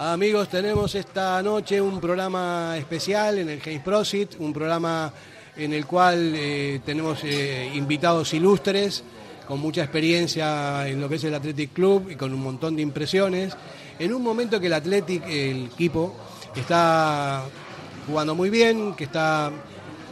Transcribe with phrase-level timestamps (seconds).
[0.00, 5.12] Amigos, tenemos esta noche un programa especial en el James Prosit, un programa
[5.54, 9.04] en el cual eh, tenemos eh, invitados ilustres
[9.46, 12.82] con mucha experiencia en lo que es el Athletic Club y con un montón de
[12.82, 13.54] impresiones.
[13.98, 16.14] En un momento que el Athletic, el equipo,
[16.56, 17.44] está
[18.08, 19.50] jugando muy bien, que está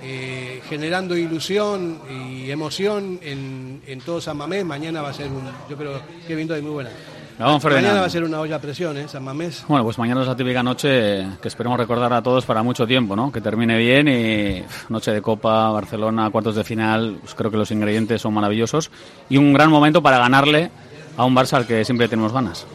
[0.02, 4.64] eh, generando ilusión y emoción en, en todo San Mamés.
[4.64, 6.90] Mañana va a ser un, yo creo que viento de muy buena.
[7.38, 9.08] Mañana va a ser una olla a presión, ¿eh?
[9.08, 9.64] San Mamés.
[9.68, 13.14] Bueno, pues mañana es la típica noche que esperemos recordar a todos para mucho tiempo,
[13.14, 13.30] ¿no?
[13.30, 17.70] Que termine bien y noche de Copa, Barcelona, cuartos de final, pues creo que los
[17.70, 18.90] ingredientes son maravillosos
[19.28, 20.70] y un gran momento para ganarle
[21.14, 22.66] a un Barça al que siempre tenemos ganas.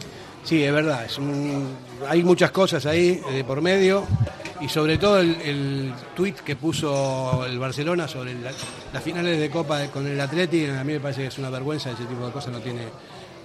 [0.44, 1.18] Sí, es verdad, es
[2.08, 4.04] hay muchas cosas ahí eh, por medio
[4.60, 9.86] y sobre todo el, el tuit que puso el Barcelona sobre las finales de Copa
[9.88, 12.52] con el Atleti, a mí me parece que es una vergüenza, ese tipo de cosas
[12.52, 12.82] no tiene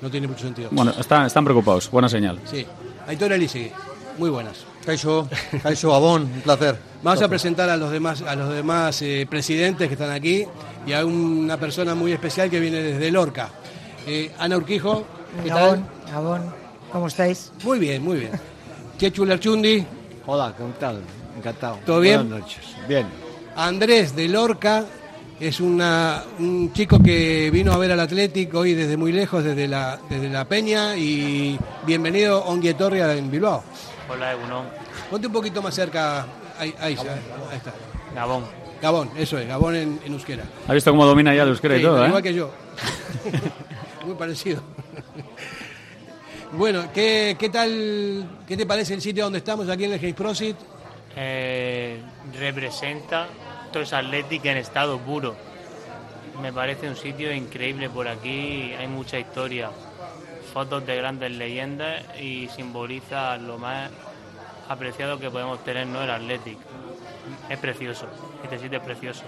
[0.01, 0.69] no tiene mucho sentido.
[0.71, 2.39] Bueno, están, están preocupados, buena señal.
[2.45, 2.65] Sí.
[3.07, 3.71] Aitor Elise,
[4.17, 4.65] muy buenas.
[4.85, 5.27] Caixo,
[5.63, 6.77] Caixo Abón, un placer.
[7.03, 10.45] Vamos a presentar a los demás, a los demás eh, presidentes que están aquí
[10.85, 13.49] y a una persona muy especial que viene desde Lorca.
[14.05, 15.05] Eh, Ana Urquijo,
[15.43, 15.85] ¿qué tal?
[16.13, 16.53] Abón,
[16.91, 17.51] ¿cómo estáis?
[17.63, 18.31] Muy bien, muy bien.
[18.97, 19.85] Chechu Lerchundi.
[20.25, 21.01] Hola, ¿qué tal?
[21.37, 21.79] Encantado.
[21.85, 22.27] ¿Todo bien?
[22.27, 22.65] Buenas noches.
[22.87, 23.07] Bien.
[23.55, 24.85] Andrés de Lorca,
[25.39, 29.67] es una, un chico que vino a ver al Atlético hoy desde muy lejos, desde
[29.67, 33.63] la, desde la Peña, y bienvenido Onguietorria en Bilbao.
[34.09, 34.65] Hola, Egunon.
[35.09, 36.25] Ponte un poquito más cerca,
[36.59, 37.73] ahí, ahí, está.
[38.15, 38.43] Gabón.
[38.81, 40.43] Gabón, eso es, Gabón en, en euskera.
[40.67, 42.07] ¿Has visto cómo domina ya el euskera Sí, y todo, eh?
[42.07, 42.51] Igual que yo.
[44.05, 44.61] muy parecido.
[46.53, 50.15] bueno, ¿qué, ¿qué tal, qué te parece el sitio donde estamos aquí en el James
[50.15, 50.55] Prosit?
[51.15, 51.99] Eh,
[52.39, 53.27] representa
[53.71, 55.35] todo es Athletic en estado puro.
[56.41, 59.71] Me parece un sitio increíble por aquí, hay mucha historia,
[60.53, 63.89] fotos de grandes leyendas y simboliza lo más
[64.69, 66.03] apreciado que podemos tener ¿no?
[66.03, 66.57] el Athletic.
[67.49, 68.07] Es precioso,
[68.43, 69.23] este sitio es precioso.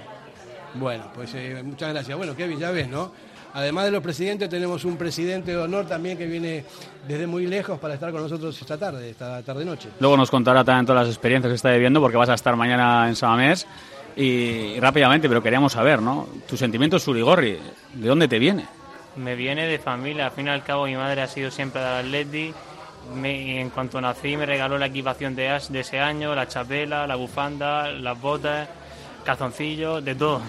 [0.76, 2.16] Bueno, pues eh, muchas gracias.
[2.16, 3.12] Bueno, Kevin, ya ves, ¿no?
[3.54, 6.64] Además de los presidentes, tenemos un presidente de honor también que viene
[7.08, 9.90] desde muy lejos para estar con nosotros esta tarde, esta tarde-noche.
[10.00, 13.08] Luego nos contará también todas las experiencias que está viviendo porque vas a estar mañana
[13.10, 13.66] en Samamés
[14.16, 16.28] y, y rápidamente, pero queríamos saber, ¿no?
[16.48, 17.58] Tu sentimiento Surigorri,
[17.96, 18.66] ¿de dónde te viene?
[19.16, 22.06] Me viene de familia, al fin y al cabo mi madre ha sido siempre del
[22.06, 22.54] Atleti.
[23.16, 27.16] Me- en cuanto nací me regaló la equipación de, de ese año, la chapela, la
[27.16, 28.70] bufanda, las botas,
[29.26, 30.42] calzoncillos, de todo.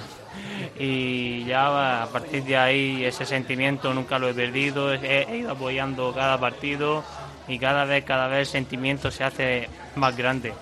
[0.78, 6.14] Y ya a partir de ahí ese sentimiento nunca lo he perdido, he, ido apoyando
[6.14, 7.04] cada partido
[7.48, 10.52] y cada vez, cada vez el sentimiento se hace más grande.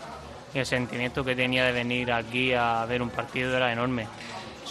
[0.55, 4.07] El sentimiento que tenía de venir aquí a ver un partido era enorme,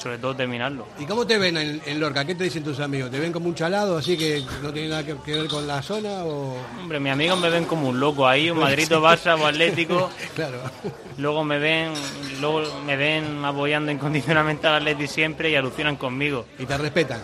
[0.02, 0.88] sobre todo terminarlo.
[1.00, 2.24] ¿Y cómo te ven en, en Lorca?
[2.26, 3.10] ¿Qué te dicen tus amigos?
[3.12, 5.82] ¿Te ven como un chalado, así que no tiene nada que, que ver con la
[5.82, 6.24] zona?
[6.26, 6.56] O...
[6.80, 10.10] Hombre, mis amigos me ven como un loco ahí, un Madrid o Barça o Atlético.
[10.36, 10.60] Claro.
[11.18, 11.94] Luego me ven,
[12.40, 16.46] luego me ven apoyando incondicionalmente al Atleti siempre y alucinan conmigo.
[16.60, 17.20] Y te respetan.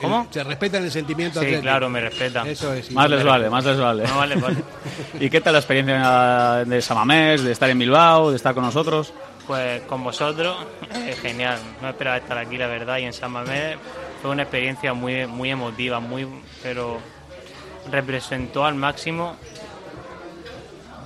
[0.00, 0.26] ¿Cómo?
[0.32, 1.62] Se respetan el sentimiento Sí, atlético.
[1.62, 2.48] claro, me respetan.
[2.48, 2.90] Eso es.
[2.90, 4.02] Más les vale, más les vale.
[4.08, 4.56] No, vale, vale.
[5.20, 9.12] ¿Y qué tal la experiencia de Samamés, de estar en Bilbao, de estar con nosotros?
[9.46, 10.56] Pues con vosotros,
[10.94, 11.58] eh, genial.
[11.80, 13.76] No esperaba estar aquí, la verdad, y en San Mamés
[14.20, 16.28] fue una experiencia muy, muy emotiva, muy,
[16.62, 16.98] pero
[17.90, 19.36] representó al máximo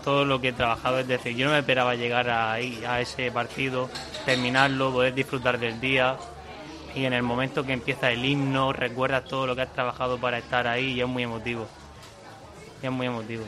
[0.05, 1.01] todo lo que he trabajado.
[1.01, 3.91] Es decir, yo no me esperaba llegar ahí, a ese partido,
[4.25, 6.17] terminarlo, poder disfrutar del día.
[6.95, 10.39] Y en el momento que empieza el himno, recuerdas todo lo que has trabajado para
[10.39, 11.67] estar ahí y es muy emotivo.
[12.83, 13.45] Y es muy emotivo.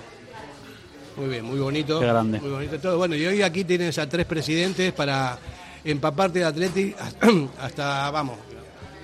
[1.18, 1.98] Muy bien, muy bonito.
[1.98, 2.40] Qué grande.
[2.40, 2.96] Muy bonito todo.
[2.96, 5.36] Bueno, y hoy aquí tienes a tres presidentes para
[5.84, 6.94] empaparte de Atleti
[7.60, 8.36] hasta, vamos,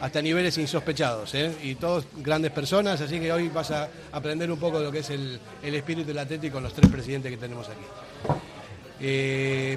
[0.01, 1.53] hasta niveles insospechados, ¿eh?
[1.65, 5.01] Y todos grandes personas, así que hoy vas a aprender un poco de lo que
[5.01, 7.85] es el, el espíritu del Atleti con los tres presidentes que tenemos aquí.
[9.01, 9.77] Eh,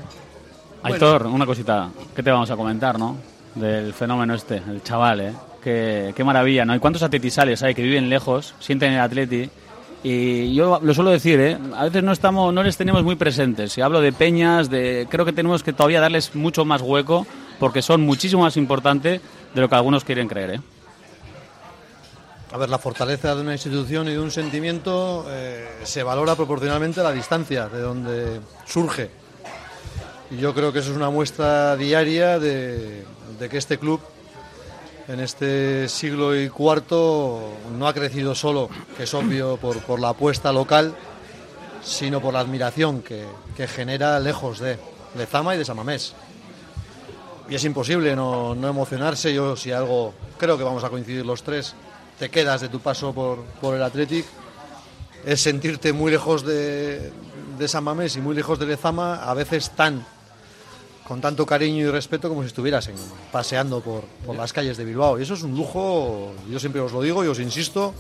[0.82, 3.18] bueno, Aitor, una cosita, ¿qué te vamos a comentar, no?
[3.56, 5.34] Del fenómeno este, el chaval, ¿eh?
[5.64, 6.76] Qué, qué maravilla, ¿no?
[6.76, 9.50] ¿Y cuántos atletisales hay que viven lejos, sienten el atleti?
[10.04, 11.58] Y yo lo suelo decir, ¿eh?
[11.76, 13.74] A veces no estamos, no les tenemos muy presentes.
[13.74, 17.26] Si hablo de peñas, de, creo que tenemos que todavía darles mucho más hueco
[17.60, 19.22] porque son muchísimo más importantes
[19.54, 20.62] de lo que algunos quieren creer, ¿eh?
[22.52, 27.02] A ver, la fortaleza de una institución y de un sentimiento eh, se valora proporcionalmente
[27.02, 29.10] a la distancia de donde surge.
[30.32, 33.04] Y yo creo que eso es una muestra diaria de,
[33.38, 34.00] de que este club
[35.08, 40.10] en este siglo y cuarto no ha crecido solo, que es obvio, por, por la
[40.10, 40.94] apuesta local,
[41.82, 43.26] sino por la admiración que,
[43.56, 44.78] que genera lejos de.
[45.16, 46.14] Lezama y de Samamés.
[47.50, 49.34] Y es imposible no, no emocionarse.
[49.34, 51.74] Yo, si algo, creo que vamos a coincidir los tres,
[52.20, 54.26] te quedas de tu paso por, por el Athletic,
[55.26, 57.12] es sentirte muy lejos de,
[57.58, 60.06] de San Mamés y muy lejos de Lezama, a veces tan
[61.08, 62.90] con tanto cariño y respeto como si estuvieras
[63.32, 65.18] paseando por, por las calles de Bilbao.
[65.18, 67.94] Y eso es un lujo, yo siempre os lo digo y os insisto,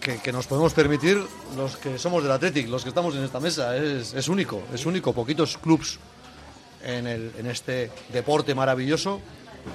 [0.00, 1.20] que, que nos podemos permitir
[1.56, 3.76] los que somos del Athletic, los que estamos en esta mesa.
[3.76, 5.12] Es, es único, es único.
[5.12, 5.98] Poquitos clubs
[6.84, 9.20] en, el- en este deporte maravilloso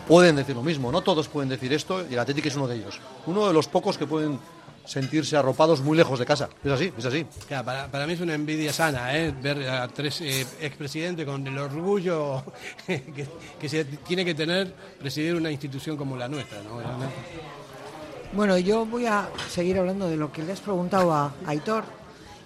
[0.08, 0.92] pueden decir lo mismo.
[0.94, 3.02] No todos pueden decir esto y el Athletic es uno de ellos.
[3.26, 4.40] Uno de los pocos que pueden
[4.86, 6.50] sentirse arropados muy lejos de casa.
[6.64, 7.26] Es así, es así.
[7.48, 9.34] Claro, para, para mí es una envidia sana, ¿eh?
[9.42, 12.44] ver a tres eh, expresidentes con el orgullo
[12.88, 13.04] que,
[13.60, 16.60] que se tiene que tener presidir una institución como la nuestra.
[16.62, 16.80] ¿no?
[18.34, 21.84] Bueno, yo voy a seguir hablando de lo que le has preguntado a Aitor.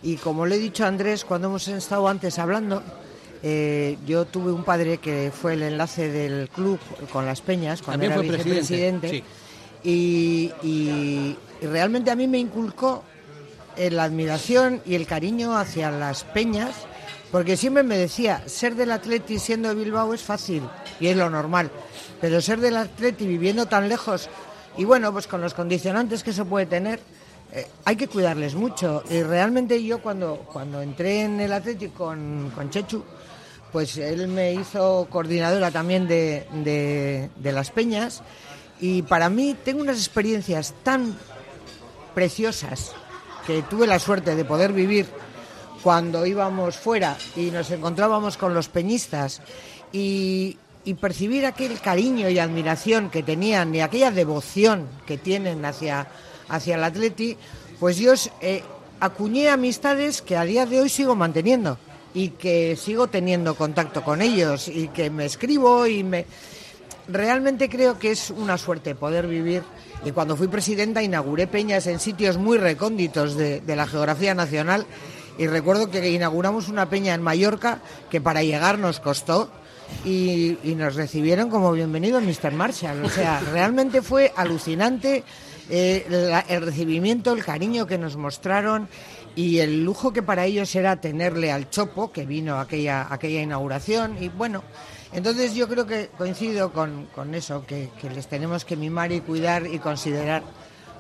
[0.02, 2.82] Y como le he dicho a Andrés cuando hemos estado antes hablando,
[3.44, 6.80] eh, yo tuve un padre que fue el enlace del club
[7.12, 9.24] con las Peñas, cuando También era fue presidente, vicepresidente.
[9.84, 13.04] Y, y- y realmente a mí me inculcó
[13.78, 16.76] eh, la admiración y el cariño hacia las Peñas,
[17.32, 20.64] porque siempre me decía, ser del Atleti siendo de Bilbao es fácil
[21.00, 21.70] y es lo normal,
[22.20, 24.30] pero ser del Atleti viviendo tan lejos
[24.78, 27.00] y bueno, pues con los condicionantes que se puede tener,
[27.52, 29.04] eh, hay que cuidarles mucho.
[29.10, 33.04] Y realmente yo cuando, cuando entré en el Atlético con, con Chechu,
[33.72, 38.22] pues él me hizo coordinadora también de- de las peñas
[38.80, 41.16] y para mí tengo unas experiencias tan
[42.20, 42.92] preciosas
[43.48, 45.08] que tuve la suerte de poder vivir
[45.82, 49.42] cuando íbamos fuera y nos encontrábamos con los peñistas
[49.94, 50.58] y,
[51.00, 56.08] percibir aquel cariño y admiración que tenían y aquella devoción que tienen hacia,
[56.50, 57.38] hacia el atleti,
[57.80, 58.12] pues yo
[58.42, 58.64] eh,
[59.00, 61.78] acuñé amistades que a día de hoy sigo manteniendo
[62.14, 66.26] y que sigo teniendo contacto con ellos y que me escribo y me
[67.08, 69.64] realmente creo que es una suerte poder vivir.
[70.06, 74.86] Y cuando fui presidenta inauguré peñas en sitios muy recónditos de, de la geografía nacional.
[75.38, 77.80] Y recuerdo que inauguramos una peña en Mallorca
[78.10, 79.50] que para llegar nos costó
[80.06, 82.52] y, y nos recibieron como bienvenido Mr.
[82.52, 83.04] Marshall.
[83.04, 85.24] O sea, realmente fue alucinante
[85.70, 88.88] eh, la- el recibimiento, el cariño que nos mostraron
[89.36, 94.22] y el lujo que para ellos era tenerle al Chopo, que vino aquella, aquella inauguración.
[94.22, 94.64] Y bueno,
[95.14, 99.22] entonces yo creo que coincido con, con eso, que, que les tenemos que mimar y
[99.22, 100.44] cuidar y considerar,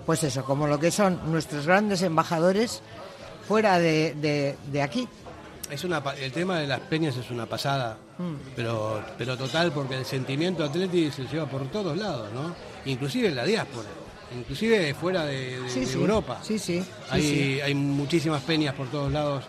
[0.06, 2.82] pues eso, como lo que son nuestros grandes embajadores
[3.48, 5.08] fuera de, de- de aquí.
[5.70, 7.96] Es una, el tema de las peñas es una pasada,
[8.56, 12.56] pero, pero total, porque el sentimiento atlético se lleva por todos lados, ¿no?
[12.86, 13.88] Inclusive en la diáspora,
[14.36, 15.94] inclusive fuera de, de- Sí, de sí.
[15.94, 16.40] Europa.
[16.42, 17.62] Sí, sí, sí, hay, sí.
[17.62, 19.46] hay muchísimas peñas por todos lados.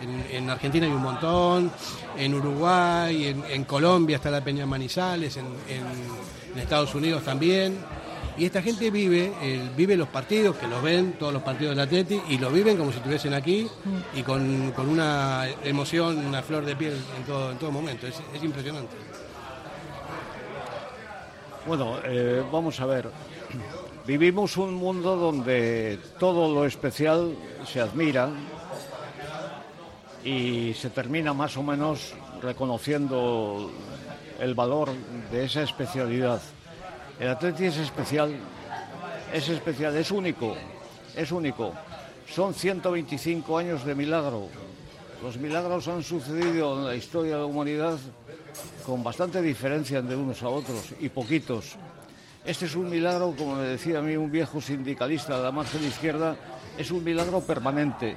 [0.00, 1.70] En, en Argentina hay un montón,
[2.16, 7.78] en Uruguay, en, en Colombia está la Peña Manizales, en, en- en Estados Unidos también.
[8.38, 11.84] Y esta gente vive, el- vive los partidos, que los ven, todos los partidos del
[11.84, 13.68] Atleti, y lo viven como si estuviesen aquí
[14.14, 18.06] y con, con una emoción, una flor de piel en todo, en todo momento.
[18.06, 18.96] Es, es impresionante.
[21.66, 23.10] Bueno, eh, vamos a ver.
[24.06, 27.34] Vivimos un mundo donde todo lo especial
[27.70, 28.30] se admira
[30.24, 33.70] y se termina más o menos reconociendo
[34.38, 34.90] el valor
[35.30, 36.40] de esa especialidad.
[37.18, 38.34] El Atleti es especial,
[39.32, 40.56] es especial, es único,
[41.14, 41.72] es único.
[42.26, 44.48] Son 125 años de milagro.
[45.22, 47.98] Los milagros han sucedido en la historia de la humanidad
[48.86, 51.76] con bastante diferencia de unos a otros y poquitos.
[52.44, 55.84] Este es un milagro, como me decía a mí un viejo sindicalista de la margen
[55.84, 56.36] izquierda,
[56.78, 58.16] es un milagro permanente.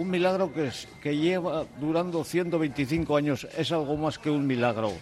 [0.00, 4.92] Un milagro que, es- que lleva durando 125 años, es algo más que un milagro.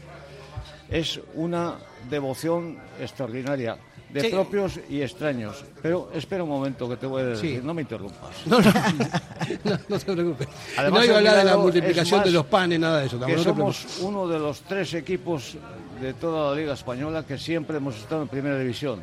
[0.90, 1.76] Es una
[2.10, 3.76] devoción extraordinaria,
[4.12, 4.28] de Sí.
[4.30, 5.64] propios y extraños.
[5.82, 7.64] Pero espera un momento que te voy a decir, Sí.
[7.64, 8.30] no me interrumpas.
[8.46, 8.72] No, no,
[9.64, 10.48] no, no te preocupes.
[10.76, 13.20] Además, no iba a hablar de la multiplicación de los panes, nada de eso.
[13.20, 15.56] que somos uno de los tres equipos
[16.00, 19.00] de toda la Liga Española que siempre hemos estado en Primera División.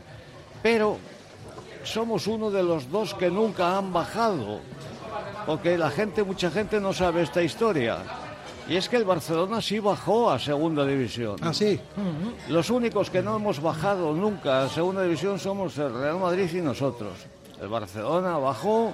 [0.61, 0.97] Pero
[1.85, 4.59] somos uno de los dos que nunca han bajado.
[5.45, 7.99] Porque la gente, mucha gente no sabe esta historia.
[8.67, 11.35] Y es que el Barcelona sí bajó a Segunda División.
[11.41, 11.79] Ah, sí.
[12.49, 16.61] Los únicos que no hemos bajado nunca a segunda división somos el Real Madrid y
[16.61, 17.13] nosotros.
[17.61, 18.91] El Barcelona bajó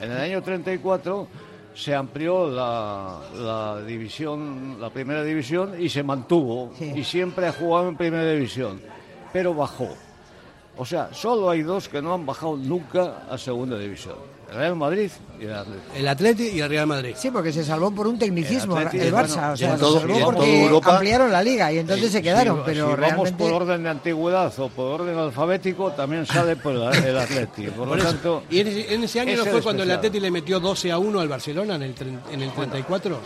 [0.00, 1.26] en el año 34,
[1.74, 6.92] se amplió la, la división, la primera división y se mantuvo Sí.
[6.94, 8.80] y siempre ha jugado en primera división,
[9.32, 9.88] pero bajó.
[10.76, 14.14] O sea, solo hay dos que no han bajado nunca a segunda división.
[14.50, 15.94] El Real Madrid y el Atlético.
[15.94, 17.14] El Atleti y el Real Madrid.
[17.18, 19.10] Sí, porque se salvó por un tecnicismo El Barça.
[19.10, 22.56] bueno, o sea, se salvó porque Europa- ampliaron la liga y entonces se quedaron.
[22.58, 23.32] Si- pero si vamos realmente.
[23.44, 27.72] por orden de antigüedad o por orden alfabético, también sale por el, el Atlético.
[27.72, 29.90] Por, Por lo tanto, y en ese, en ese año no el fue cuando el.
[29.90, 33.20] Atleti le metió 12 a 1 al Barcelona en el, tren- en el 34.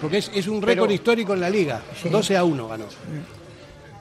[0.00, 1.80] Porque es, es un récord Pero- histórico en la liga.
[2.10, 2.84] 12 a 1 ganó.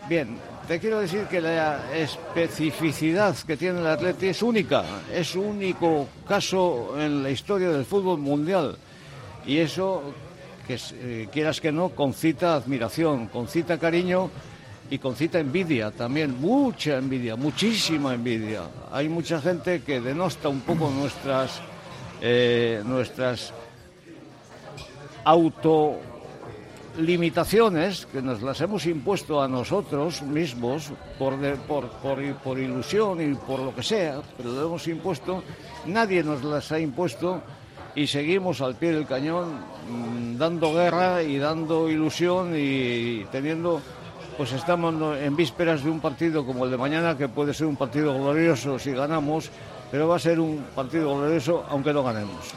[0.10, 0.38] Bien,
[0.68, 6.96] te quiero decir que la especificidad que tiene el Atleti es única, es único caso
[6.98, 8.78] en la historia del fútbol mundial.
[9.46, 10.14] Y eso,
[10.66, 14.30] que eh, quieras que no, concita admiración, concita cariño
[14.90, 18.62] y concita envidia también, mucha envidia, muchísima envidia.
[18.92, 21.60] Hay mucha gente que denosta un poco nuestras,
[22.22, 23.54] eh, nuestras
[25.26, 26.00] auto
[26.98, 31.36] limitaciones que nos las hemos impuesto a nosotros mismos por,
[31.68, 31.90] por,
[32.44, 35.44] por, ilusión y por lo que sea, pero lo hemos impuesto,
[35.86, 37.42] nadie nos las ha impuesto
[37.96, 39.60] y seguimos al pie del cañón
[39.90, 43.82] mm, dando guerra y dando ilusión y teniendo,
[44.38, 47.76] pues estamos en vísperas de un partido como el de mañana que puede ser un
[47.76, 49.50] partido glorioso si ganamos,
[49.92, 52.54] pero va a ser un partido glorioso aunque no ganemos.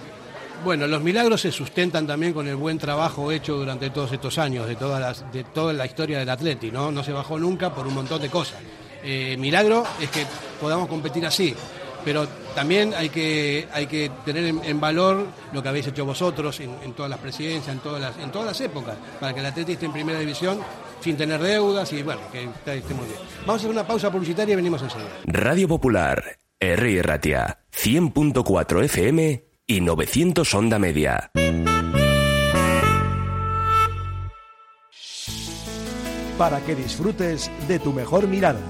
[0.67, 4.67] Bueno, los milagros se sustentan también con el buen trabajo hecho durante todos estos años,
[4.67, 6.91] de, todas las, de toda la historia del Atleti, ¿no?
[6.91, 8.59] No se bajó nunca por un montón de cosas.
[9.05, 10.27] Eh, milagro es que
[10.61, 11.55] podamos competir así,
[12.05, 17.21] pero también hay que, tener en, valor lo que habéis hecho vosotros en, todas las
[17.21, 20.19] presidencias, en todas las, en todas las épocas, para que el Atleti esté en primera
[20.19, 20.59] división
[20.99, 23.21] sin tener deudas y bueno, que esté, esté muy bien.
[23.43, 25.11] Vamos a hacer una pausa publicitaria y venimos enseguida.
[25.27, 27.03] Radio Popular, R.
[27.03, 31.31] Ratia, 100.4 FM y 900 Onda Media.
[36.39, 38.61] para que disfrutes de tu mejor mirada.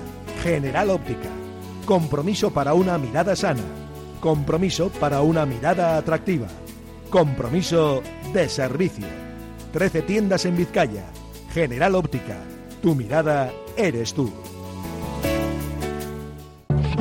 [0.43, 1.29] General Óptica.
[1.85, 3.63] Compromiso para una mirada sana.
[4.21, 6.49] Compromiso para una mirada atractiva.
[7.11, 9.07] Compromiso de servicio.
[9.73, 11.07] 13 tiendas en Vizcaya.
[11.53, 12.39] General Óptica.
[12.83, 14.33] Tu mirada eres tú.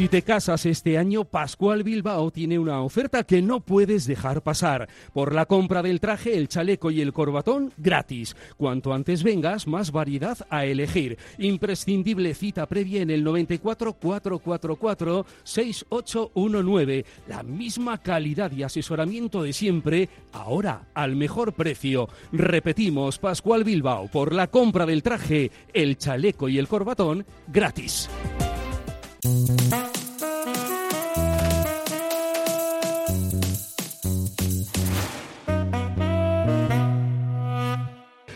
[0.00, 4.88] Si te casas este año, Pascual Bilbao tiene una oferta que no puedes dejar pasar.
[5.12, 8.34] Por la compra del traje, el chaleco y el corbatón, gratis.
[8.56, 11.18] Cuanto antes vengas, más variedad a elegir.
[11.36, 17.04] Imprescindible cita previa en el 94 444 6819.
[17.28, 22.08] La misma calidad y asesoramiento de siempre, ahora al mejor precio.
[22.32, 28.08] Repetimos, Pascual Bilbao, por la compra del traje, el chaleco y el corbatón, gratis.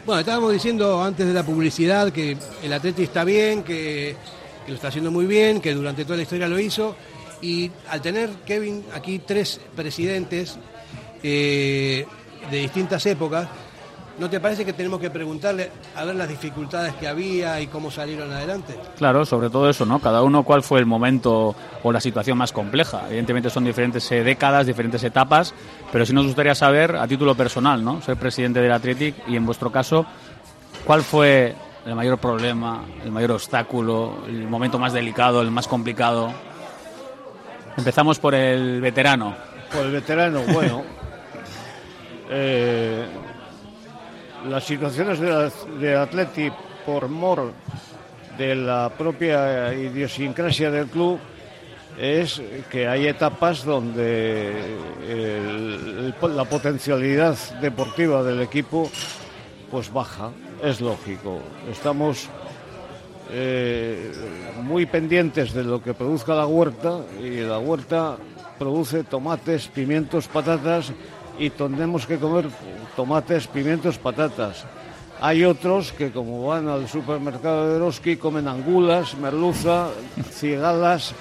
[0.06, 4.14] Bueno, estábamos diciendo antes de la publicidad que el Atleti está bien, que,
[4.68, 6.94] lo está haciendo muy bien, que durante toda la historia lo hizo.
[7.40, 10.58] Y al tener, Kevin, aquí tres presidentes
[11.22, 12.04] eh,
[12.50, 13.48] de distintas épocas,
[14.18, 17.90] ¿no te parece que tenemos que preguntarle a ver las dificultades que había y cómo
[17.90, 18.78] salieron adelante?
[18.96, 19.98] Claro, sobre todo eso, ¿no?
[19.98, 23.02] Cada uno cuál fue el momento o la situación más compleja.
[23.08, 25.54] Evidentemente son diferentes eh, décadas, diferentes etapas,
[25.92, 28.00] pero sí nos gustaría saber, a título personal, ¿no?
[28.02, 30.06] Soy presidente del Athletic y en vuestro caso,
[30.84, 31.54] ¿cuál fue
[31.84, 36.32] el mayor problema, el mayor obstáculo, el momento más delicado, el más complicado?
[37.76, 39.34] Empezamos por el veterano.
[39.72, 40.82] Por el veterano, bueno.
[42.30, 43.04] eh,
[44.48, 46.50] las situaciones de, de Atleti
[46.84, 47.52] por mor
[48.36, 51.18] de la propia idiosincrasia del club
[51.98, 54.76] es que hay etapas donde
[56.22, 58.90] la potencialidad deportiva del equipo
[59.70, 60.30] pues baja,
[60.62, 61.40] es lógico.
[61.70, 62.28] Estamos
[63.30, 64.12] eh,
[64.62, 68.16] muy pendientes de lo que produzca la huerta y la huerta
[68.58, 70.92] produce tomates, pimientos, patatas
[71.38, 72.46] y tenemos que comer
[72.96, 74.64] tomates, pimientos, patatas.
[75.20, 79.88] Hay otros que como van al supermercado de Eroski comen angulas, merluza,
[80.30, 81.14] cigalas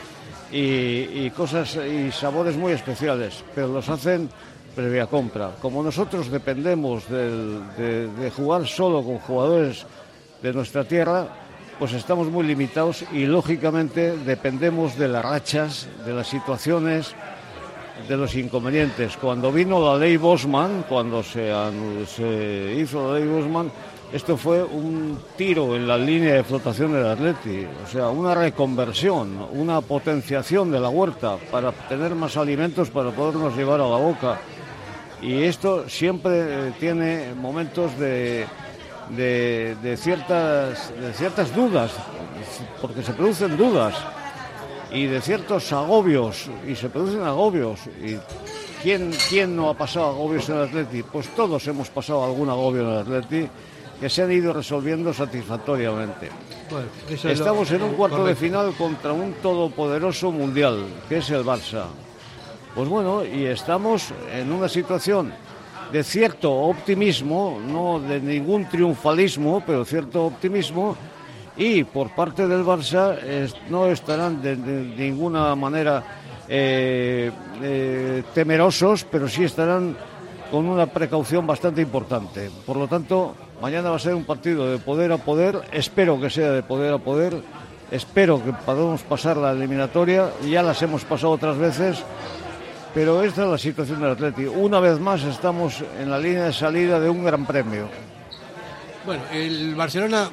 [0.52, 4.30] y, y cosas y sabores muy especiales, pero los hacen
[4.76, 5.52] previa compra.
[5.62, 9.86] Como nosotros dependemos del- de, de jugar solo con jugadores
[10.42, 11.28] de nuestra tierra,
[11.80, 17.14] pues estamos muy limitados y lógicamente dependemos de las rachas, de las situaciones,
[18.08, 19.18] de los inconvenientes.
[19.18, 21.52] Cuando vino la ley Bosman, cuando se,
[22.06, 23.72] se hizo la ley Bosman,
[24.12, 29.48] esto fue un tiro en la línea de flotación del Atleti, o sea, una reconversión,
[29.52, 34.40] una potenciación de la huerta para tener más alimentos para podernos llevar a la boca.
[35.20, 38.46] Y esto siempre eh, tiene momentos de,
[39.10, 41.92] de, de ciertas, de ciertas dudas,
[42.82, 43.96] porque se producen dudas
[44.94, 47.80] y de ciertos agobios, y se producen agobios.
[48.04, 48.18] ¿Y
[48.82, 51.04] quién, quién no ha pasado agobios en el Atleti?
[51.04, 53.48] Pues todos hemos pasado algún agobio en el Atleti
[54.00, 56.30] que se han ido resolviendo satisfactoriamente.
[56.70, 61.18] Bueno, eso es lo- Estamos en un cuarto de final contra un todopoderoso mundial, que
[61.18, 61.86] es el Barça.
[62.76, 65.32] Pues bueno, y estamos en una situación
[65.92, 70.98] de cierto optimismo, no de ningún triunfalismo, pero cierto optimismo,
[71.58, 73.16] y por parte del Barça
[73.70, 76.04] no estarán de, de ninguna manera
[76.48, 77.32] eh,
[77.62, 79.96] eh, temerosos, pero sí estarán
[80.52, 82.52] con una precaución bastante importante.
[82.66, 86.30] Por lo tanto, mañana va a ser un partido de poder a poder, espero que
[86.30, 87.42] sea de poder a poder,
[87.92, 92.04] espero que podamos pasar la eliminatoria, ya las hemos pasado otras veces,
[92.94, 94.46] pero esta es la situación del Atleti.
[94.46, 97.88] Una vez más estamos en la línea de salida de un gran premio.
[99.06, 100.30] Bueno, el Barcelona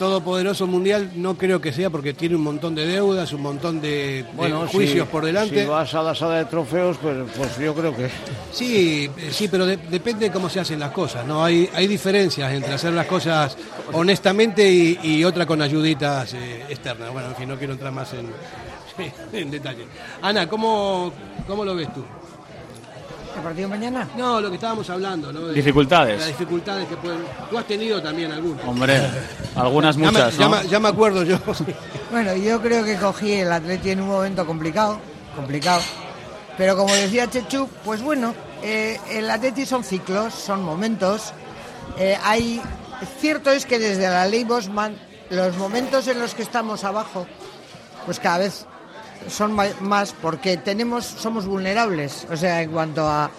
[0.00, 4.24] todopoderoso mundial no creo que sea porque tiene un montón de deudas, un montón de,
[4.72, 5.62] juicios si- por delante.
[5.62, 8.08] Si vas a la sala de trofeos, pues, pues yo creo que...
[8.50, 11.44] Sí, sí, pero de- depende de cómo se hacen las cosas, ¿no?
[11.44, 13.56] Hay, hay diferencias entre hacer las cosas
[13.92, 17.12] honestamente y, y otra con ayuditas eh, externas.
[17.12, 18.26] Bueno, en fin, no quiero entrar más en,
[19.38, 19.84] en detalle.
[20.22, 21.12] Ana, ¿cómo,
[21.46, 22.02] ¿cómo lo ves tú?
[23.36, 24.08] ¿El partido mañana?
[24.16, 25.46] No, lo que estábamos hablando, ¿no?
[25.46, 26.18] De- Dificultades.
[26.18, 27.20] Las dificultades que pueden...
[27.48, 28.64] Tú has tenido también algunas.
[28.66, 29.00] Hombre,
[29.54, 30.50] algunas Ya me- muchas, ya, ¿no?
[30.56, 31.38] me, ya me acuerdo yo.
[32.10, 34.98] Bueno, yo creo que cogí el Atleti en un momento complicado,
[35.36, 35.80] complicado.
[36.58, 41.32] Pero como decía Chechu, pues bueno, eh, el Atleti son ciclos, son momentos.
[41.98, 42.60] Eh, hay
[43.20, 44.96] cierto es que desde la ley Bosman
[45.30, 47.26] los momentos en los que estamos abajo,
[48.04, 48.66] pues cada vez
[49.28, 53.30] son más porque tenemos somos vulnerables, o sea, en cuanto a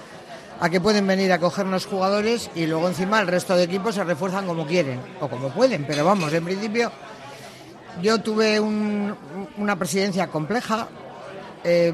[0.64, 4.04] a que pueden venir a cogernos jugadores y luego encima el resto de equipos se
[4.04, 6.92] refuerzan como quieren o como pueden, pero vamos, en principio
[8.00, 9.16] yo tuve un-
[9.58, 10.88] una presidencia compleja,
[11.64, 11.92] eh,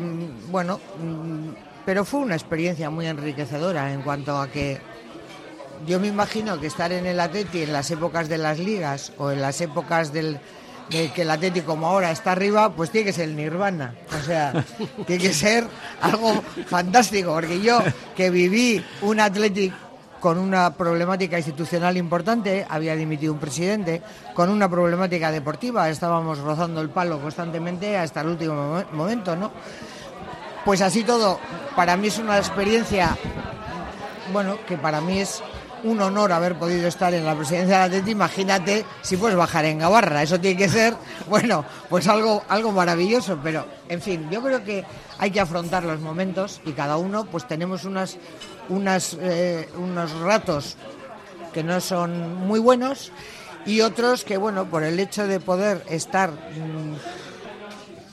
[0.52, 1.50] bueno, mm,
[1.86, 4.82] pero fue una experiencia muy enriquecedora en cuanto a que
[5.86, 9.32] yo me imagino que estar en el Atleti en las épocas de las ligas o
[9.32, 10.39] en las épocas del,
[10.89, 13.93] de que el Atleti como ahora está arriba, pues tiene que ser el Nirvana.
[14.19, 14.54] O sea,
[15.06, 15.67] tiene que ser
[16.02, 17.80] algo fantástico, porque yo
[18.15, 19.71] que viví un Atleti
[20.19, 24.02] con una problemática institucional importante, había dimitido un presidente,
[24.34, 29.52] con una problemática deportiva, estábamos rozando el palo constantemente hasta el último mo- momento, ¿no?
[30.65, 31.39] Pues así todo,
[31.76, 33.15] para mí es una experiencia
[34.34, 35.41] bueno, que para mí es
[35.84, 38.12] un honor haber podido estar en la presidencia del Atleti.
[38.12, 40.24] Imagínate si puedes bajar en Gabarra.
[40.24, 40.96] Eso tiene que ser,
[41.30, 43.40] bueno, pues algo, algo maravilloso.
[43.44, 44.86] Pero, en fin, yo creo que
[45.20, 48.18] hay que afrontar los momentos y cada uno, pues tenemos unas,
[48.70, 50.78] unas, eh, unos ratos
[51.54, 53.12] que no son muy buenos
[53.66, 56.96] y otros que, bueno, por el hecho de poder estar mm,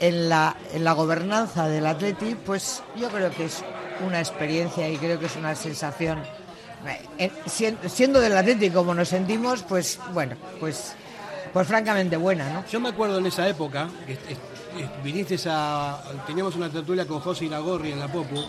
[0.00, 3.62] en la, en la gobernanza del Atleti, pues yo creo que es
[4.05, 6.22] una experiencia y creo que es una sensación.
[7.18, 10.92] Eh, sien- Siendo del Atleti como nos sentimos, pues bueno, pues,
[11.52, 12.64] pues francamente buena, ¿no?
[12.70, 14.18] Yo me acuerdo en esa época, que
[15.02, 16.00] viniste a.
[16.26, 18.42] Teníamos una tertulia con José Iragorri en la Popu,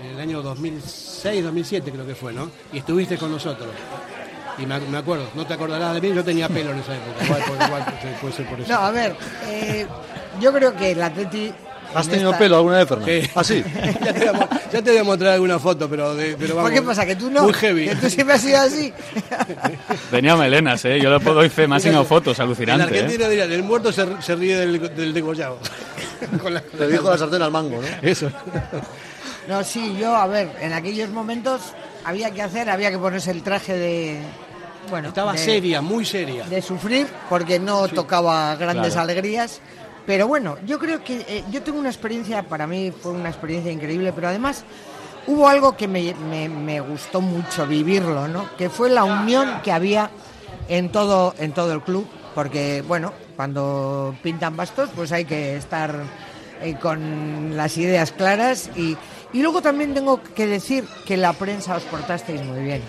[0.00, 2.50] en el año 2006, 2007 creo que fue, ¿no?
[2.72, 3.68] Y estuviste con nosotros.
[4.58, 7.24] Y me, me acuerdo, no te acordarás de mí, yo tenía pelo en esa época.
[7.24, 8.72] Igual, igual puede ser- puede ser por eso.
[8.72, 9.16] No, a ver,
[9.48, 9.86] eh,
[10.40, 11.52] yo creo que el Atleti.
[11.94, 13.12] ¿Has en tenido esta- pelo alguna vez, Fernando?
[13.12, 13.30] Sí.
[13.34, 13.64] ¿Ah, sí?
[14.04, 16.64] ya, te voy a, ya te voy a mostrar alguna foto, pero, de, pero ¿Por
[16.64, 16.70] vamos.
[16.72, 17.06] qué pasa?
[17.06, 17.42] ¿Que tú no?
[17.44, 17.86] Muy heavy.
[17.88, 18.92] ¿Que tú siempre has sido así?
[20.10, 21.00] Tenía melenas, ¿eh?
[21.00, 23.00] Yo le puedo fe, me ha enseñado fotos, En alucinante, ¿eh?
[23.00, 25.58] Argentina dirían, el muerto se, se ríe del, del degollado.
[26.42, 28.08] Con la- Te dijo la sartén al mango, ¿no?
[28.08, 28.30] Eso.
[29.48, 31.60] No, sí, yo, a ver, en aquellos momentos
[32.04, 34.18] había que hacer, había que ponerse el traje de.
[34.90, 36.44] Bueno, Estaba de- seria, muy seria.
[36.44, 39.02] de sufrir porque no tocaba grandes Claro.
[39.02, 39.60] alegrías.
[40.06, 43.72] Pero bueno, yo creo que eh, yo tengo una experiencia, para mí fue una experiencia
[43.72, 44.64] increíble, pero además
[45.26, 48.48] hubo algo que me, me- gustó mucho vivirlo, ¿no?
[48.56, 50.10] Que fue la unión que había
[50.68, 55.92] en todo, en todo el club, porque bueno, cuando pintan bastos, pues hay que estar
[56.62, 58.96] eh, con las ideas claras y,
[59.32, 62.82] y luego también tengo que decir que la prensa os portasteis muy bien.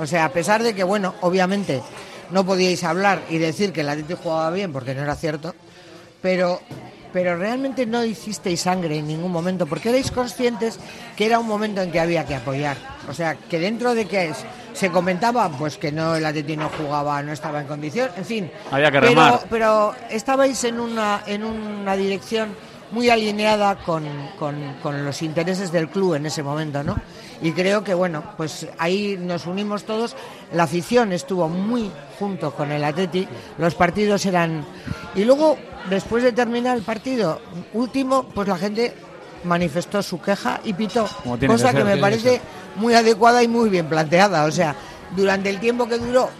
[0.00, 1.82] O sea, a pesar de que, bueno, obviamente
[2.30, 5.54] no podíais hablar y decir que el Atlético jugaba bien porque no era cierto,
[6.22, 6.60] pero
[7.10, 10.78] pero realmente no hicisteis sangre en ningún momento porque erais conscientes
[11.16, 12.76] que era un momento en que había que apoyar.
[13.08, 16.68] O sea, que dentro de que es, se comentaba pues que no el Atlético no
[16.68, 18.50] jugaba, no estaba en condición, en fin.
[18.70, 19.40] Había que pero, remar.
[19.48, 22.54] pero estabais en una en una dirección
[22.90, 24.04] muy alineada con,
[24.38, 26.96] con- con los intereses del club en ese momento, ¿no?
[27.40, 30.16] Y creo que, bueno, pues ahí nos unimos todos.
[30.52, 33.28] La afición estuvo muy junto con el Atleti.
[33.58, 34.64] Los partidos eran...
[35.14, 35.56] Y luego,
[35.88, 37.40] después de terminar el partido
[37.74, 38.94] último, pues la gente
[39.44, 41.08] manifestó su queja y pitó.
[41.46, 42.40] Cosa que me que parece
[42.76, 44.44] muy adecuada y muy bien planteada.
[44.44, 44.74] O sea,
[45.16, 46.30] durante el tiempo que duró,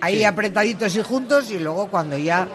[0.00, 2.48] ahí apretaditos y juntos, y luego cuando ya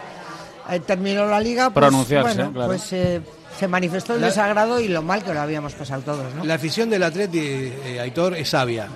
[0.70, 2.68] eh, terminó la liga, pues, Pronunciarse, bueno, claro.
[2.68, 3.20] pues eh,
[3.58, 6.44] se manifestó el La- desagrado y lo mal que lo habíamos pasado todos, ¿no?
[6.44, 8.88] La afición del Atleti, eh, Aitor, es sabia.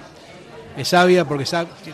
[0.76, 1.44] Es sabia porque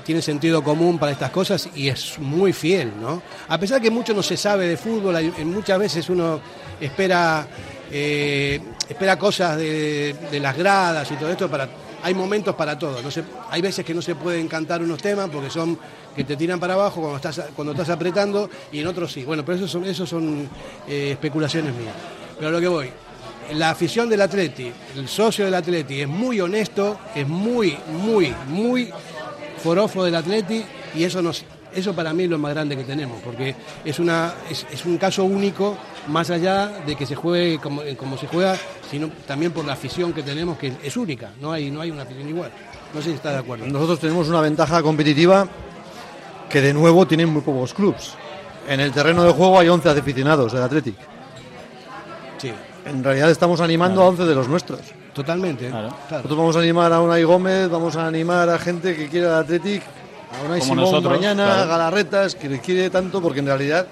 [0.04, 3.22] tiene sentido común para estas cosas y es muy fiel, ¿no?
[3.48, 6.40] A pesar que mucho no se sabe de fútbol, hay- muchas veces uno
[6.80, 7.46] espera,
[7.90, 11.68] eh, espera cosas de, de las gradas y todo esto para...
[12.02, 13.02] Hay momentos para todo.
[13.02, 15.76] No se- hay veces que no se pueden cantar unos temas porque son
[16.14, 19.24] que te tiran para abajo cuando estás cuando estás apretando y en otros sí.
[19.24, 20.48] Bueno, pero eso son eso son
[20.86, 21.94] eh, especulaciones mías.
[22.38, 22.90] Pero lo que voy,
[23.54, 28.90] la afición del Atleti, el socio del Atleti es muy honesto, es muy, muy, muy
[29.62, 31.44] forofo del Atleti y eso nos,
[31.74, 34.98] eso para mí es lo más grande que tenemos, porque es una, es, es un
[34.98, 35.76] caso único,
[36.08, 38.56] más allá de que se juegue como, como se juega,
[38.90, 42.02] sino también por la afición que tenemos, que es única, no hay, no hay una
[42.02, 42.50] afición igual.
[42.94, 43.66] No sé si está de acuerdo.
[43.66, 45.46] Nosotros tenemos una ventaja competitiva
[46.48, 48.14] que de nuevo tienen muy pocos clubs.
[48.68, 50.96] En el terreno de juego hay 11 aficionados del Athletic.
[52.38, 52.52] Sí,
[52.84, 54.80] En realidad estamos animando a 11 de los nuestros.
[55.14, 55.68] totalmente.
[55.68, 55.88] Claro.
[55.88, 56.22] claro.
[56.22, 59.32] Nosotros vamos a animar a Unai Gómez, vamos a animar a gente que quiere el
[59.32, 61.62] Athletic, a Unai Como Simón nosotros, mañana, claro.
[61.62, 63.86] a Galarretas, que le quiere tanto, porque en realidad,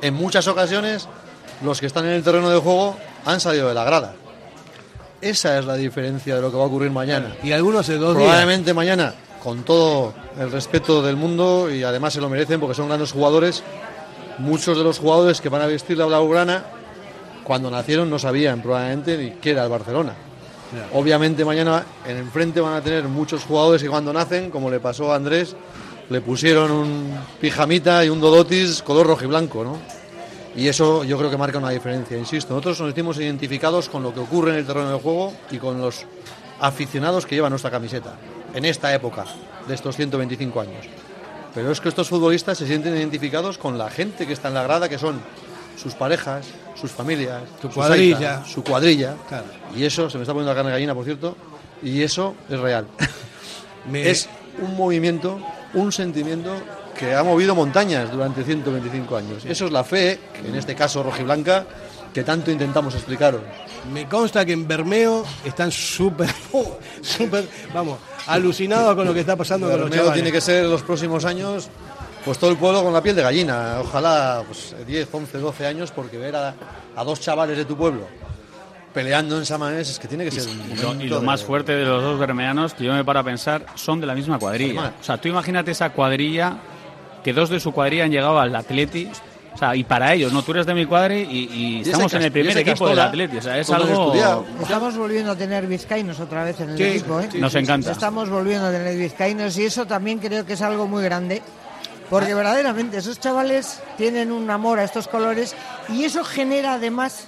[0.00, 1.08] en muchas ocasiones,
[1.62, 4.14] los que están en el terreno de juego han salido de la grada.
[5.20, 7.34] Esa es la diferencia de lo que va a ocurrir mañana.
[7.42, 8.28] Y algunos hace dos días.
[8.28, 12.88] Probablemente mañana, con todo el respeto del mundo, y además se lo merecen porque son
[12.88, 13.62] grandes jugadores,
[14.38, 16.64] muchos de los jugadores que van a vestir la blaugrana,
[17.46, 20.14] cuando nacieron no sabían probablemente ni qué era el Barcelona.
[20.94, 25.12] Obviamente mañana en enfrente van a tener muchos jugadores que cuando nacen, como le pasó
[25.12, 25.54] a Andrés,
[26.10, 29.78] le pusieron un pijamita y un dodotis color rojo y blanco, ¿no?
[30.56, 32.52] Y eso yo creo que marca una diferencia, insisto.
[32.52, 35.80] Nosotros nos sentimos identificados con lo que ocurre en el terreno de juego y con
[35.80, 36.04] los
[36.58, 38.14] aficionados que llevan nuestra camiseta
[38.54, 39.24] en esta época
[39.68, 40.86] de estos 125 años.
[41.54, 44.64] Pero es que estos futbolistas se sienten identificados con la gente que está en la
[44.64, 45.20] grada, que son
[45.76, 48.44] sus parejas, sus familias, Su cuadrilla.
[48.44, 49.14] su cuadrilla.
[49.28, 49.44] Claro.
[49.76, 51.36] Y eso, se me está poniendo la carne gallina, por cierto,
[51.82, 52.86] y eso es real.
[53.90, 54.28] Me- Es
[54.60, 55.38] un movimiento,
[55.74, 56.52] un sentimiento
[56.98, 59.44] que ha movido montañas durante 125 años.
[59.44, 61.66] Eso es la fe, en este caso rojiblanca,
[62.14, 63.42] que tanto intentamos explicaros.
[63.92, 66.30] Me consta que en Bermeo están súper,
[67.02, 70.22] súper, vamos, alucinados con lo que está pasando con los Bermeo chavales.
[70.22, 71.68] tiene que ser en los próximos años,
[72.26, 73.78] pues todo el pueblo con la piel de gallina.
[73.80, 76.54] Ojalá pues, 10, 11, 12 años, porque ver a,
[76.94, 78.06] a dos chavales de tu pueblo
[78.92, 81.44] peleando en Samanés es que tiene que ser un Y lo, y lo de- más
[81.44, 84.38] fuerte de los dos bermeanos, que yo me paro a pensar, son de la misma
[84.38, 84.80] cuadrilla.
[84.80, 84.92] Además.
[85.00, 86.56] O sea, tú imagínate esa cuadrilla,
[87.22, 89.06] que dos de su cuadrilla han llegado al Atleti.
[89.54, 92.12] O sea, y para ellos, no, tú eres de mi cuadri y, y ese estamos
[92.14, 93.36] en el y primer equipo del Atleti.
[93.36, 94.14] O sea, es algo...
[94.62, 97.28] Estamos volviendo a tener vizcaínos otra vez en el Sí, equipo, ¿eh?
[97.30, 97.92] sí, Nos encanta.
[97.92, 101.42] Estamos volviendo a tener vizcaínos y eso también creo que es algo muy grande.
[102.10, 105.54] Porque verdaderamente esos chavales tienen un amor a estos colores
[105.88, 107.24] y eso genera además,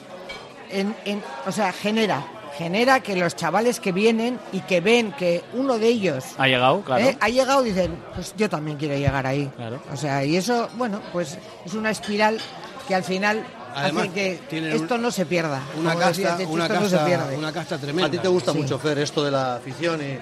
[0.71, 2.25] en, en- o sea, genera,
[2.57, 6.83] genera que los chavales que vienen y que ven que uno de ellos Ha llegado,
[6.83, 7.05] claro.
[7.05, 7.17] ¿eh?
[7.21, 9.51] ha llegado dicen, pues yo también quiero llegar ahí.
[9.57, 9.81] Claro.
[9.93, 12.39] O sea, y eso, bueno, pues es una espiral
[12.87, 14.13] que al final Además, hace
[14.49, 15.61] que esto un- no se pierda.
[15.79, 17.37] Una casta, una esto no se casta, pierde.
[17.37, 18.07] una casta tremenda.
[18.07, 18.59] A ti te gusta Sí.
[18.59, 20.19] mucho, Fer, esto de la afición y...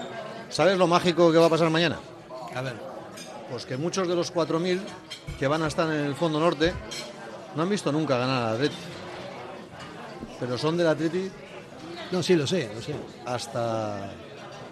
[0.48, 1.98] ¿Sabes lo mágico que va a pasar mañana?
[2.54, 2.74] A ver,
[3.50, 4.80] Pues que muchos de los 4.000
[5.38, 6.72] que van a estar en el fondo norte
[7.54, 8.76] no han visto nunca ganar al Atleti.
[10.40, 11.30] Pero son del Atleti
[12.10, 12.94] no, sí, lo sé, lo sé.
[13.24, 14.10] hasta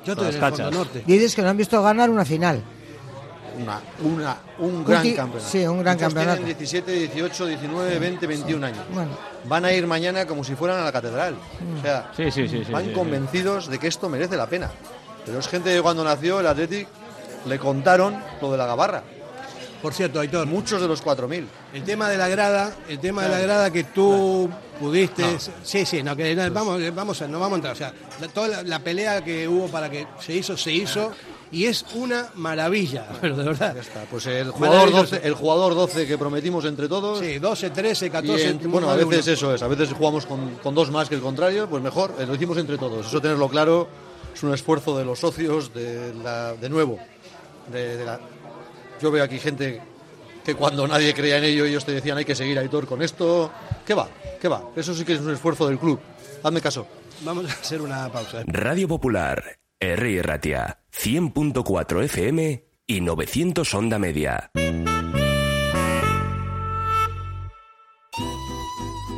[0.04, 0.40] Yo Las el.
[0.40, 1.02] Fondo Norte.
[1.06, 2.62] Dices que no han visto ganar una final.
[3.58, 5.50] una, una, un gran campeonato.
[5.50, 6.36] sí, un gran Muchos campeonato.
[6.38, 8.84] Tienen 17, 18, 19, 20, 21 años.
[8.92, 9.10] Bueno,
[9.46, 11.36] Van a ir mañana como si fueran a la catedral.
[11.78, 12.64] O sea, Sí, sí, sí.
[12.64, 12.94] sí, van sí, sí.
[12.94, 14.70] convencidos de que esto merece la pena.
[15.26, 16.86] Pero es gente que cuando nació el Athletic
[17.46, 19.02] le contaron lo de la gabarra.
[19.82, 20.46] Por cierto, Aitor.
[20.46, 21.44] Muchos de los 4.000.
[21.74, 24.48] El tema de la grada, el tema de la grada que tú
[24.80, 25.22] pudiste.
[25.62, 27.72] Sí, sí, no, que, no, vamos, vamos, a- no vamos a entrar.
[27.74, 31.12] O sea, la- toda la, la pelea que hubo para que se hizo, se hizo.
[31.52, 33.74] Y es una maravilla, pero de verdad.
[33.74, 34.04] Ya está.
[34.10, 35.16] Pues el jugador, Maravilloso.
[35.16, 37.18] 12, el jugador 12 que prometimos entre todos.
[37.18, 38.48] Sí, 12, 13, Y 14.
[38.48, 41.20] en- bueno, a veces eso es, a veces jugamos con, con dos más que el
[41.20, 43.06] contrario, pues mejor, eh, lo hicimos entre todos.
[43.06, 43.86] Eso tenerlo claro
[44.34, 46.98] es un esfuerzo de los socios, de, la, de nuevo.
[47.70, 48.20] De, de la-
[49.00, 49.80] yo veo aquí gente
[50.44, 53.02] que cuando nadie creía en ello, ellos te decían hay que seguir a Aitor con
[53.02, 53.50] esto.
[53.86, 54.08] ¿Qué va?
[54.40, 54.62] ¿Qué va?
[54.76, 55.98] Eso sí que es un esfuerzo del club.
[56.42, 56.86] Hazme caso.
[57.22, 58.42] Vamos a hacer una pausa.
[58.46, 60.22] Radio Popular, R.
[60.22, 64.50] Ratia, 100.4 FM y 900 Onda Media.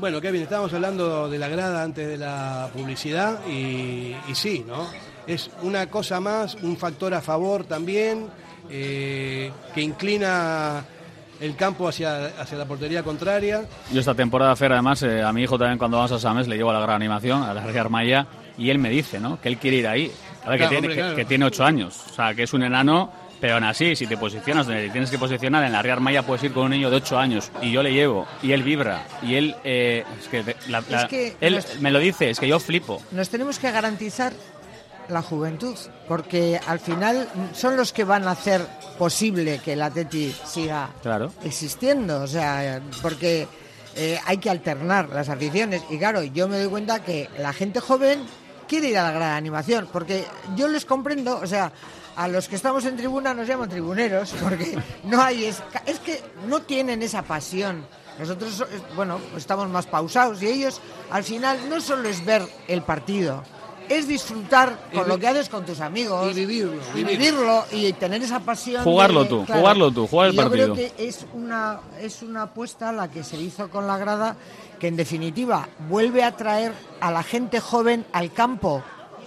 [0.00, 4.86] Bueno, Kevin, estábamos hablando de la grada antes de la publicidad y, y sí, ¿no?
[5.26, 8.28] Es una cosa más, un factor a favor también,
[8.70, 10.82] eh, que inclina
[11.38, 13.64] el campo hacia, hacia la portería contraria.
[13.92, 16.56] Yo esta temporada, Fer, además, eh, a mi hijo también cuando vamos a Sames le
[16.56, 19.38] llevo a la gran animación, a la Real Maya, y él me dice, ¿no?
[19.40, 20.10] Que él quiere ir ahí.
[20.44, 21.16] A ver, Claro, que, tiene, hombre, que- claro.
[21.16, 24.16] que tiene ocho años, o sea, que es un enano, pero aún así, si te
[24.16, 26.90] posicionas donde te tienes que posicionar, en la Real Maya puedes ir con un niño
[26.90, 30.56] de ocho años, y yo le llevo, y él vibra, y él, eh, es que,
[30.68, 33.00] la- la- que él nos- me lo dice, es que yo flipo.
[33.12, 34.32] Nos tenemos que garantizar
[35.08, 35.76] la juventud,
[36.06, 38.60] porque al final son los que van a hacer
[38.98, 41.32] posible que el Atleti siga Claro.
[41.44, 43.48] existiendo, o sea, porque
[43.96, 45.82] eh, hay que alternar las aficiones.
[45.90, 48.20] Y claro, yo me doy cuenta que la gente joven
[48.68, 50.24] quiere ir a la gran animación, porque
[50.54, 51.72] yo les comprendo, o sea,
[52.20, 56.20] a los que estamos en tribuna nos llaman tribuneros, porque no hay, es, es que
[56.48, 57.86] no tienen esa pasión.
[58.18, 60.80] Nosotros, so- bueno, estamos más pausados y ellos,
[61.10, 63.42] al final, no solo es ver el partido,
[63.88, 66.30] es disfrutar con lo que haces con tus amigos.
[66.30, 67.64] y vivirlo, y vivirlo.
[67.72, 68.84] y tener esa pasión.
[68.84, 70.74] Jugarlo de- tú, jugarlo tú, jugar el Y yo partido.
[70.74, 74.36] creo que es una, es una apuesta la que se hizo con la grada
[74.78, 78.82] que en definitiva vuelve a traer a la gente joven al campo,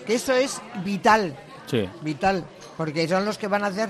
[0.06, 1.90] que eso es vital, Sí.
[2.02, 2.46] vital,
[2.78, 3.90] porque son los que van a hacer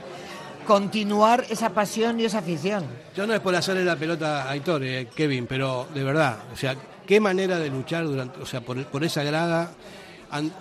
[0.65, 2.85] continuar esa pasión y esa afición.
[3.15, 6.55] Yo no es por hacerle la pelota a Aitor, eh, Kevin, pero de verdad, o
[6.57, 9.71] sea, qué manera de luchar durante, o sea, por, esa grada,
[10.31, 10.53] an-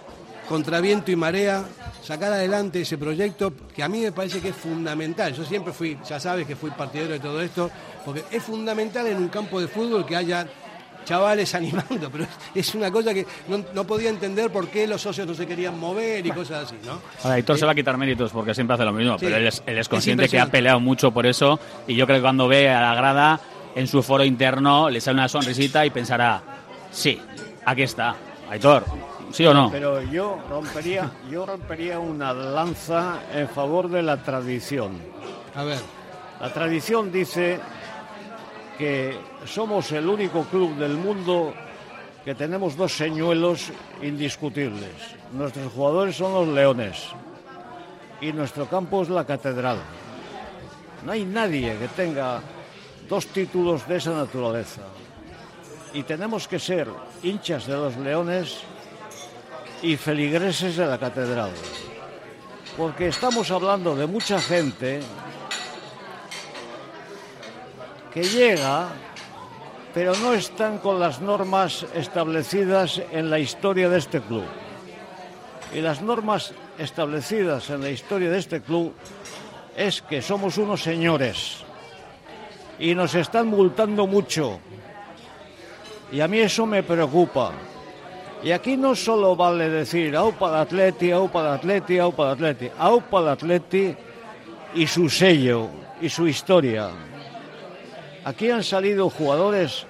[0.48, 1.64] contra viento y marea,
[2.02, 5.32] sacar adelante ese proyecto que a mí me parece que es fundamental.
[5.34, 7.70] Yo siempre fui, ya sabes que fui partidario de todo esto,
[8.04, 10.46] porque es fundamental en un campo de fútbol que haya
[11.04, 15.26] chavales animando, pero es, una cosa que no, no podía entender por qué los socios
[15.26, 17.00] no se querían mover y cosas así, ¿no?
[17.22, 19.26] Ahora, Héctor se va a quitar méritos porque siempre hace lo mismo, Sí.
[19.26, 22.06] pero él es, él es Es consciente que ha peleado mucho por eso y yo
[22.06, 23.40] creo que cuando ve a la grada
[23.74, 26.42] en su foro interno le sale una sonrisita y pensará,
[26.90, 27.20] sí,
[27.64, 28.14] aquí está,
[28.50, 28.84] Aitor,
[29.32, 29.70] ¿sí o no?
[29.70, 34.92] Pero yo rompería, yo rompería una lanza en favor de la tradición.
[35.54, 35.78] A ver.
[36.40, 37.60] La tradición dice
[38.78, 41.52] que somos el único club del mundo
[42.24, 43.70] que tenemos dos señuelos
[44.02, 44.92] indiscutibles.
[45.32, 47.08] Nuestros jugadores son los leones
[48.20, 49.78] y nuestro campo es la catedral.
[51.04, 52.40] No hay nadie que tenga
[53.08, 54.82] dos títulos de esa naturaleza.
[55.92, 56.88] Y tenemos que ser
[57.22, 58.60] hinchas de los leones
[59.82, 61.50] y feligreses de la catedral.
[62.76, 65.00] Porque estamos hablando de mucha gente
[68.12, 68.90] que llega
[69.94, 74.44] pero no están con las normas establecidas en la historia de este club.
[75.74, 78.94] Y las normas establecidas en la historia de este club
[79.76, 81.58] es que somos unos señores
[82.78, 84.60] y nos están multando mucho.
[86.10, 87.52] Y a mí eso me preocupa.
[88.42, 92.70] Y aquí no solo vale decir aupa de Atleti, aupa de Atleti, aupa de Atleti,
[92.78, 93.96] aupa de Atleti
[94.74, 95.68] y su sello
[96.00, 96.90] y su historia.
[98.24, 99.84] Aquí han salido jugadores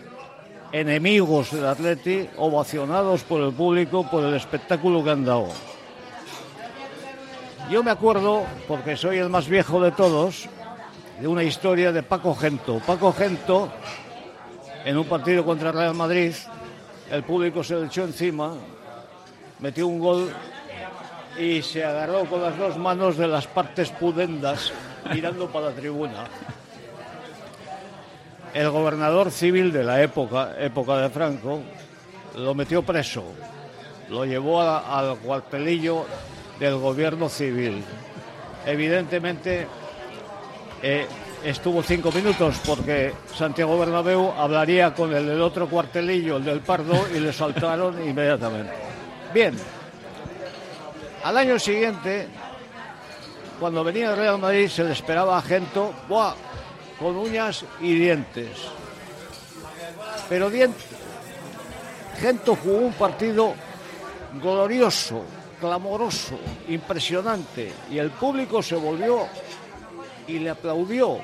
[0.73, 5.49] enemigos del Atleti, ovacionados por el público por el espectáculo que han dado.
[7.71, 10.49] Yo me acuerdo, porque soy el más viejo de todos,
[11.21, 12.81] de una historia de Paco Gento.
[12.87, 13.71] Paco Gento,
[14.85, 16.33] en un partido contra Real Madrid,
[17.11, 18.55] el público se le echó encima,
[19.61, 20.33] metió un gol
[21.39, 24.73] y se agarró con las dos manos de las partes pudendas
[25.13, 26.25] mirando para la tribuna.
[28.55, 31.61] El gobernador civil de la época, época de Franco,
[32.37, 33.25] lo metió preso,
[34.11, 36.05] lo llevó al cuartelillo
[36.61, 37.83] del gobierno civil.
[38.67, 39.67] Evidentemente
[40.83, 41.07] eh,
[41.45, 47.07] estuvo cinco minutos porque Santiago Bernabéu hablaría con el del otro cuartelillo, el del Pardo,
[47.15, 48.73] y le saltaron inmediatamente.
[49.33, 49.57] Bien,
[51.25, 52.29] al año siguiente,
[53.59, 56.35] cuando venía el Real Madrid, se le esperaba a Gento ¡buah!
[57.03, 58.49] Con uñas y dientes.
[60.29, 60.73] Pero dien-
[62.21, 63.55] Gento jugó un partido
[64.41, 65.25] glorioso,
[65.61, 66.39] clamoroso,
[66.69, 69.27] impresionante, y el público se volvió
[70.29, 71.19] y le aplaudió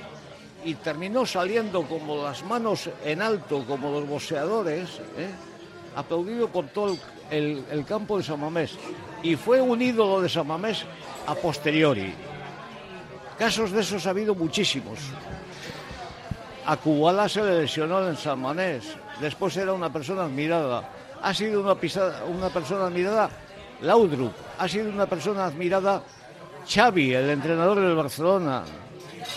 [0.65, 5.31] y terminó saliendo como las manos en alto, como los boxeadores, ¿eh?
[5.95, 6.97] aplaudido por todo
[7.31, 8.73] el campo de San Mamés.
[9.23, 10.85] Y fue un ídolo de San Mamés
[11.27, 12.13] a posteriori.
[13.39, 14.99] Casos de esos ha habido muchísimos.
[16.69, 18.85] A Kubala se le lesionó en San Mamés.
[19.21, 20.87] Después era una persona admirada.
[21.23, 23.31] Ha sido una, pisada- una persona admirada
[23.81, 24.33] Laudrup.
[24.59, 26.03] Ha sido una persona admirada
[26.69, 28.63] Xavi, el entrenador del Barcelona,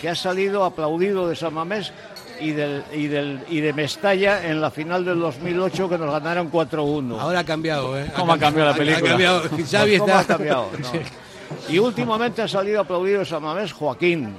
[0.00, 1.90] que ha salido aplaudido de San Mamés
[2.38, 6.52] y, del, y, del, y de Mestalla en la final del 2008 que nos ganaron
[6.52, 7.18] 4-1.
[7.18, 8.12] Ahora ha cambiado, ¿eh?
[8.14, 9.06] ¿Cómo ha cambiado la película?
[9.06, 9.42] Ha cambiado.
[9.70, 10.34] Xavi ¿Cómo está...
[10.34, 10.68] ha cambiado?
[10.78, 10.88] No.
[11.68, 14.34] Y últimamente ha salido aplaudido de San Mamés Joaquín.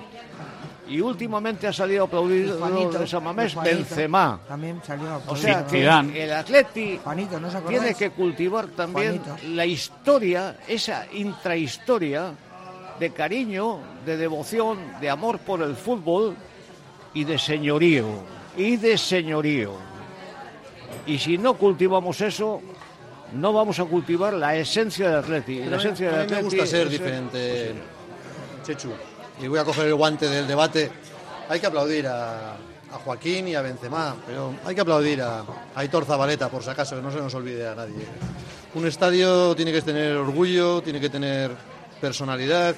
[0.88, 3.76] Y últimamente ha salido aplaudido Juanito, de San Mamés Juanito.
[3.78, 4.40] Benzema.
[4.48, 5.22] También salió.
[5.28, 6.24] O sea que Zidane.
[6.24, 7.00] el Atleti
[7.70, 9.48] tiene que cultivar también Juanito.
[9.56, 12.34] la historia, esa intrahistoria
[13.00, 16.36] de cariño, de devoción, de amor por el fútbol
[17.14, 18.06] y de señorío.
[18.58, 19.72] Y de señorío.
[21.08, 22.62] Y si no cultivamos eso,
[23.34, 25.60] no vamos a cultivar la esencia del Atleti.
[25.60, 27.74] Pero la a mí- esencia a del mí me Atleti gusta ser es diferente,
[28.64, 28.92] Chechu.
[29.42, 30.92] Y voy a coger el guante del debate.
[31.50, 35.46] Hay que aplaudir a, a Joaquín y a Benzema, pero hay que aplaudir a, a
[35.76, 38.06] Aitor Zabaleta, por si acaso, que no se nos olvide a nadie.
[38.76, 41.52] Un estadio tiene que tener orgullo, tiene que tener
[42.00, 42.76] personalidad.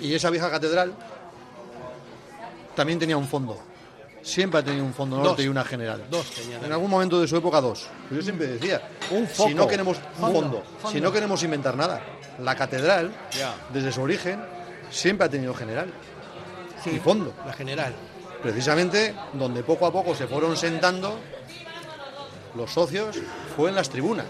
[0.00, 0.92] Y esa vieja catedral
[2.74, 3.58] también tenía un fondo.
[4.22, 5.44] Siempre ha tenido un fondo norte Dos.
[5.44, 6.04] y una general.
[6.10, 6.58] Dos tenía.
[6.58, 7.86] En algún momento de su época, dos.
[8.08, 9.50] Pues yo siempre decía, Un si foco.
[9.50, 10.40] no queremos fondo,
[10.80, 10.90] fondo.
[10.92, 12.00] si no queremos inventar nada,
[12.40, 13.54] la catedral, Ya.
[13.72, 14.40] desde su origen,
[14.90, 15.92] siempre ha tenido general
[16.86, 17.32] y fondo.
[17.46, 17.94] La general.
[18.42, 21.18] Precisamente donde poco a poco se fueron sentando
[22.54, 23.16] los socios
[23.56, 24.26] fue en las tribunas.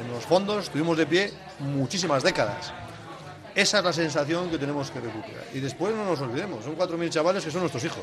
[0.00, 2.72] En los fondos estuvimos de pie muchísimas décadas.
[3.54, 5.44] Esa es la sensación que tenemos que recuperar.
[5.52, 8.02] Y después no nos olvidemos, son 4.000 chavales que son nuestros hijos.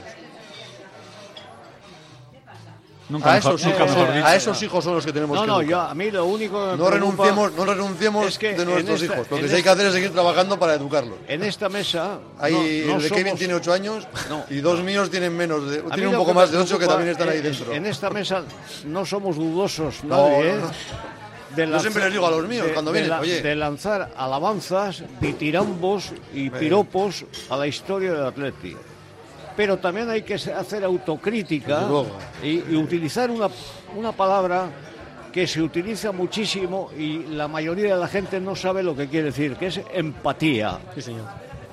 [3.10, 4.26] Nunca A mejor, esos, nunca hijos, mejor dicho.
[4.28, 5.70] a esos hijos son los que tenemos No, que no, educar.
[5.70, 9.14] yo, a mí lo único que No renunciemos, no renunciemos es que de nuestros esta-
[9.16, 11.18] hijos, porque en si hay que esta- hacer es seguir trabajando para educarlos.
[11.28, 12.20] En esta mesa.
[12.38, 12.60] Hay, no-
[12.94, 14.44] no el de Kevin somos- tiene 8 años No.
[14.50, 16.86] y dos míos tienen menos de, tienen un lo poco que más de 8 que
[16.86, 17.72] también están ahí dentro.
[17.72, 18.44] En esta mesa
[18.86, 20.60] no somos dudosos, No, nadie, no, ¿eh?
[20.62, 20.72] no.
[21.56, 23.42] De Yo siempre les digo a los míos, cuando de vienen, oye.
[23.42, 28.76] de lanzar alabanzas, ditirambos y piropos a la historia del Atleti.
[29.58, 31.90] Pero también hay que hacer autocrítica
[32.42, 33.50] y, y utilizar una,
[33.96, 34.70] una palabra
[35.34, 39.26] que se utiliza muchísimo y la mayoría de la gente no sabe lo que quiere
[39.26, 40.80] decir, que es empatía.
[40.96, 41.26] Sí, señor.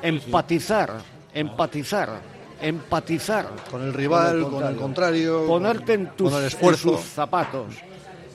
[0.02, 0.92] Empatizar,
[1.32, 2.20] empatizar,
[2.60, 3.48] empatizar.
[3.70, 6.90] Con el rival, con el contrario, Ponerte en, tus, con el esfuerzo.
[6.92, 7.66] en sus zapatos.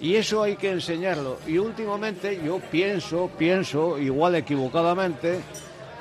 [0.02, 1.38] Y eso hay que enseñarlo.
[1.46, 5.42] Y últimamente yo pienso, pienso, igual equivocadamente,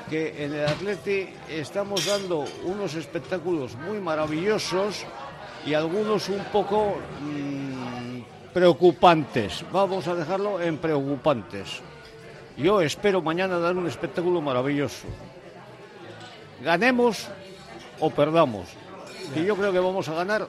[0.08, 5.04] que en el Atleti estamos dando unos espectáculos muy maravillosos
[5.66, 9.64] y algunos un poco mm, preocupantes.
[9.70, 11.80] Vamos a dejarlo en preocupantes.
[12.56, 15.06] Yo espero mañana dar un espectáculo maravilloso.
[16.62, 17.28] Ganemos
[18.00, 18.68] o perdamos.
[19.36, 20.48] Y yo creo que vamos a ganar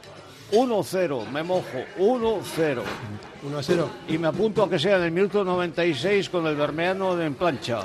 [0.52, 1.64] 1-0, me mojo,
[1.98, 2.82] 1-0.
[3.44, 3.86] 1-0.
[4.08, 7.82] Y me apunto a que sea en el minuto 96 con el Bermeano en plancha,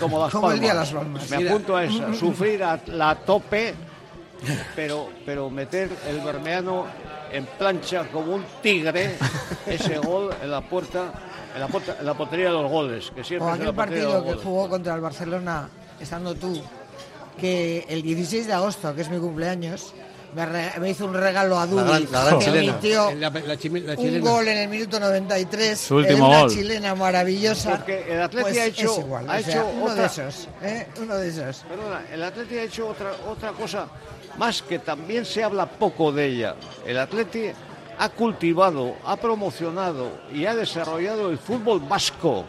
[0.00, 0.92] como las Como el día de palmas.
[0.94, 1.30] las palmas.
[1.30, 3.74] Me apunto a esa, sufrir a la tope,
[4.74, 6.86] pero, pero meter el Bermeano
[7.32, 9.16] en plancha como un tigre,
[9.66, 11.12] ese gol en la puerta,
[11.54, 14.34] en la, puerta- en la portería de los goles, que siempre O aquel partido que
[14.34, 15.68] jugó contra el Barcelona,
[16.00, 16.60] estando tú,
[17.38, 19.92] que el 16 de agosto, que es mi cumpleaños,
[20.36, 22.72] me, re- me hizo un regalo a gran- la gran que chilena.
[22.72, 24.30] emitió La, la un chilena.
[24.30, 26.50] gol en el minuto 93, Su último una gol.
[26.50, 27.70] chilena maravillosa.
[27.78, 30.86] Porque el Atleti Pues ha hecho- igual, ha o sea, hecho uno de esos, ¿eh?
[31.00, 31.64] uno de esos.
[31.68, 33.88] Perdona, el Atleti ha hecho otra, otra cosa
[34.36, 36.54] más que también se habla poco de ella.
[36.86, 37.46] El Atleti
[37.98, 42.44] ha cultivado, ha promocionado y ha desarrollado el fútbol vasco.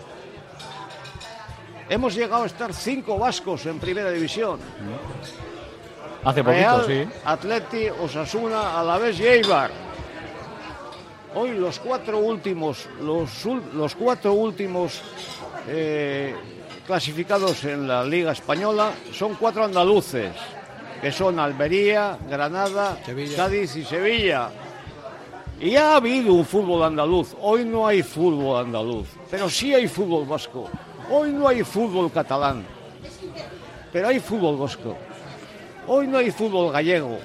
[1.89, 4.59] Hemos llegado a estar cinco vascos en primera división.
[6.23, 7.09] Hace poquito, Real, sí.
[7.25, 9.71] Atleti, Osasuna, Alavés y Eibar.
[11.35, 15.01] Hoy los cuatro últimos, los cuatro últimos
[15.67, 16.35] eh,
[16.85, 20.31] clasificados en la Liga Española son cuatro andaluces,
[21.01, 23.35] que son Almería, Granada, Sevilla.
[23.35, 24.49] Cádiz y Sevilla.
[25.59, 27.35] Y ha habido un fútbol andaluz.
[27.41, 30.69] Hoy no hay fútbol andaluz, pero sí hay fútbol vasco.
[31.11, 32.65] Hoy no hay fútbol catalán,
[33.91, 34.97] pero hay fútbol vasco.
[35.87, 37.17] Hoy no hay fútbol gallego,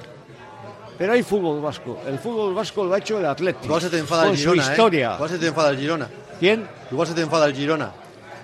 [0.98, 1.98] pero hay fútbol vasco.
[2.06, 3.64] El fútbol vasco lo ha hecho el Atlético.
[3.66, 4.74] Igual se te enfada el Girona, su ¿eh?
[5.14, 6.08] Igual se te enfada el Girona.
[6.38, 6.66] ¿Quién?
[6.90, 7.92] Igual se te enfada el Girona.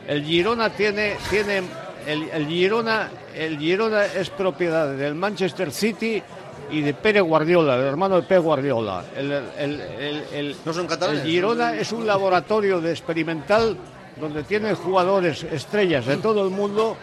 [0.06, 1.62] El Girona tiene, tiene
[2.06, 6.22] el, el Girona, el Girona es propiedad del Manchester City
[6.70, 9.04] y de Pere Guardiola, el hermano de Pere Guardiola.
[9.16, 11.22] El, el- el- el- No son catalanes.
[11.22, 13.76] el Girona es un laboratorio de experimental
[14.20, 16.96] donde tiene jugadores estrellas de todo el mundo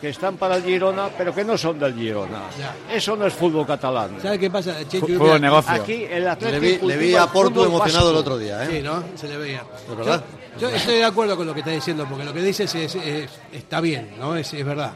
[0.00, 2.42] que están para el Girona, pero que no son del Girona.
[2.90, 4.16] Eso no es fútbol catalán.
[4.22, 5.06] ¿Sabes qué pasa, Chechu?
[5.06, 5.72] Fútbol negocio.
[5.72, 8.68] Aquí el Atlético Le vi, le vi a Porto emocionado el otro día, ¿eh?
[8.70, 9.02] Sí, ¿no?
[9.14, 9.62] Se le veía.
[9.90, 10.24] Es verdad.
[10.58, 12.94] Yo, yo estoy de acuerdo con lo que está diciendo, porque lo que dices es,
[12.94, 14.36] es- está bien, ¿no?
[14.36, 14.92] Es, es verdad.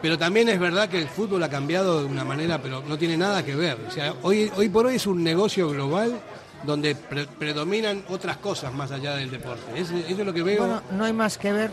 [0.00, 3.16] Pero también es verdad que el fútbol ha cambiado de una manera, pero no tiene
[3.16, 3.76] nada que ver.
[3.88, 6.20] O sea, hoy, hoy por hoy es un negocio global
[6.62, 9.62] donde pre- predominan otras cosas más allá del deporte.
[9.74, 10.58] Es- Eso es lo que veo.
[10.58, 11.70] Bueno, no hay más que ver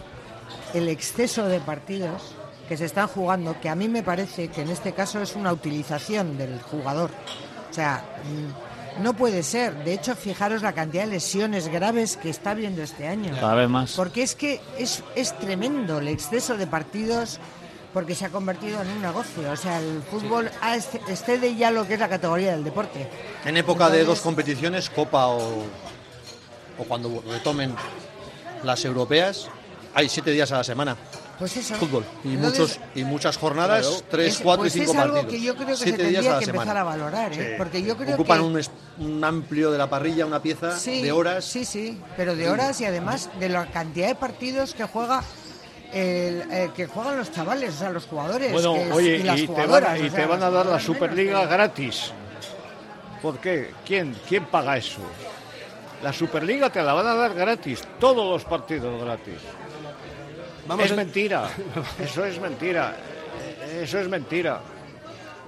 [0.74, 2.34] el exceso de partidos
[2.74, 5.54] que se están jugando, que a mí me parece que en este caso es una
[5.54, 7.12] utilización del jugador.
[7.70, 8.04] O sea,
[8.98, 9.76] mm, no puede ser.
[9.84, 13.32] De hecho, fijaros la cantidad de lesiones graves que está habiendo este año.
[13.40, 13.92] Cada vez más.
[13.92, 17.40] Porque es que es, es tremendo el exceso de partidos
[17.94, 19.52] porque se ha convertido en un negocio.
[19.52, 23.08] O sea, el fútbol ex- excede ya lo que es la categoría del deporte.
[23.46, 25.60] En época de Entonces- dos competiciones, Copa o,
[26.80, 27.76] o cuando retomen
[28.64, 29.48] las europeas,
[29.94, 30.98] hay siete días a la semana.
[31.44, 31.76] Pues eso.
[31.76, 32.06] Fútbol.
[32.24, 34.04] Y, Entonces, muchos, y muchas jornadas, Claro.
[34.10, 35.34] tres, Es- cuatro pues y cinco es algo partidos.
[35.34, 36.80] que yo creo que se Siete días tendría a la que empezar semana.
[36.80, 37.36] a valorar, ¿eh?
[37.36, 37.54] Sí.
[37.58, 41.02] Porque yo creo Ocupan que- un, es- un amplio de la parrilla, una pieza Sí,
[41.02, 41.44] de horas.
[41.44, 45.22] Sí, sí, pero de horas y además de la cantidad de partidos que juega
[45.92, 49.24] el, eh, que juegan los chavales, o sea, los jugadores Bueno, que es- oye, y
[49.24, 50.00] las y te van, jugadoras.
[50.00, 52.12] y sea, te van a dar la Superliga menos, gratis.
[53.22, 53.72] ¿Por qué?
[53.86, 55.02] ¿Quién, ¿Quién paga eso?
[56.02, 59.36] La Superliga te la van a dar gratis, todos los partidos gratis.
[60.68, 61.50] Vamos es a- mentira,
[62.04, 62.96] eso es mentira,
[63.82, 64.62] eso es mentira.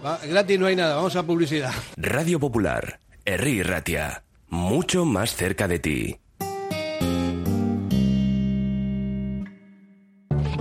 [0.06, 1.72] Va, gratis no hay nada, vamos a publicidad.
[1.98, 6.20] Radio Popular, Herri Ratia, mucho más cerca de ti.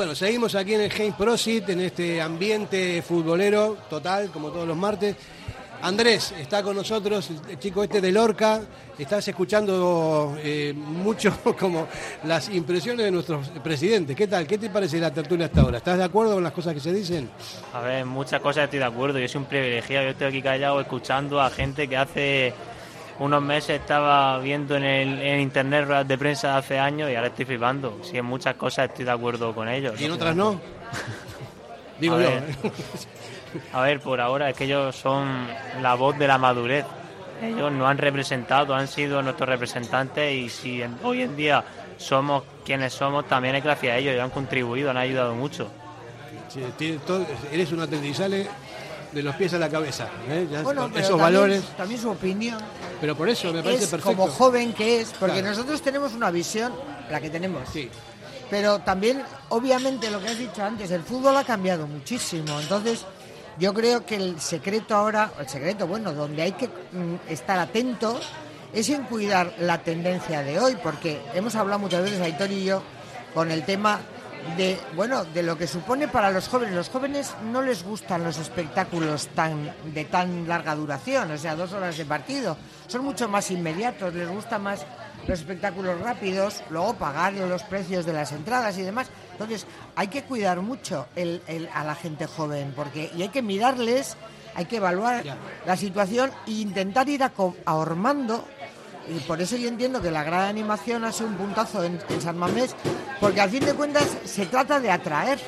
[0.00, 4.74] Bueno, seguimos aquí en el James Prosit, en este ambiente futbolero total, como todos los
[4.74, 5.14] martes.
[5.82, 8.62] Andrés está con nosotros, el chico este de Lorca.
[8.98, 11.86] Estás escuchando eh, mucho como
[12.24, 14.16] las impresiones de nuestros presidentes.
[14.16, 14.46] ¿Qué tal?
[14.46, 15.76] ¿Qué te parece la tertulia hasta ahora?
[15.76, 17.28] ¿Estás de acuerdo con las cosas que se dicen?
[17.74, 19.18] A ver, muchas cosas estoy de acuerdo.
[19.18, 20.06] Yo soy un privilegiado.
[20.06, 22.54] Yo estoy aquí callado escuchando a gente que hace
[23.20, 27.28] unos meses estaba viendo en, el, en internet ruedas de prensa hace años y ahora
[27.28, 27.98] estoy flipando.
[28.02, 30.00] Sí, en muchas cosas estoy de acuerdo con ellos.
[30.00, 30.60] ¿Y en otras no?
[32.00, 32.28] Digo A yo.
[32.30, 32.42] ver.
[33.72, 35.46] A ver, por ahora es que ellos son
[35.82, 36.84] la voz de la madurez.
[37.42, 41.64] Ellos nos han representado, han sido nuestros representantes y si en- hoy en día
[41.96, 44.12] somos quienes somos, también es gracias a ellos.
[44.12, 45.70] Ellos han contribuido, han ayudado mucho.
[46.48, 48.46] Sí, tiene todo- eres un sale
[49.12, 50.08] de los pies a la cabeza.
[50.28, 50.46] ¿eh?
[50.50, 51.62] Ya Bueno, esos también- valores.
[51.76, 52.58] También su opinión.
[53.00, 54.16] Pero por eso me parece es perfecto.
[54.16, 55.48] como joven que es, porque Claro.
[55.56, 56.72] nosotros tenemos una visión,
[57.10, 57.62] la que tenemos.
[58.50, 62.60] Pero también, obviamente, lo que has dicho antes, el fútbol ha cambiado muchísimo.
[62.60, 63.04] Entonces,
[63.58, 68.18] yo creo que el secreto ahora, el secreto, bueno, donde hay que mm, estar atento
[68.72, 72.82] es en cuidar la tendencia de hoy, porque hemos hablado muchas veces, Aitor y yo,
[73.34, 74.00] con el tema
[74.56, 76.74] de, bueno, de lo que supone para los jóvenes.
[76.74, 81.72] Los jóvenes no les gustan los espectáculos tan de tan larga duración, o sea, dos
[81.72, 82.56] horas de partido.
[82.86, 84.84] Son mucho más inmediatos, les gusta más
[85.26, 89.08] los espectáculos rápidos, luego pagar los precios de las entradas y demás.
[89.32, 93.42] Entonces, hay que cuidar mucho el- el- a la gente joven, porque y hay que
[93.42, 94.16] mirarles,
[94.54, 95.22] hay que evaluar
[95.66, 97.22] la situación e intentar ir
[97.64, 98.44] ahormando
[99.14, 102.20] y por eso yo entiendo que la gran animación ha sido un puntazo en, en
[102.22, 102.74] San Mamés,
[103.20, 105.38] porque al fin de cuentas se trata de atraer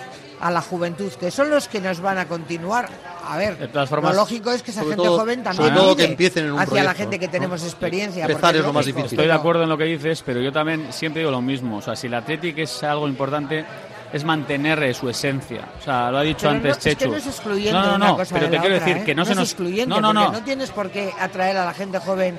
[0.40, 2.88] a la juventud, que son los que nos van a continuar.
[3.28, 6.46] A ver, lo lógico es que esa gente todo- joven también sobre todo que empiecen
[6.46, 7.32] en un hacia la gente que ¿no?
[7.32, 8.26] tenemos experiencia.
[8.26, 9.10] Es lo más difícil.
[9.12, 11.76] Estoy de acuerdo en lo que dices, pero yo también siempre digo lo mismo.
[11.76, 13.64] O sea, si el Athletic es algo importante,
[14.12, 15.68] es mantener su esencia.
[15.80, 17.94] O sea, lo ha dicho Pero no- antes es que no es excluyente no, no,
[17.94, 19.06] una no, cosa pero de te la quiero otra, decir ¿eh?
[19.06, 19.48] que no, se es nos.
[19.50, 20.32] excluyente, no, no, no.
[20.32, 22.38] no tienes por qué atraer a la gente joven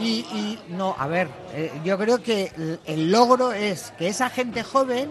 [0.00, 4.28] y, y no, a ver, eh, yo creo que el, el logro es que esa
[4.30, 5.10] gente joven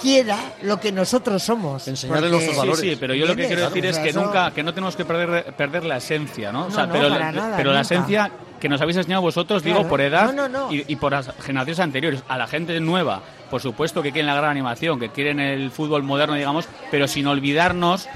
[0.00, 1.86] quiera lo que nosotros somos.
[2.08, 2.30] porque-
[2.78, 4.96] Sí, sí, pero yo lo que quiero decir es que eso- nunca, que no tenemos
[4.96, 6.66] que perder, perder la esencia, ¿no?
[6.66, 9.86] O sea, no, pero para nada, pero la esencia que nos habéis enseñado vosotros, digo,
[9.88, 10.72] por edad No, no, no.
[10.72, 12.22] Y, y por las generaciones anteriores.
[12.28, 16.02] A la gente nueva, por supuesto que quieren la gran animación, que quieren el fútbol
[16.02, 18.08] moderno, digamos, pero sin olvidarnos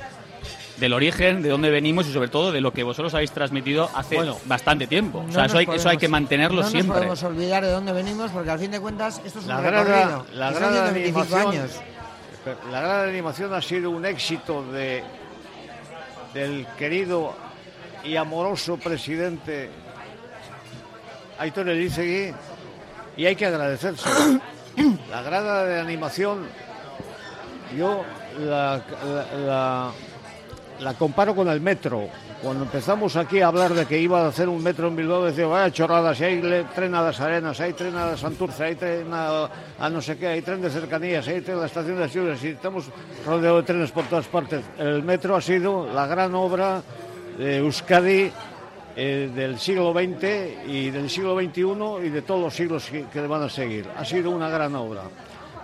[0.78, 4.16] del origen, de dónde venimos y sobre todo de lo que vosotros habéis transmitido hace
[4.16, 5.22] Bueno, bastante tiempo.
[5.22, 6.88] No o sea, eso hay, eso hay podemos- que mantenerlo no siempre.
[6.88, 9.60] nos podemos olvidar de dónde venimos porque al fin de cuentas esto es un La
[9.60, 9.84] recorrido.
[9.84, 11.70] gran, la son gran 125 animación, años.
[12.72, 15.02] la gran animación ha sido un éxito de
[16.34, 17.32] del querido
[18.02, 19.70] y amoroso presidente
[21.38, 22.32] Aitor Elizegui
[23.16, 24.08] y hay que agradecerse.
[25.10, 26.46] la grada de animación
[27.78, 28.04] yo
[28.40, 29.90] la, la- la-
[30.80, 32.08] la comparo con el metro.
[32.42, 35.46] Cuando empezamos aquí a hablar de que iba a hacer un metro en Bilbao, decía,
[35.46, 39.48] vaya chorradas, si hay tren a las arenas, hay tren a Santurce, hay tren a,
[39.90, 42.48] no sé qué, hay tren de cercanías, hay tren a la estación de Siures, y
[42.48, 42.86] estamos
[43.24, 44.64] rodeados de trenes por todas partes.
[44.78, 46.82] El metro ha sido la gran obra
[47.38, 48.30] de Euskadi
[48.96, 53.26] eh, del siglo XX y del siglo XXI y de todos los siglos que, que
[53.26, 53.86] van a seguir.
[53.96, 55.02] Ha sido una gran obra.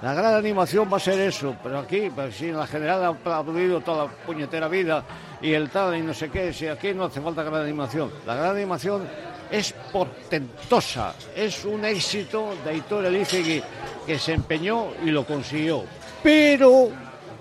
[0.03, 3.09] La gran animación va a ser eso, pero aquí, pues, si en la general ha
[3.09, 5.05] aplaudido toda la puñetera vida
[5.43, 8.11] y el tal y no sé qué, si aquí no hace falta gran animación.
[8.27, 9.07] La gran animación
[9.51, 13.63] es portentosa, es un éxito de Aitor Elizegui
[14.07, 15.85] que se empeñó y lo consiguió.
[16.23, 16.89] Pero,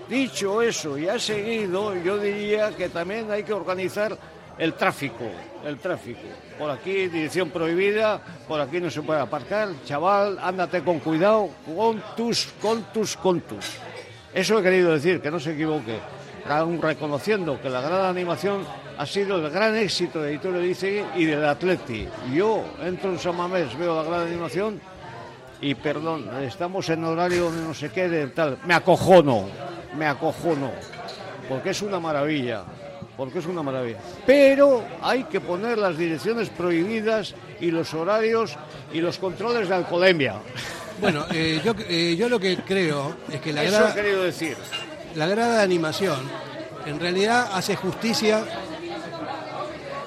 [0.09, 4.17] dicho eso y ha seguido, yo diría que también hay que organizar
[4.57, 5.23] el tráfico,
[5.65, 6.21] el tráfico.
[6.57, 12.01] Por aquí dirección prohibida, por aquí no se puede aparcar, chaval, ándate con cuidado, con
[12.15, 13.77] tus, con tus, con tus.
[14.33, 15.99] Eso he querido decir, que no se equivoque.
[16.47, 18.65] Aún reconociendo que la gran animación
[18.97, 22.07] ha sido el gran éxito de Editor Elizegui y del Atleti.
[22.33, 24.81] Yo entro en San Mamés, veo la gran animación
[25.61, 28.57] y perdón, estamos en horario de no sé qué, de tal.
[28.65, 29.47] Me acojono,
[29.95, 30.71] me acojono,
[31.47, 32.63] porque es una maravilla,
[33.19, 33.97] porque es una maravilla.
[34.25, 38.55] Pero hay que poner las direcciones prohibidas y los horarios
[38.93, 40.35] y los controles de alcoholemia.
[41.01, 44.23] Bueno, eh, yo, eh, yo lo que creo es que la Eso grada, he querido
[44.23, 44.55] decir.
[45.15, 46.17] la grada de animación
[46.85, 48.41] en realidad hace justicia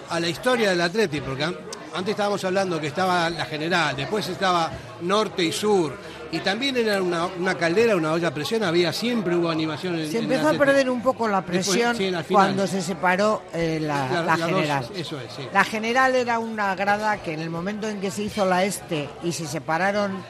[0.08, 1.56] a la historia del Atleti, porque an-
[1.94, 4.70] antes estábamos hablando que estaba la general, después estaba
[5.02, 5.94] norte y sur,
[6.32, 10.10] y también era una, una caldera, una olla a presión, había siempre hubo animación en
[10.10, 13.78] Se en empezó a perder un poco la Después, presión sí, cuando se separó eh,
[13.80, 14.86] la, La- la la dos, general.
[14.96, 15.46] eso es, sí.
[15.52, 19.08] La general era una grada que en el momento en que se hizo la este
[19.22, 20.24] y se separaron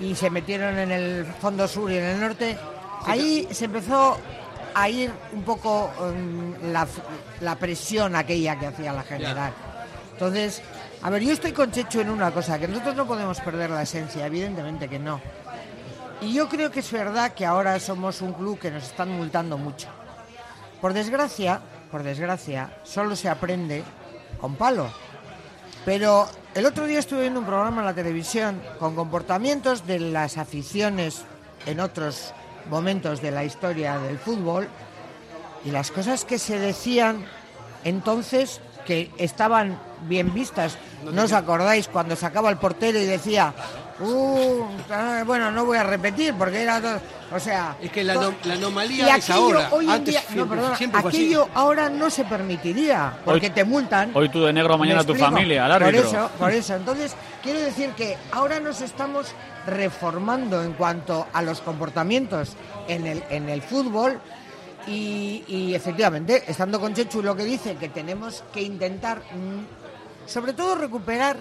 [0.00, 2.58] y se metieron en el fondo sur y en el norte,
[3.06, 4.18] ahí se empezó
[4.74, 5.88] a ir un poco
[6.72, 6.84] la,
[7.40, 9.52] la presión aquella que hacía la general.
[10.14, 10.62] Entonces,
[11.02, 13.82] a ver, yo estoy con Checho en una cosa, que nosotros no podemos perder la
[13.82, 15.20] esencia, evidentemente que no.
[16.20, 19.58] Y yo creo que es verdad que ahora somos un club que nos están multando
[19.58, 19.88] mucho.
[20.80, 21.60] Por desgracia,
[21.90, 23.82] por desgracia, solo se aprende
[24.40, 24.88] con palo.
[25.84, 30.38] Pero el otro día estuve viendo un programa en la televisión con comportamientos de las
[30.38, 31.22] aficiones
[31.66, 32.32] en otros
[32.70, 34.68] momentos de la historia del fútbol
[35.64, 37.26] y las cosas que se decían
[37.84, 40.78] entonces que estaban bien vistas.
[41.12, 43.54] ¿No os acordáis cuando sacaba el portero y decía,
[44.00, 47.00] uh, ah, bueno, no voy a repetir porque era todo,
[47.32, 48.14] o sea, Es que la,
[48.44, 49.68] y anomalía es aquello ahora.
[49.72, 53.64] hoy en Antes día, siempre, no, perdona, aquello ahora no se permitiría porque Hoy- te
[53.64, 54.10] multan.
[54.14, 56.74] Hoy tú de negro, mañana ¿Me tu familia, al Por eso, por eso.
[56.74, 59.32] Entonces, quiero decir que ahora nos estamos
[59.66, 62.52] reformando en cuanto a los comportamientos
[62.88, 64.20] en el, en el fútbol
[64.86, 70.52] y, y efectivamente, estando con Chechu lo que dice, que tenemos que intentar, mm, sobre
[70.52, 71.36] todo, recuperar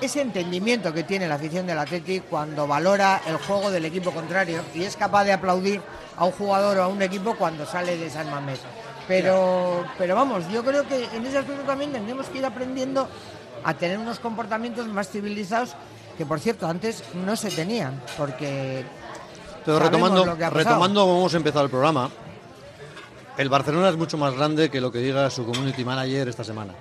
[0.00, 4.62] ese entendimiento que tiene la afición del Atleti cuando valora el juego del equipo contrario
[4.74, 5.80] y es capaz de aplaudir
[6.16, 8.60] a un jugador o a un equipo cuando sale de San Mamés.
[9.08, 13.08] Pero, pero vamos, yo creo que en ese aspecto también tenemos que ir aprendiendo
[13.64, 15.74] a tener unos comportamientos más civilizados
[16.18, 18.84] que, por cierto, antes no se tenían, porque
[19.64, 22.10] Pero retomando, lo que retomando cómo hemos empezado el programa,
[23.36, 26.72] el Barcelona es mucho más grande que lo que diga su community manager esta semana.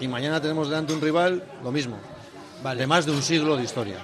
[0.00, 1.96] Y mañana tenemos delante un rival, lo mismo,
[2.74, 3.96] de más de un siglo de historia.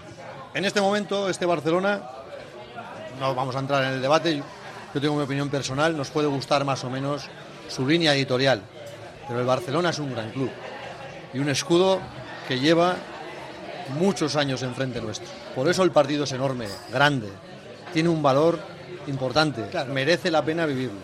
[0.52, 2.02] En este momento, este Barcelona,
[3.18, 4.42] no vamos a entrar en el debate,
[4.94, 7.28] yo tengo mi opinión personal, nos puede gustar más o menos
[7.68, 8.60] su línea editorial,
[9.26, 10.50] pero el Barcelona es un gran club
[11.32, 11.98] y un escudo
[12.46, 12.96] que lleva
[13.98, 15.28] muchos años enfrente nuestro.
[15.54, 17.28] Por eso el partido es enorme, grande,
[17.94, 18.58] tiene un valor
[19.06, 21.00] importante, merece la pena vivirlo.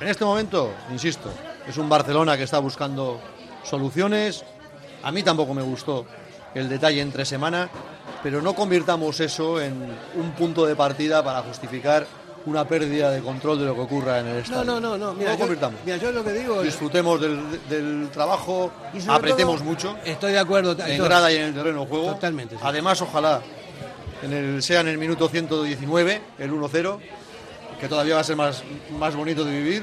[0.00, 1.30] En este momento, insisto,
[1.66, 3.20] es un Barcelona que está buscando
[3.68, 4.44] soluciones.
[5.02, 6.06] A mí tampoco me gustó
[6.54, 7.68] el detalle entre semana,
[8.22, 9.74] pero no convirtamos eso en
[10.16, 12.06] un punto de partida para justificar
[12.46, 14.64] una pérdida de control de lo que ocurra en el No, estadio.
[14.64, 15.14] no, no, no.
[15.14, 15.80] Mira, lo yo, convirtamos.
[15.84, 16.62] mira, yo lo que digo.
[16.62, 18.70] Disfrutemos del, del trabajo,
[19.08, 19.96] apretemos todo, mucho.
[20.04, 20.76] Estoy de acuerdo.
[20.86, 22.12] En grada y en el terreno de juego.
[22.12, 22.54] Totalmente.
[22.54, 22.60] sí.
[22.64, 23.42] Además, ojalá
[24.22, 26.98] en el, sea en el minuto 119, el 1-0,
[27.80, 28.62] que todavía va a ser más,
[28.96, 29.82] más bonito de vivir,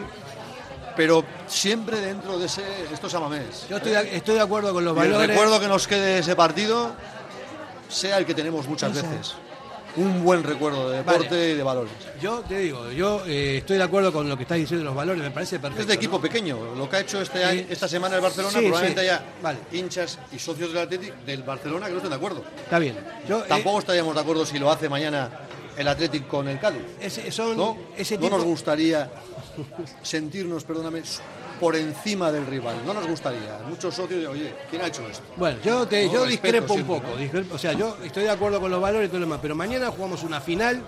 [0.96, 2.64] pero siempre dentro de ese.
[2.92, 3.66] Esto es Amamés.
[3.70, 5.28] Yo estoy de, estoy de acuerdo con los Y el valores.
[5.30, 6.94] recuerdo que nos quede de ese partido
[7.90, 9.36] sea el que tenemos muchas veces.
[9.96, 11.52] Un buen recuerdo de deporte Vale.
[11.52, 11.94] y de valores.
[12.20, 14.96] Yo te digo, yo eh, estoy de acuerdo con lo que estás diciendo de los
[14.96, 15.82] valores, me parece perfecto.
[15.84, 16.22] Es de equipo ¿no?
[16.24, 16.74] pequeño.
[16.76, 19.08] Lo que ha hecho este año, esta semana el Barcelona, Sí, probablemente sí.
[19.08, 19.60] haya Vale.
[19.72, 22.44] hinchas y socios del Atlético del Barcelona que no estén de acuerdo.
[22.64, 22.98] Está bien.
[23.30, 25.30] Yo, eh, Tampoco estaríamos de acuerdo si lo hace mañana
[25.78, 26.82] el Atlético con el Cádiz.
[27.00, 27.78] ese, son, ¿no?
[27.96, 29.12] ese No nos gustaría
[30.02, 31.02] sentirnos, perdóname,
[31.60, 32.76] por encima del rival.
[32.86, 33.60] No nos gustaría.
[33.68, 35.24] Muchos socios dicen, oye, ¿quién ha hecho esto?
[35.38, 37.08] Bueno, yo, te, No, yo discrepo un poco.
[37.10, 37.18] ¿no?
[37.18, 39.56] discrepo- o sea, yo estoy de acuerdo con los valores y todo lo demás, pero
[39.56, 40.82] mañana jugamos una final.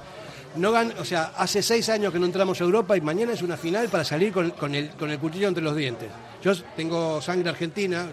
[0.56, 3.42] No gan, o sea, hace seis años que no entramos a Europa y mañana es
[3.42, 6.08] una final para salir con, con el, con el cuchillo entre los dientes.
[6.46, 8.06] Yo tengo sangre argentina,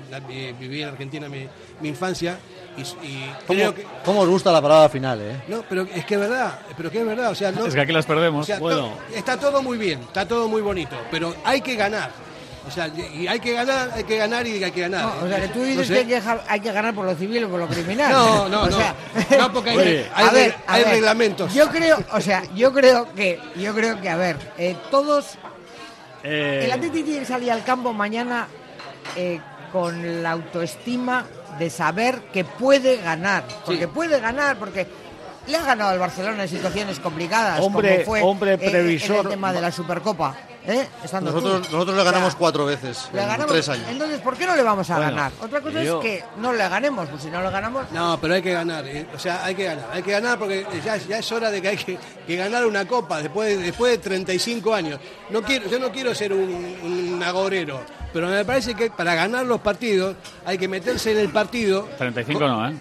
[0.59, 1.47] viví en Argentina mi,
[1.83, 2.39] mi infancia
[2.79, 3.87] y, y ¿Cómo, creo que...
[4.05, 5.43] cómo os gusta la palabra final, eh?
[5.49, 7.81] No, pero es que es verdad, pero que es verdad, o sea, no, Es que
[7.83, 8.45] aquí las perdemos.
[8.45, 11.77] o sea, bueno, to- está todo muy bien, está todo muy bonito, pero hay que
[11.77, 12.11] ganar.
[12.67, 15.05] O sea, y hay que ganar, hay que ganar y hay que ganar.
[15.05, 15.93] No, o sea, que tú No dices sé.
[15.95, 18.13] que hay que, ja- hay que ganar por lo civil o por lo criminal.
[18.13, 18.77] No, no, O no.
[18.77, 18.95] sea,
[19.39, 21.53] No, porque hay, Oye, hay ver, ver, reglamentos.
[21.53, 25.35] Yo creo, o sea, yo creo que, yo creo que, a ver, eh, todos,
[26.25, 28.47] eh, el Atleti tiene que salir al campo mañana
[29.17, 29.41] eh,
[29.73, 31.27] con la autoestima
[31.59, 34.87] de saber que puede ganar, porque puede ganar, porque
[35.47, 39.25] le ha ganado al Barcelona en situaciones complicadas, Hombre- como fue hombre eh, en previsor.
[39.27, 40.37] el tema de la Supercopa,
[40.67, 40.87] ¿eh?
[41.05, 41.41] Estando tú.
[41.41, 43.87] Nosotros, nosotros le O sea, ganamos cuatro veces le en ganamos- tres años.
[43.91, 45.33] Entonces, ¿por qué no le vamos a Bueno, ganar?
[45.43, 48.35] Otra cosa yo- es que no le ganemos, pues si no le ganamos, No, pero
[48.35, 48.87] hay que ganar.
[48.87, 49.89] eh, O sea, hay que ganar.
[49.93, 52.87] Hay que ganar porque ya, ya es hora de que hay que, que ganar una
[52.87, 54.99] copa después, de- después de 35 años.
[55.31, 56.41] No quiero, yo no quiero ser un,
[56.83, 57.81] un agorero,
[58.13, 61.89] pero me parece que para ganar los partidos hay que meterse en el partido.
[61.99, 62.75] 35 no, ¿eh?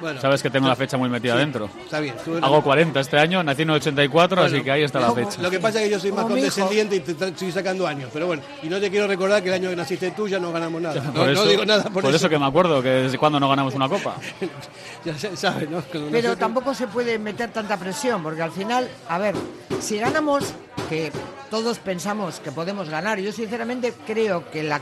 [0.00, 1.68] Bueno, Sabes que tengo la fecha muy metida sí, dentro.
[1.84, 2.14] Está bien.
[2.24, 5.12] tú- Hago 40 este año, nací en el 84, así Bueno, que ahí está la
[5.12, 5.42] fecha.
[5.42, 8.10] Lo que pasa es que yo soy más condescendiente y te estoy sacando años.
[8.12, 10.52] Pero bueno, y no te quiero recordar que el año que naciste tú ya no
[10.52, 11.02] ganamos nada.
[11.08, 13.40] No, Por no eso, digo nada por, por eso que me acuerdo que desde cuando
[13.40, 14.14] no ganamos una copa.
[15.04, 15.82] ya se- sabes, ¿no?
[15.90, 19.34] Pero nosotros- tampoco se puede meter tanta presión, porque al final, a ver,
[19.80, 20.44] si ganamos,
[20.88, 21.10] que
[21.50, 24.80] todos pensamos que podemos ganar, yo sinceramente creo que la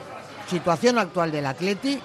[0.49, 1.99] situación actual del Atleti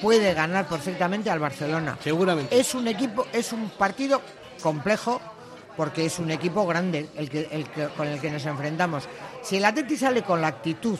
[0.00, 1.98] puede ganar perfectamente al Barcelona.
[2.02, 2.58] Seguramente.
[2.58, 4.20] Es un equipo, es un partido
[4.62, 5.20] complejo,
[5.76, 9.04] porque es un equipo grande el que, el que- con el que nos enfrentamos.
[9.42, 10.98] Si el Atleti sale con la actitud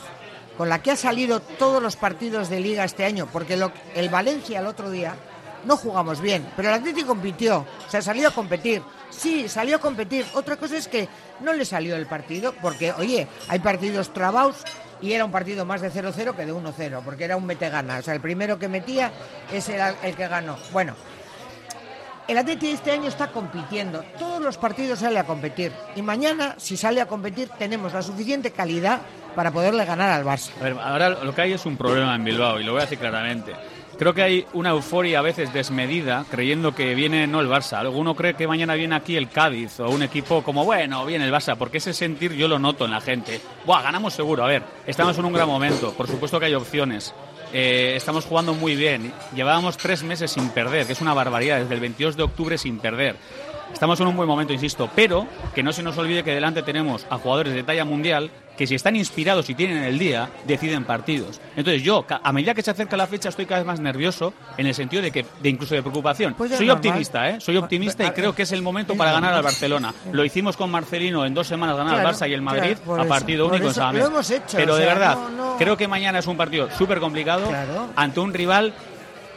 [0.57, 4.11] con la que ha salido todos los partidos de liga este año, porque lo- el
[4.11, 5.15] Valencia el otro día
[5.65, 8.83] no jugamos bien, pero el Atleti compitió, o sea, salió a competir.
[9.11, 10.27] Sí, salió a competir.
[10.35, 11.09] Otra cosa es que
[11.41, 14.57] no le salió el partido, porque, oye, hay partidos trabados
[15.03, 17.99] y era un partido más de 0-0 que de 1-0, porque era un mete-gana.
[17.99, 19.13] O sea, el primero que metía,
[19.69, 20.57] era el que ganó.
[20.73, 20.95] Bueno,
[22.29, 24.05] el Atleti este año está compitiendo.
[24.19, 25.73] Todos los partidos sale a competir.
[25.97, 29.01] Y mañana, si sale a competir, tenemos la suficiente calidad
[29.35, 30.51] para poderle ganar al Barça.
[30.61, 32.85] A ver, ahora lo que hay es un problema en Bilbao y lo voy a
[32.85, 33.53] decir claramente.
[34.01, 37.75] Creo que hay una euforia a veces desmedida creyendo que viene no el Barça.
[37.75, 41.31] Alguno cree que mañana viene aquí el Cádiz o un equipo como, bueno, viene el
[41.31, 43.43] Barça, porque ese sentir yo lo noto en la gente.
[43.67, 44.43] Buah, ganamos seguro.
[44.43, 45.93] A ver, estamos en un gran momento.
[45.93, 47.15] Por supuesto que hay opciones.
[47.53, 49.13] Eh, estamos jugando muy bien.
[49.35, 52.79] Llevábamos tres meses sin perder, que es una barbaridad, desde el 22 de octubre sin
[52.79, 53.17] perder.
[53.73, 57.07] Estamos en un buen momento, insisto, pero que no se nos olvide que delante tenemos
[57.11, 61.41] a jugadores de talla mundial que si están inspirados y tienen el día, deciden partidos.
[61.57, 64.67] Entonces yo, a medida que se acerca la fecha, estoy cada vez más nervioso en
[64.67, 66.35] el sentido de que, de incluso de preocupación.
[66.35, 66.87] Pues es Soy normal.
[66.87, 67.41] optimista, ¿eh?
[67.41, 69.95] Soy optimista y creo que es el momento para ganar al Barcelona.
[70.13, 73.03] Lo hicimos con Marcelino en dos semanas ganar Claro, al Barça y el Madrid claro,
[73.03, 75.57] a partido único en hecho, Pero o de verdad, no, no.
[75.57, 77.51] creo que mañana es un partido súper complicado
[77.97, 78.75] ante un rival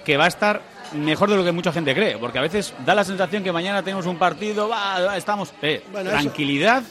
[0.04, 2.96] que va a estar mejor de lo que mucha gente cree, porque a veces da
[2.96, 5.54] la sensación que mañana tenemos un partido, va, va, estamos...
[5.62, 6.84] eh, Bueno, eso- tranquilidad,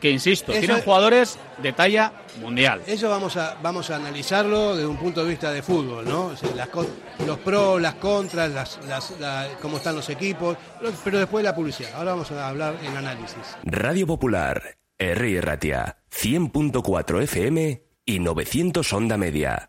[0.00, 2.82] que insisto, Eso- tienen jugadores de talla mundial.
[2.86, 6.26] Eso vamos a, vamos a analizarlo desde un punto de vista de fútbol, ¿no?
[6.26, 6.86] O sea, las co-
[7.26, 10.56] los pros, las contras, las, las- la- cómo están los equipos,
[11.02, 11.90] pero después la publicidad.
[11.96, 13.38] Ahora vamos a hablar en análisis.
[13.64, 15.40] Radio Popular, R.
[15.40, 19.68] Ratia, 100.4 FM y 900 Onda Media.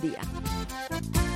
[0.01, 1.30] día.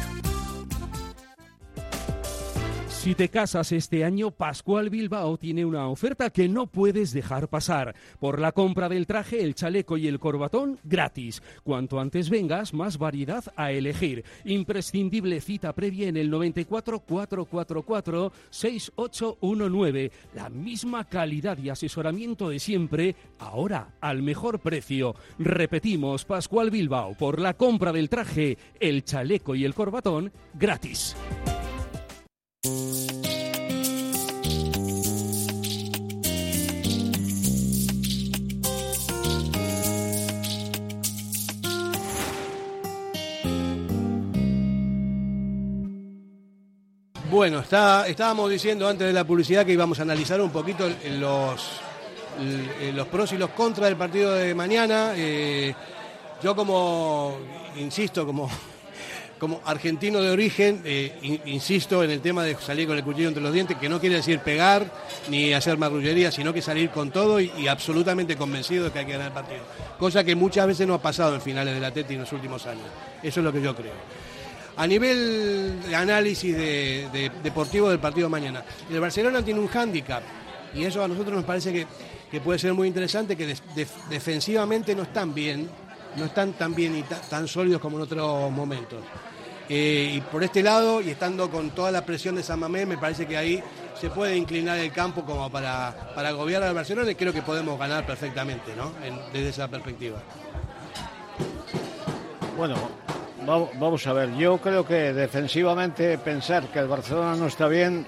[3.06, 7.94] Si te casas este año, Pascual Bilbao tiene una oferta que no puedes dejar pasar.
[8.20, 11.44] Por la compra del traje, el chaleco y el corbatón, gratis.
[11.64, 14.26] Cuanto antes vengas, más variedad a elegir.
[14.44, 20.12] Imprescindible cita previa en el 94 444 6819.
[20.34, 25.14] La misma calidad y asesoramiento de siempre, ahora al mejor precio.
[25.38, 31.16] Repetimos, Pascual Bilbao, por la compra del traje, el chaleco y el corbatón, gratis.
[47.30, 50.88] Bueno, está, estábamos diciendo antes de la publicidad que íbamos a analizar un poquito
[51.20, 51.80] los,
[52.80, 55.14] el- los pros y los contras del partido de mañana.
[55.16, 55.74] Eh,
[56.42, 57.38] yo como,
[57.78, 58.50] insisto, como,
[59.46, 63.28] como argentino de origen, eh, in- insisto en el tema de salir con el cuchillo
[63.28, 64.92] entre los dientes, que no quiere decir pegar
[65.30, 69.12] ni hacer marrullería, sino que salir con todo y, absolutamente convencido de que hay que
[69.12, 69.60] ganar el partido.
[70.00, 72.86] Cosa que muchas veces no ha pasado en finales del Atleti en los últimos años.
[73.22, 73.94] Eso es lo que yo creo.
[74.78, 79.68] A nivel de análisis de, de- deportivo del partido de mañana, el Barcelona tiene un
[79.68, 80.24] hándicap
[80.74, 81.86] y eso a nosotros nos parece que,
[82.32, 83.56] que puede ser muy interesante, que
[84.10, 85.70] defensivamente no están bien,
[86.18, 89.00] no están tan bien y ta- tan sólidos como en otros momentos.
[89.68, 92.98] Eh, y por este lado, y estando con toda la presión de San Mamés, me
[92.98, 93.64] parece que ahí
[94.00, 97.80] se puede inclinar el campo como para, para agobiar al Barcelona y creo que podemos
[97.80, 98.92] ganar perfectamente, ¿no?
[99.04, 100.18] En- desde esa perspectiva.
[102.58, 102.76] Bueno,
[103.48, 108.02] va- vamos a ver, yo creo que defensivamente pensar que el Barcelona no está bien,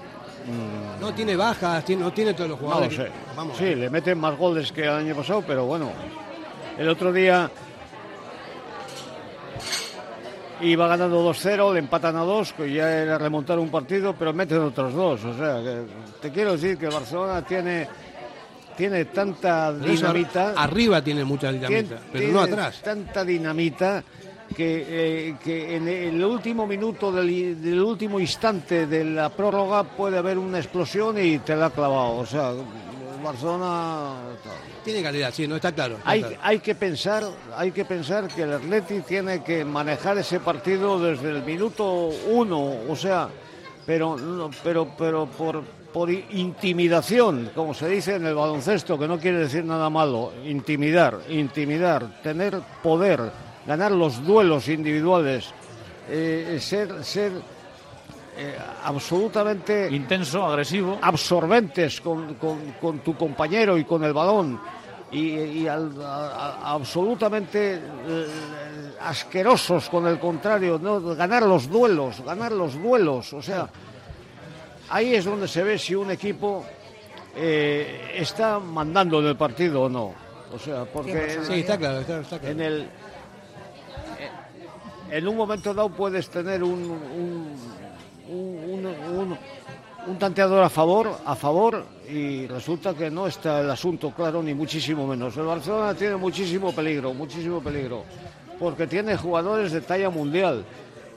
[0.46, 2.96] mm, No tiene bajas, no tiene todos los no lo jugadores.
[2.96, 3.04] sé.
[3.04, 5.90] que- vamos, sí, le meten más goles que el año pasado, pero bueno,
[6.78, 7.50] el otro día
[10.60, 14.32] y va ganando 2-0, le empatan a 2, que ya era remontar un partido, pero
[14.32, 15.24] meten otros dos.
[15.24, 15.82] O sea, que
[16.20, 17.88] te quiero decir que Barcelona tiene,
[18.76, 20.54] tiene tanta dinamita.
[20.56, 22.80] Arriba tiene mucha dinamita, pero no atrás.
[22.82, 24.02] Tanta dinamita
[24.54, 30.18] que, eh, que en el último minuto del, del último instante de la prórroga puede
[30.18, 32.16] haber una explosión y te la ha clavado.
[32.16, 32.52] O sea,
[33.22, 34.14] Barcelona
[34.84, 35.96] Tiene calidad, sí, no está claro.
[35.96, 36.36] está hay, claro.
[36.42, 37.24] hay que pensar,
[37.56, 42.74] hay que pensar que el Atleti tiene que manejar ese partido desde el minuto uno,
[42.88, 43.28] o sea,
[43.86, 44.16] pero
[44.62, 45.62] pero pero por
[45.92, 51.18] por intimidación, como se dice en el baloncesto, que no quiere decir nada malo, intimidar,
[51.30, 53.32] intimidar, tener poder,
[53.66, 55.46] ganar los duelos individuales,
[56.08, 57.32] eh, ser ser
[58.40, 64.60] eh, absolutamente intenso, agresivo, absorbentes con, con- con tu compañero y con el balón
[65.10, 66.28] y, y al- a-
[66.62, 67.74] a- absolutamente
[68.06, 68.26] eh,
[69.00, 71.00] asquerosos con el contrario, ¿no?
[71.16, 73.68] ganar los duelos, ganar los duelos, o sea,
[74.90, 76.64] ahí es donde se ve si un equipo
[77.34, 80.14] eh, está mandando en el partido o no.
[80.54, 82.52] O sea, porque Sí, está claro, está, está claro.
[82.54, 82.88] en el
[85.10, 87.54] en un momento dado puedes tener un, un,
[88.28, 89.38] un, un-
[90.06, 94.54] un- tanteador a favor, a favor, y resulta que no está el asunto claro, ni
[94.54, 95.36] muchísimo menos.
[95.36, 98.04] El Barcelona tiene muchísimo peligro, muchísimo peligro,
[98.58, 100.64] porque tiene jugadores de talla mundial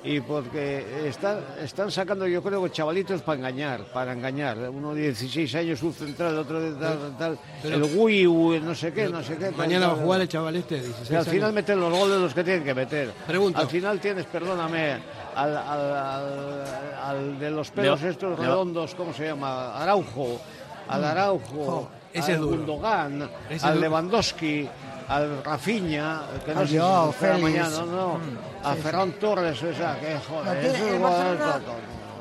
[0.03, 4.57] y porque están, están sacando, yo creo chavalitos para engañar, para engañar.
[4.69, 8.73] Uno de 16 años, un central, otro de tal, tal, Pero- el Wii, U, no
[8.73, 9.51] sé qué, no sé qué.
[9.51, 11.53] Mañana va a jugar el chaval este, 16 Y al final años.
[11.53, 13.11] meten los goles los que tienen que meter.
[13.27, 13.59] Pregunto.
[13.59, 14.93] Al final tienes, perdóname,
[15.35, 16.65] al, al- al-
[17.03, 19.75] al de los pelos Leo- estos Leo- redondos, ¿cómo se llama?
[19.77, 20.41] Araujo.
[20.87, 21.45] Al Araujo.
[21.65, 22.57] Jo, ese al es duro.
[22.57, 23.29] Gundogan.
[23.49, 23.81] Ese al duro.
[23.81, 24.67] Lewandowski.
[25.11, 28.07] Al Rafinha, que no sé si mañana, no, no.
[28.13, 31.59] Mm, a sí, Ferran Torres, o sea, que No, tiene- el Barcelona-.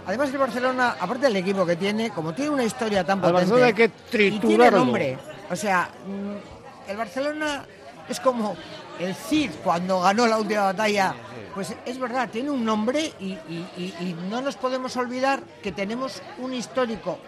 [0.07, 3.67] Además el Barcelona, aparte del equipo que tiene, como tiene una historia tan potente Barcelona
[3.67, 4.79] hay que y tiene triturarlo.
[4.81, 5.19] nombre,
[5.49, 7.65] o sea, mm, el Barcelona
[8.09, 8.57] es como
[8.99, 11.15] el Cid cuando ganó la última batalla,
[11.55, 15.71] pues es verdad, tiene un nombre y, y- y- y no nos podemos olvidar que
[15.71, 17.19] tenemos un histórico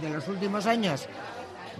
[0.00, 1.06] de los últimos años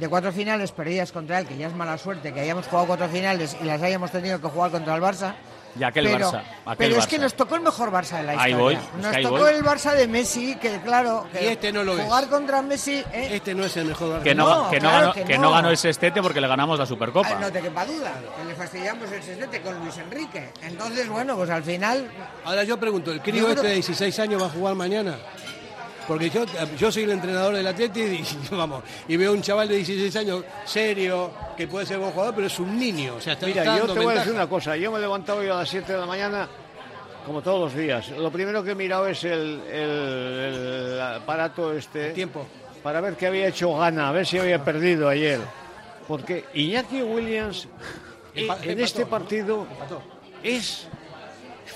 [0.01, 3.09] de cuatro finales perdidas contra él, que ya es mala suerte que hayamos jugado cuatro
[3.09, 5.34] finales y las hayamos tenido que jugar contra el Barça.
[5.78, 7.09] Y aquel pero, Barça, aquel pero es Barça.
[7.09, 8.57] que nos tocó el mejor Barça de la Ahí historia.
[8.57, 9.53] voy, es nos ahí tocó voy.
[9.55, 12.03] el Barça de Messi, que claro, que Y este no lo es.
[12.03, 13.28] jugar contra Messi, ¿eh?
[13.30, 14.22] Este no es el mejor Barça.
[14.24, 15.42] que no, No, que no claro ganó, que que no.
[15.44, 17.28] no ganó el sextete porque le ganamos la Supercopa.
[17.30, 20.48] Ah, no te quepa duda, que le fastidiamos el sextete con Luis Enrique.
[20.62, 22.11] Entonces, bueno, pues al final
[22.44, 25.18] Ahora yo pregunto, ¿el crío este de 16 años va a jugar mañana?
[26.11, 26.45] Porque yo,
[26.77, 30.45] yo soy el entrenador del Atleti y vamos, y veo un chaval de 16 años
[30.65, 33.15] serio, que puede ser buen jugador, pero es un niño.
[33.15, 34.77] O sea, está Mira, yo te voy a decir una cosa.
[34.77, 36.49] Yo me he levantado hoy a las 7 de la mañana,
[37.25, 38.09] como todos los días.
[38.11, 42.11] Lo primero que he mirado es el, el- el aparato este.
[42.11, 42.45] tiempo.
[42.83, 45.39] Para ver qué había hecho Gana, a ver si había perdido ayer.
[46.09, 47.69] Porque Iñaki Williams
[48.35, 49.65] en este partido
[50.43, 50.89] es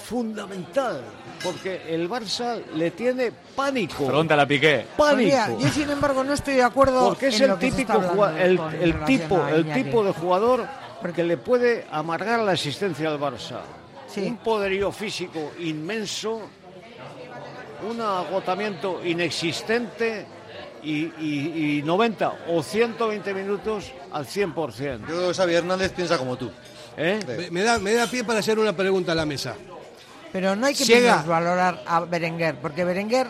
[0.09, 1.01] fundamental.
[1.43, 4.07] Porque el Barça le tiene pánico.
[4.07, 4.87] Pregúntale a Piqué.
[4.97, 5.61] Pues mira, Pánico.
[5.61, 7.99] yo sin embargo no estoy de acuerdo Porque es en el lo que se típico
[8.29, 10.67] el, con el relación tipo el tipo de jugador
[11.15, 13.61] que le puede amargar la existencia al Barça.
[14.07, 14.23] Sí.
[14.23, 16.41] Un poderío físico inmenso,
[17.91, 20.25] un agotamiento inexistente
[20.83, 25.01] y, y- y 90 o 120 minutos al 100%.
[25.01, 26.51] Yo creo que Xavi Hernández piensa como tú.
[26.97, 27.19] ¿eh?
[27.27, 29.55] Me, me da, me da pie para hacer una pregunta a la mesa.
[30.35, 31.23] Pero no hay que Llega.
[31.23, 33.29] valorar a Berenguer, porque Berenguer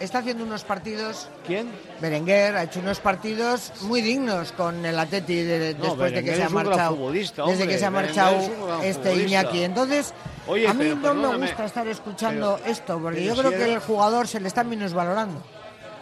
[0.00, 1.28] está haciendo unos partidos.
[1.46, 1.70] ¿Quién?
[2.00, 6.34] Berenguer ha hecho unos partidos muy dignos con el Atleti de- No, después de que
[6.34, 7.12] se ha marchado.
[7.12, 9.40] desde hombre, que se ha marchado es este futbolista.
[9.42, 9.62] Iñaki.
[9.62, 10.12] Entonces,
[10.48, 13.52] Oye, a mí pero no me gusta estar escuchando pero- esto, porque yo si creo
[13.52, 15.40] que el jugador se le está minusvalorando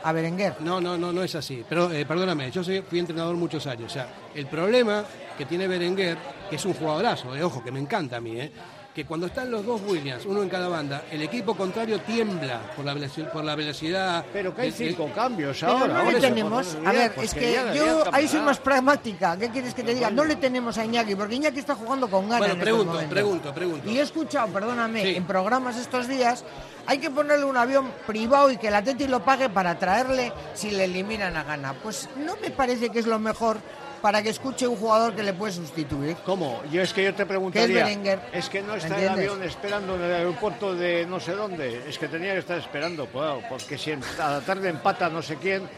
[0.03, 0.55] a Berenguer.
[0.61, 1.63] No, no, no, no es así.
[1.69, 3.91] Pero eh, perdóname, yo soy, fui entrenador muchos años.
[3.91, 5.05] O sea, el problema
[5.37, 6.17] que tiene Berenguer,
[6.49, 8.51] que es un jugadorazo, eh, ojo, que me encanta a mí, eh,
[8.95, 12.85] que cuando están los dos Williams, uno en cada banda, el equipo contrario tiembla por
[12.85, 13.33] la velocidad.
[13.33, 15.95] Por la velocidad Pero que hay cinco cambios Pero ahora.
[15.99, 19.37] no por le tenemos, a ver, pues es que yo ahí soy más pragmática.
[19.37, 20.11] ¿Qué quieres que te diga?
[20.11, 22.41] No le tenemos a Iñaki, porque Iñaki está jugando con ganas.
[22.41, 23.13] Bueno, en pregunto, momentos.
[23.13, 23.89] pregunto, pregunto.
[23.91, 25.15] Y he escuchado, perdóname, Sí.
[25.17, 26.45] en programas estos días,
[26.87, 30.73] hay que ponerle un avión privado y que el Atleti lo pague para traerle si
[30.73, 31.75] le eliminan a gana.
[31.75, 33.59] Pues no me parece que es lo mejor
[34.01, 36.17] para que escuche un jugador que le puede sustituir.
[36.25, 36.63] ¿Cómo?
[36.73, 37.85] Yo es que yo te preguntaría.
[37.85, 38.21] Berenguer?
[38.33, 39.31] Es que no está el ¿Entiendes?
[39.31, 41.85] avión esperando en el aeropuerto de no sé dónde.
[41.89, 45.21] Es que tenía que estar esperando, claro, porque si en- a la tarde empata no
[45.23, 45.69] sé quién,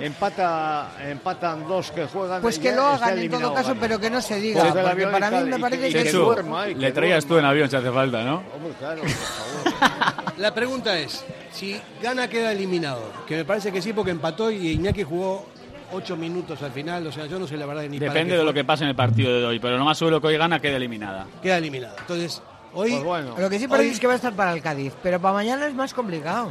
[0.00, 2.40] empata, empatan dos que juegan.
[2.42, 3.80] Pues que lo hagan en todo caso, Gana.
[3.80, 4.62] pero que no se diga.
[4.62, 6.80] El Porque para mí me y parece que- que y que es- duerma, y que
[6.80, 8.36] Le traías tú en avión si hace falta, ¿no?
[8.54, 10.28] Hombre, claro, por favor.
[10.38, 14.68] La pregunta es, si gana queda eliminado, que me parece que sí porque empató y
[14.72, 15.46] Iñaki jugó
[15.92, 18.38] ocho minutos al final, o sea, yo no sé la verdad ni para Depende qué
[18.38, 20.36] de lo que pase en el partido de hoy, pero lo más seguro que hoy
[20.36, 21.26] gana queda eliminada.
[21.42, 21.96] Queda eliminado.
[22.00, 22.42] Entonces,
[22.74, 22.98] hoy...
[23.38, 25.66] Lo que sí parece es que va a estar para el Cádiz, pero para mañana
[25.66, 26.50] es más complicado.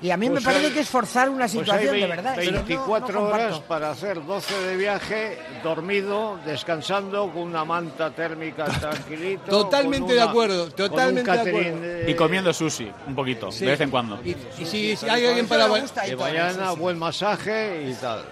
[0.00, 2.06] Y a mí Pues me parece hay- que es forzar una Pues hay situación de
[2.06, 2.34] verdad.
[2.36, 3.46] pero no- no 24 comparto.
[3.46, 9.50] horas para hacer 12 de viaje, dormido, descansando, con una manta térmica tranquilito.
[9.50, 11.80] Totalmente de acuerdo, totalmente de acuerdo.
[11.80, 13.64] de- Y comiendo sushi, un poquito, Sí.
[13.64, 14.20] de vez en cuando.
[14.24, 15.66] Y, y si, si hay alguien para...
[16.06, 18.24] Y mañana buen masaje y tal.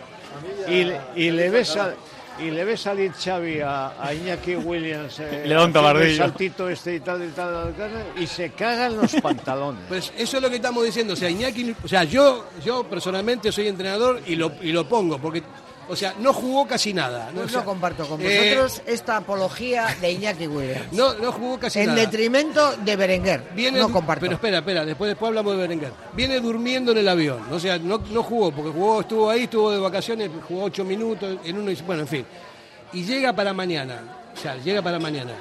[0.68, 1.94] Y, le- y le ves a-
[2.38, 5.44] y le ves salir Xavi a, a Iñaki Williams eh,
[6.10, 9.80] el saltito este y tal y tal, tal, y se cagan los pantalones.
[9.88, 11.14] Pues eso es lo que estamos diciendo.
[11.14, 15.18] O sea, Iñaki, o sea, yo, yo personalmente soy entrenador y lo, y lo pongo,
[15.18, 15.42] porque,
[15.88, 17.30] o sea, no jugó casi nada.
[17.34, 20.92] Pues O sea, no comparto con eh, vosotros esta apología de Iñaki Williams.
[20.92, 22.00] No, no jugó casi en nada.
[22.00, 23.42] detrimento de Berenguer.
[23.54, 24.22] Viene, no comparto.
[24.22, 25.92] Pero espera, espera, después, después hablamos de Berenguer.
[26.14, 29.70] Viene durmiendo en el avión, o sea, no, no jugó, porque jugó, estuvo ahí, estuvo
[29.70, 32.26] de vacaciones, jugó ocho minutos en uno, y- bueno, en fin.
[32.92, 34.00] Y llega para mañana,
[34.34, 35.32] o sea, llega para mañana.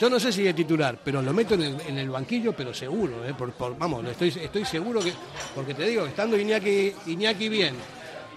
[0.00, 2.74] Yo no sé si de titular, pero lo meto en el, en el banquillo, pero
[2.74, 3.32] seguro, ¿eh?
[3.32, 5.12] por, por- vamos, estoy, estoy seguro que,
[5.54, 7.76] porque te digo, estando Iñaki, Iñaki bien,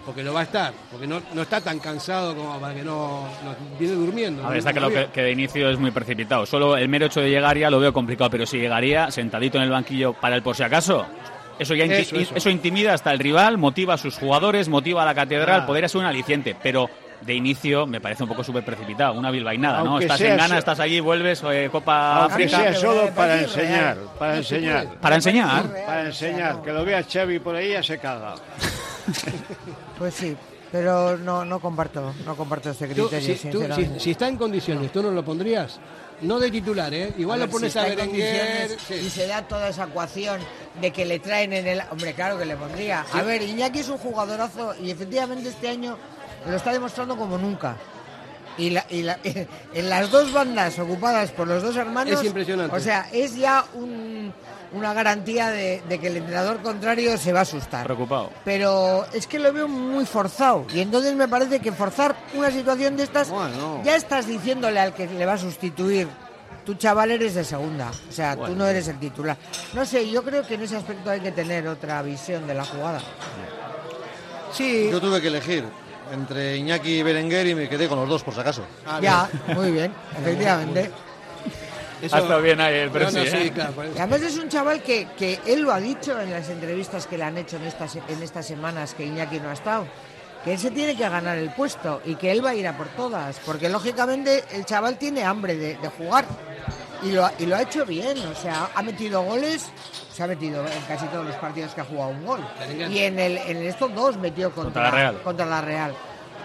[0.07, 3.27] porque lo va a estar, porque no, no está tan cansado como para que no,
[3.43, 4.43] no- viene durmiendo.
[4.43, 6.45] A ver, está claro que, que de inicio es muy precipitado.
[6.45, 9.65] Solo el mero hecho de llegar ya lo veo complicado, pero si llegaría sentadito en
[9.65, 11.05] el banquillo para el por si acaso,
[11.59, 12.35] eso ya inti- Eso, eso.
[12.35, 15.65] eso intimida hasta el rival, motiva a sus jugadores, motiva a la catedral, Ah.
[15.67, 16.89] podría ser un aliciente, pero
[17.21, 19.91] de inicio me parece un poco súper precipitado, una bilbainada, ¿no?
[19.91, 22.57] Aunque Estás en gana, so- estás allí, vuelves, eh, Copa Aunque África.
[22.59, 24.87] sea solo para enseñar, para enseñar.
[25.01, 25.63] Para enseñar.
[25.85, 28.35] Para enseñar, que lo vea Xavi por ahí ya se caga.
[29.97, 30.35] Pues sí,
[30.71, 33.93] pero no, no comparto, no comparto Tú, criterio, si, tú- sinceramente.
[33.99, 35.79] si- si está en condiciones, ¿tú no lo pondrías?
[36.21, 37.13] No de titular, ¿eh?
[37.17, 38.67] Igual A lo ver, pones si a está en Berenguer.
[38.77, 40.39] condiciones Y se da toda esa ecuación
[40.81, 41.81] de que le traen en el...
[41.91, 43.05] Hombre, claro que le pondría.
[43.13, 45.95] A ver, Iñaki es un jugadorazo y efectivamente este año
[46.45, 47.75] lo está demostrando como nunca.
[48.57, 49.19] Y, la- y la-
[49.73, 52.19] en las dos bandas ocupadas por los dos hermanos...
[52.19, 52.75] Es impresionante.
[52.75, 54.33] O sea, es ya un-
[54.73, 57.85] una garantía de, de que el entrenador contrario se va a asustar.
[57.85, 58.31] Preocupado.
[58.43, 60.65] Pero es que lo veo muy forzado.
[60.73, 63.81] Y entonces me parece que forzar una situación de estas, Bueno.
[63.83, 66.07] ya estás diciéndole al que le va a sustituir.
[66.65, 69.37] Tu chaval eres de segunda, o sea, tú no eres el titular.
[69.73, 72.65] No sé, yo creo que en ese aspecto hay que tener otra visión de la
[72.65, 72.99] jugada.
[74.51, 74.89] Sí.
[74.91, 75.63] Yo tuve que elegir
[76.13, 78.63] entre Iñaki y Berenguer y me quedé con los dos por si acaso.
[78.85, 80.91] Ah, ya, muy bien, efectivamente.
[82.01, 83.43] Eso- Ha estado bien ahí el presi, no, ¿eh?
[83.43, 83.73] sí, claro.
[83.95, 87.17] Y además es un chaval que, que él lo ha dicho en las entrevistas que
[87.17, 89.87] le han hecho en estas, en estas semanas que Iñaki no ha estado,
[90.43, 92.77] que él se tiene que ganar el puesto y que él va a ir a
[92.77, 96.25] por todas, porque lógicamente el chaval tiene hambre de, de jugar
[97.03, 99.69] y lo, ha- y lo ha hecho bien, o sea, ha metido goles,
[100.13, 102.39] se ha metido en casi todos los partidos que ha jugado un gol.
[102.89, 105.21] Y en, el, en estos dos metió contra, Contra la Real.
[105.23, 105.93] contra la Real.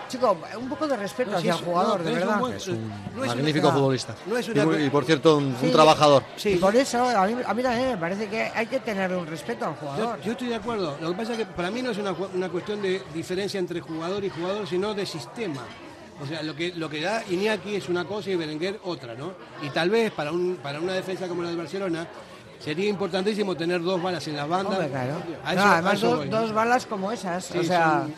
[0.09, 2.39] Chico, un poco de respeto No, hacia es- el jugador, no, de es un verdad.
[2.41, 4.15] buen- Es un no es magnífico una- futbolista.
[4.27, 6.23] no es y, una- muy- y, por cierto, un, trabajador.
[6.37, 9.17] Sí, Y por eso a mí, a mí también me parece que hay que tenerle
[9.17, 10.21] un respeto al Yo, jugador.
[10.21, 10.99] yo estoy de acuerdo.
[11.01, 13.81] Lo que pasa es que para mí no es una, una cuestión de diferencia entre
[13.81, 15.63] jugador y jugador, sino de sistema.
[16.21, 19.33] O sea, lo que, lo que da Iñaki es una cosa y Berenguer otra, ¿no?
[19.63, 22.07] Y tal vez para, un, para una defensa como la de Barcelona
[22.61, 24.75] sería importantísimo tener dos balas en las bandas.
[24.75, 25.15] Hombre, claro.
[25.57, 26.41] No, además dos, voy, ¿no?
[26.41, 28.15] dos balas como esas, Sí, o sea, son-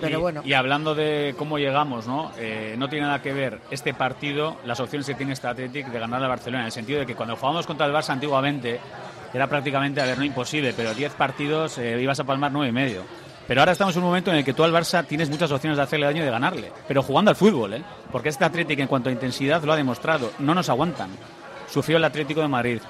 [0.00, 0.42] pero y, bueno.
[0.44, 2.32] y hablando de cómo llegamos, ¿no?
[2.38, 5.98] Eh, no tiene nada que ver este partido, las opciones que tiene este Athletic de
[6.00, 8.80] ganar al Barcelona, en el sentido de que cuando jugábamos contra el Barça antiguamente
[9.32, 12.72] era prácticamente, a ver, no imposible, pero 10 partidos eh, ibas a palmar nueve y
[12.72, 13.02] medio.
[13.46, 15.76] Pero ahora estamos en un momento en el que tú al Barça tienes muchas opciones
[15.76, 17.82] de hacerle daño y de ganarle, pero jugando al fútbol, ¿eh?
[18.10, 21.10] Porque este Athletic en cuanto a intensidad lo ha demostrado, no nos aguantan.
[21.70, 22.80] Sufrió el Atlético de Madrid,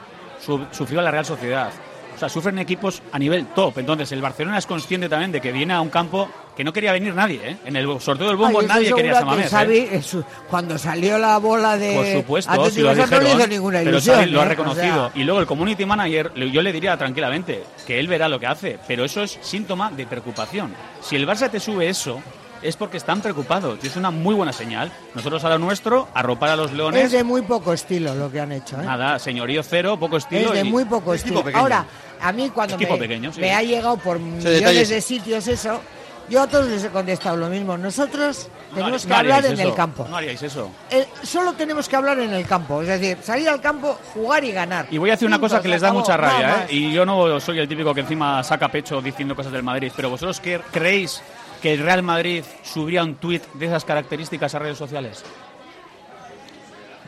[0.40, 1.70] su- sufrió la Real Sociedad.
[2.14, 3.78] O sea, sufren equipos a nivel top.
[3.78, 6.92] Entonces, el Barcelona es consciente también de que viene a un campo que no quería
[6.92, 7.40] venir nadie.
[7.42, 7.56] ¿eh?
[7.64, 9.50] En el sorteo del bombo Ay, nadie quería Samamés.
[9.50, 10.00] que ¿eh?
[10.00, 13.46] Xavi, cuando salió la bola de Por supuesto, si lo Madrid, no le dijeron, hizo
[13.48, 14.16] ninguna pero ilusión.
[14.16, 14.48] Xavi lo ha ¿eh?
[14.48, 15.06] reconocido.
[15.06, 18.38] O sea, y luego el community manager, yo le diría tranquilamente que él verá lo
[18.38, 20.74] que hace, pero eso es síntoma de preocupación.
[21.02, 22.20] Si el Barça te sube eso,
[22.62, 24.90] es porque están preocupados y es una muy buena señal.
[25.14, 28.40] Nosotros a lo nuestro, arropar a los es leones, de muy poco estilo lo que
[28.40, 28.80] han hecho.
[28.80, 28.84] ¿eh?
[28.84, 30.48] nada, señorío cero, poco estilo.
[30.54, 31.44] Es de y- muy poco estilo.
[31.52, 31.84] Ahora,
[32.20, 33.40] a mí cuando Equipo me, pequeño, sí.
[33.40, 35.80] me ha llegado por millones de sitios eso,
[36.28, 37.76] yo a todos les he contestado lo mismo.
[37.76, 40.06] Nosotros No tenemos que no hablar en el campo.
[40.08, 40.70] No haríais eso.
[40.90, 44.52] Eh, solo tenemos que hablar en el campo, es decir, salir al campo, jugar y
[44.52, 44.86] ganar.
[44.90, 46.62] Y voy a decir una cosa que les da acabó, mucha rabia.
[46.68, 46.74] ¿eh?
[46.74, 50.10] Y yo no soy el típico que encima saca pecho diciendo cosas del Madrid, pero
[50.10, 50.40] vosotros
[50.72, 51.22] creéis
[51.62, 55.24] que el Real Madrid subiría un tuit de esas características a redes sociales?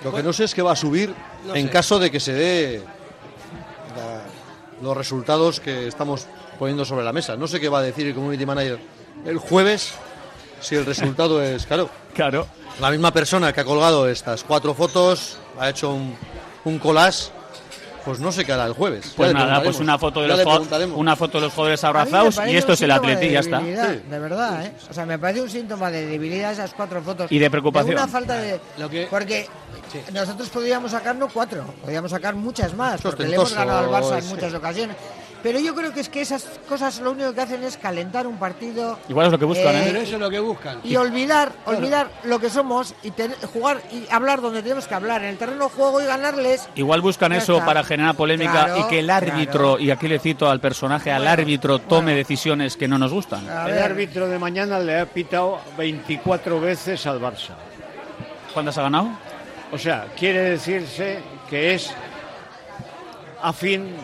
[0.04, 1.12] Lo que no sé es que va a subir
[1.46, 1.72] No en sé.
[1.72, 2.82] caso de que se dé
[3.96, 4.22] la-
[4.86, 6.26] los resultados que estamos
[6.58, 7.36] poniendo sobre la mesa.
[7.36, 8.78] No sé qué va a decir el community manager
[9.26, 9.92] el jueves
[10.60, 11.90] si el resultado es claro.
[12.14, 12.46] Claro.
[12.80, 16.16] La misma persona que ha colgado estas cuatro fotos ha hecho un,
[16.64, 17.30] un collage.
[18.04, 19.12] Pues no sé qué hará el jueves.
[19.16, 22.38] Pues Ya nada, pues una foto de Ya los una foto de los jugadores abrazados
[22.46, 23.58] y esto es el Atleti y de ya está.
[23.58, 24.72] De verdad, ¿eh?
[24.88, 27.32] O sea, me parece un síntoma de debilidad esas cuatro fotos.
[27.32, 27.94] Y de preocupación.
[27.96, 28.60] una falta de...
[28.78, 29.48] Lo que- Porque
[30.12, 34.22] nosotros podíamos sacarnos cuatro, podíamos sacar muchas más, porque le hemos ganado al Barça en
[34.22, 34.28] sí.
[34.34, 34.96] muchas ocasiones.
[35.42, 38.36] Pero yo creo que es que esas cosas lo único que hacen es calentar un
[38.36, 38.98] partido.
[39.08, 39.82] Igual es lo que buscan, ¿eh?
[39.86, 40.80] Pero eso es lo que buscan.
[40.82, 45.22] Y olvidar, olvidar lo que somos y ten- jugar y hablar donde tenemos que hablar,
[45.22, 46.68] en el terreno de juego y ganarles.
[46.74, 47.66] Igual buscan eso está.
[47.66, 51.26] para generar polémica Claro, y que el árbitro, y aquí le cito al personaje, al
[51.28, 53.44] árbitro tome decisiones que no nos gustan.
[53.68, 57.54] El árbitro de mañana le ha pitado 24 veces al Barça.
[58.52, 59.10] ¿Cuántas ha ganado?
[59.70, 61.18] O sea, quiere decirse
[61.50, 61.92] que es
[63.42, 63.94] afín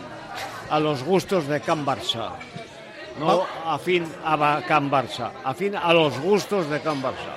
[0.73, 2.33] a los gustos de Can Barça.
[3.21, 7.37] No afín a Can Barça, afín a los gustos de Can Barça.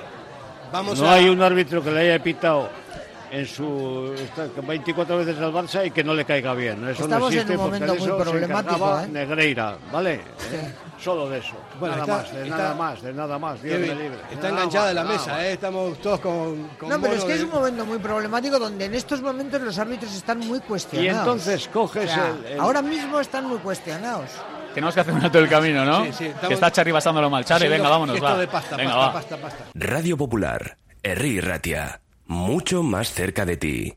[0.72, 2.70] Vamos no a- hay un árbitro que le haya pitado
[3.30, 6.80] en su esta- 24 veces al Barça y que no le caiga bien.
[6.88, 9.08] Eso Estamos no en existe un porque momento de muy eso se problemático, ¿eh?
[9.08, 10.14] Negreira, ¿vale?
[10.14, 11.56] Eh, Solo de eso.
[11.78, 13.62] Bueno, nada está- más, de está- nada más, de nada más.
[13.62, 14.18] Dios Kevin, me libre.
[14.30, 15.40] está Nada enganchada más, la nada mesa, más.
[15.42, 15.52] ¿eh?
[15.52, 18.84] estamos todos con, con No, pero es que es de- un momento muy problemático donde
[18.86, 21.14] en estos momentos los árbitros están muy cuestionados.
[21.14, 24.30] Y entonces coges O sea, el- el- Ahora mismo están muy cuestionados.
[24.74, 26.04] Tenemos que hacer un alto del camino, ¿no?
[26.04, 27.44] Sí, sí, estamos- Que está Charly basándolo mal.
[27.44, 28.36] Charly, haciendo venga, vámonos, va.
[28.38, 29.12] de pasta, venga, pasta, va.
[29.12, 29.64] pasta, pasta.
[29.74, 33.96] Radio Popular, Herri Ratia, mucho más cerca de ti.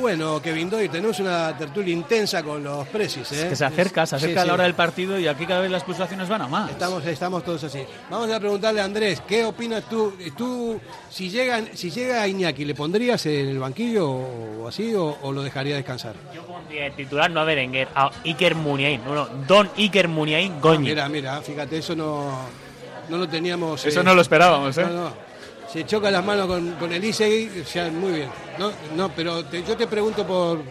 [0.00, 3.30] Bueno, Kevin Doy, tenemos una tertulia intensa con los precis.
[3.32, 3.48] ¿eh?
[3.48, 4.46] Que se acerca, se acerca sí.
[4.46, 6.70] la hora del partido y aquí cada vez las pulsaciones van a más.
[6.70, 7.80] Estamos, estamos todos así.
[8.10, 10.14] Vamos a preguntarle a Andrés, ¿qué opinas tú?
[10.36, 10.80] Tú,
[11.10, 15.42] si llega, si llega Iñaki, ¿le pondrías en el banquillo o así o, o lo
[15.42, 16.14] dejaría descansar?
[16.34, 19.04] Yo pondría de titular no a Berenguer, a Iker Muniain.
[19.04, 20.88] No, no, Don Iker Muniain Goñi.
[20.88, 22.30] Mira, mira, fíjate, eso no,
[23.08, 23.84] no lo teníamos.
[23.84, 24.82] Eso no lo esperábamos, ¿eh?
[24.82, 25.27] No, no.
[25.72, 28.28] Se choca las manos con, con el muy bien.
[28.58, 30.62] No, no pero te- yo te pregunto por.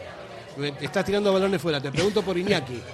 [0.79, 2.81] Te estás tirando balones fuera, te pregunto por Iñaki.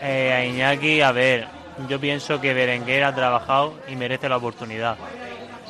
[0.00, 1.48] Eh, a Iñaki, a ver,
[1.88, 4.96] yo pienso que Berenguer ha trabajado y merece la oportunidad.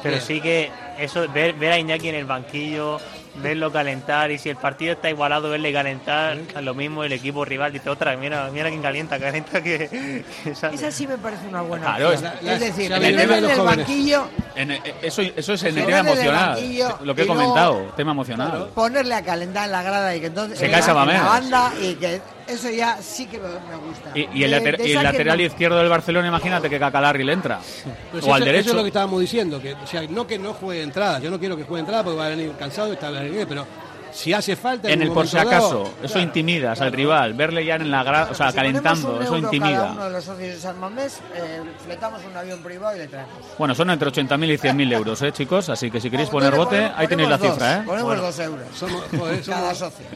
[0.03, 0.21] Pero Bien.
[0.27, 3.01] sí que eso, ver, ver a Iñaki en el banquillo,
[3.37, 7.45] verlo calentar y si el partido está igualado, verle calentar, a lo mismo el equipo
[7.45, 10.75] rival dice otra, mira, mira quién calienta, calienta que, que sale.
[10.75, 12.33] Esa sí me parece una buena Claro, opción.
[12.43, 13.77] es- es decir, en los el jóvenes.
[13.87, 16.59] banquillo, En- eh, eso, eso es en el tema el emocional.
[17.05, 18.69] Lo que he comentado, tema emocional.
[18.75, 21.95] ponerle a calentar en la grada y que entonces Se casa la, la banda y
[21.95, 24.11] que eso ya sí que me, gusta.
[24.15, 26.79] Y, y el, De- later- de y el lateral no- izquierdo del Barcelona, imagínate que
[26.79, 27.61] Cacalarri le entra.
[27.63, 28.61] Si o al eso, derecho.
[28.61, 31.31] eso es lo que estábamos diciendo, que, o sea, no que no juegue entrada, yo
[31.31, 33.11] no quiero que juegue entrada porque va a venir cansado y está
[33.47, 33.67] pero
[34.11, 36.21] si hace falta en el por si acaso, dado, eso claro.
[36.21, 39.55] intimidas al rival, verle ya en la grada, o sea, Si calentando, eso euro Cada
[39.55, 39.91] intimida.
[39.93, 43.35] uno de los socios de San Mamés, eh, fletamos un avión privado y le traemos.
[43.59, 45.69] Bueno, son entre 80.000 y 100.000 euros, ¿eh, chicos?
[45.69, 47.87] Así que si queréis poner Ponemos- bote, ahí tenéis la ponemos cifra, dos, ¿eh?
[47.87, 48.23] Ponemos Bueno.
[48.23, 48.67] dos euros.
[48.75, 50.07] Somos, joder, Cada somos- socio.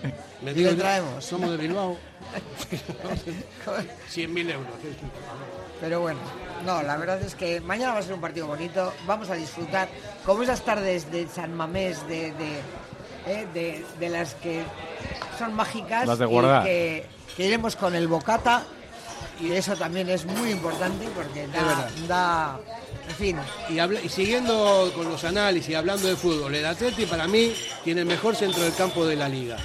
[0.40, 1.24] Me y digo, le traemos.
[1.24, 1.96] Somos de Bilbao.
[4.14, 4.72] 100.000 euros.
[5.80, 6.20] Pero bueno,
[6.64, 9.88] no, la verdad es que mañana va a ser un partido bonito, vamos a disfrutar,
[10.24, 12.60] como esas tardes de San Mamés, de, de,
[13.26, 14.62] eh, de, de las que
[15.38, 16.64] son mágicas, Las de y guardar.
[16.64, 17.06] que,
[17.36, 18.62] que iremos con el bocata,
[19.40, 21.90] y eso también es muy importante porque da, verdad.
[22.06, 22.60] da
[23.08, 23.36] en fin,
[23.68, 27.52] Y, habla- y siguiendo con los análisis, hablando de fútbol, el Atleti para mí
[27.82, 29.56] tiene el mejor centro del campo de la liga.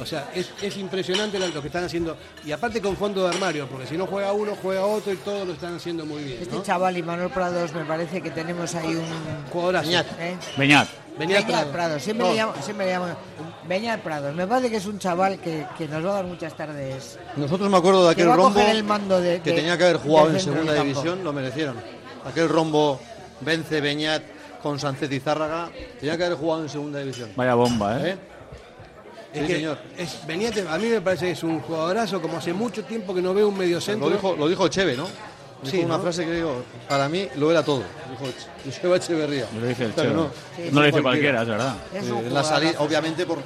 [0.00, 2.16] O sea, es, es impresionante lo que están haciendo.
[2.46, 5.46] Y aparte con fondo de armario, porque si no juega uno, juega otro y todos
[5.46, 6.38] lo están haciendo muy bien.
[6.42, 6.62] este ¿no?
[6.62, 9.04] chaval y Manuel Prados me parece que tenemos ahí un
[9.52, 9.86] Jugadorazo.
[9.88, 10.36] Beñat, ¿eh?
[10.56, 10.88] Beñat.
[11.18, 11.72] Beñat Beñat Prados.
[11.72, 12.32] Prados, siempre, No.
[12.32, 13.06] le llamo, siempre le llamo
[13.68, 14.34] Beñat Prados.
[14.34, 17.18] Me parece que es un chaval que, que nos va a dar muchas tardes.
[17.36, 19.56] Nosotros me acuerdo de Que aquel va a rombo coger el mando de- que de-
[19.56, 21.76] tenía que haber jugado en segunda división, lo merecieron.
[22.24, 22.98] Aquel rombo
[23.42, 24.22] vence Beñat
[24.62, 25.70] con Sánchez y Zárraga,
[26.00, 27.30] tenía que haber jugado en segunda división.
[27.36, 28.10] Vaya bomba, ¿eh?
[28.12, 28.16] ¿Eh?
[29.32, 29.78] Es Sí, que señor.
[29.96, 30.18] es,
[30.68, 33.48] a mí me parece que es un jugadorazo, como hace mucho tiempo que no veo
[33.48, 34.08] un mediocentro.
[34.08, 35.04] Lo dijo, lo dijo Cheve, ¿no?
[35.62, 36.02] Dijo Sí, una ¿no?
[36.02, 37.82] frase que digo, para mí lo era todo.
[38.10, 39.46] Dijo Echeverría.
[39.58, 40.08] Lo dice el Cheve.
[40.12, 40.30] no,
[40.72, 41.74] No lo dice cualquiera, es verdad.
[41.94, 43.38] Es Eh, la salida, obviamente por,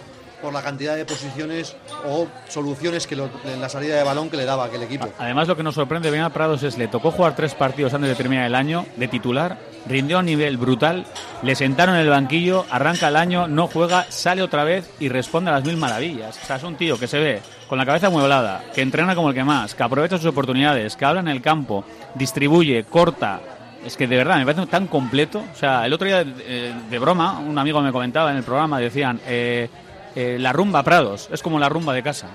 [0.42, 1.76] por la cantidad de posiciones
[2.06, 5.08] o soluciones que lo- en la salida de balón que le daba aquel equipo.
[5.18, 8.10] Además, lo que nos sorprende de Beñat Prados es le tocó jugar tres partidos antes
[8.10, 9.58] de terminar el año de titular,
[9.88, 11.04] rindió a nivel brutal,
[11.42, 15.50] le sentaron en el banquillo, arranca el año, no juega, sale otra vez y responde
[15.50, 16.38] a las mil maravillas.
[16.42, 19.28] O sea, es un tío que se ve con la cabeza mueblada, que entrena como
[19.30, 21.84] el que más, que aprovecha sus oportunidades, que habla en el campo,
[22.14, 23.40] distribuye, corta.
[23.84, 25.44] Es que de verdad me parece tan completo.
[25.52, 28.80] O sea, el otro día, eh, de broma, un amigo me comentaba en el programa,
[28.80, 29.68] decían, eh,
[30.16, 32.26] eh, la rumba Prados, es como la rumba de casa.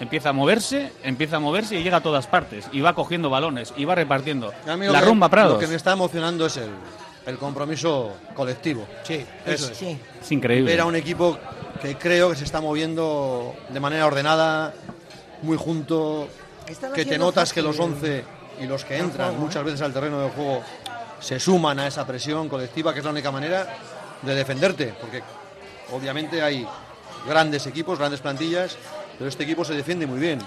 [0.00, 2.66] Empieza a moverse, empieza a moverse y llega a todas partes.
[2.72, 4.52] Y va cogiendo balones y va repartiendo.
[4.66, 5.52] La rumba Prados.
[5.54, 6.70] Lo que me está emocionando es el,
[7.26, 8.86] el compromiso colectivo.
[9.04, 9.78] Sí, Es- eso es.
[9.78, 9.98] Sí.
[10.22, 10.70] Es increíble.
[10.72, 11.38] Ver a un equipo
[11.80, 14.72] que creo que se está moviendo de manera ordenada,
[15.42, 16.28] muy junto,
[16.66, 18.24] Están que te notas que los fácil 11
[18.60, 19.44] y los que entran juego, ¿eh?
[19.46, 20.62] muchas veces al terreno de juego
[21.20, 23.66] se suman a esa presión colectiva, que es la única manera
[24.22, 25.22] de defenderte, porque
[25.92, 26.66] obviamente hay
[27.26, 28.76] grandes equipos, grandes plantillas,
[29.18, 30.38] pero este equipo se defiende muy bien,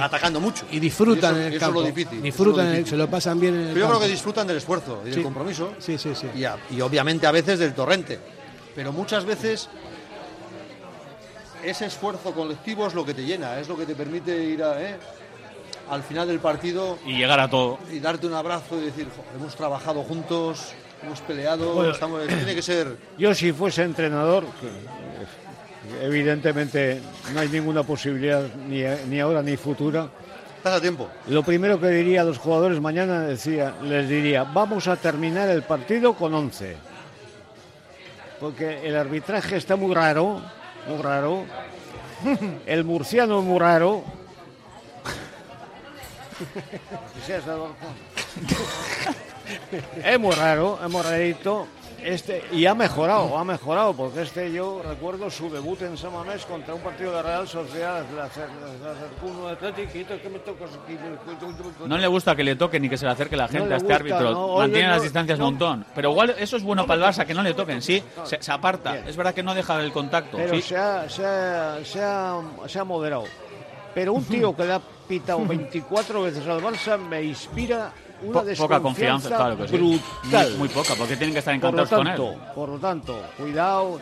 [0.00, 0.66] atacando mucho.
[0.70, 1.80] Y disfrutan eso- en el eso campo.
[1.80, 2.22] es lo difícil.
[2.22, 2.90] Disfrutan, eso es lo en el- difícil.
[2.90, 5.22] se lo pasan bien en el Pero yo creo que disfrutan del esfuerzo y del
[5.22, 5.72] compromiso.
[5.78, 6.26] Sí, sí, sí.
[6.36, 8.18] Y, a- y obviamente a veces del torrente.
[8.74, 9.68] Pero muchas veces
[11.64, 14.80] ese esfuerzo colectivo es lo que te llena, es lo que te permite ir a,
[14.80, 14.96] ¿eh?
[15.90, 17.78] al final del partido Y llegar a todo.
[17.90, 20.72] y darte un abrazo y decir, "Jo, hemos trabajado juntos,
[21.02, 22.96] hemos peleado, Bueno, estamos- tiene que ser...
[23.18, 24.44] Yo si fuese entrenador,
[26.02, 27.00] evidentemente
[27.32, 30.08] no hay ninguna posibilidad ni, ni ahora ni futura,
[30.80, 31.08] tiempo.
[31.28, 35.62] lo primero que diría a los jugadores mañana decía, les diría, vamos a terminar el
[35.62, 36.76] partido con 11.
[38.38, 40.40] Porque el arbitraje está muy raro,
[40.86, 41.44] muy raro.
[42.66, 44.04] El murciano es muy raro.
[50.04, 51.66] Es muy raro, es muy rarito.
[52.02, 56.72] Este, y ha mejorado, ha mejorado, porque este yo recuerdo su debut en Samamés contra
[56.74, 58.04] un partido de Real Sociedad.
[58.14, 58.48] Le acer-
[58.82, 60.96] le acercó uno de Atlético y dice, ¿qué me tocas aquí?
[61.86, 63.86] No le gusta que le toque ni que se le acerque la gente a este
[63.86, 64.30] gusta, árbitro.
[64.30, 65.84] no, oye, Mantiene no, las distancias un montón.
[65.94, 68.02] Pero igual eso es bueno para el Barça, que no le toquen, sí.
[68.24, 68.96] Se, se aparta.
[68.98, 70.36] Es verdad que no deja el contacto.
[70.36, 70.62] Pero sí.
[70.62, 73.24] se, ha, se, ha, se, ha, se ha moderado.
[73.94, 77.90] Pero un tío que le ha pitado 24 veces al Barça me inspira
[78.22, 79.76] una Po- poca confianza, claro que sí.
[79.76, 80.48] brutal.
[80.50, 82.52] Muy, muy poca, porque tienen que estar Por lo encantados tanto, con él.
[82.54, 84.00] por lo tanto, cuidado,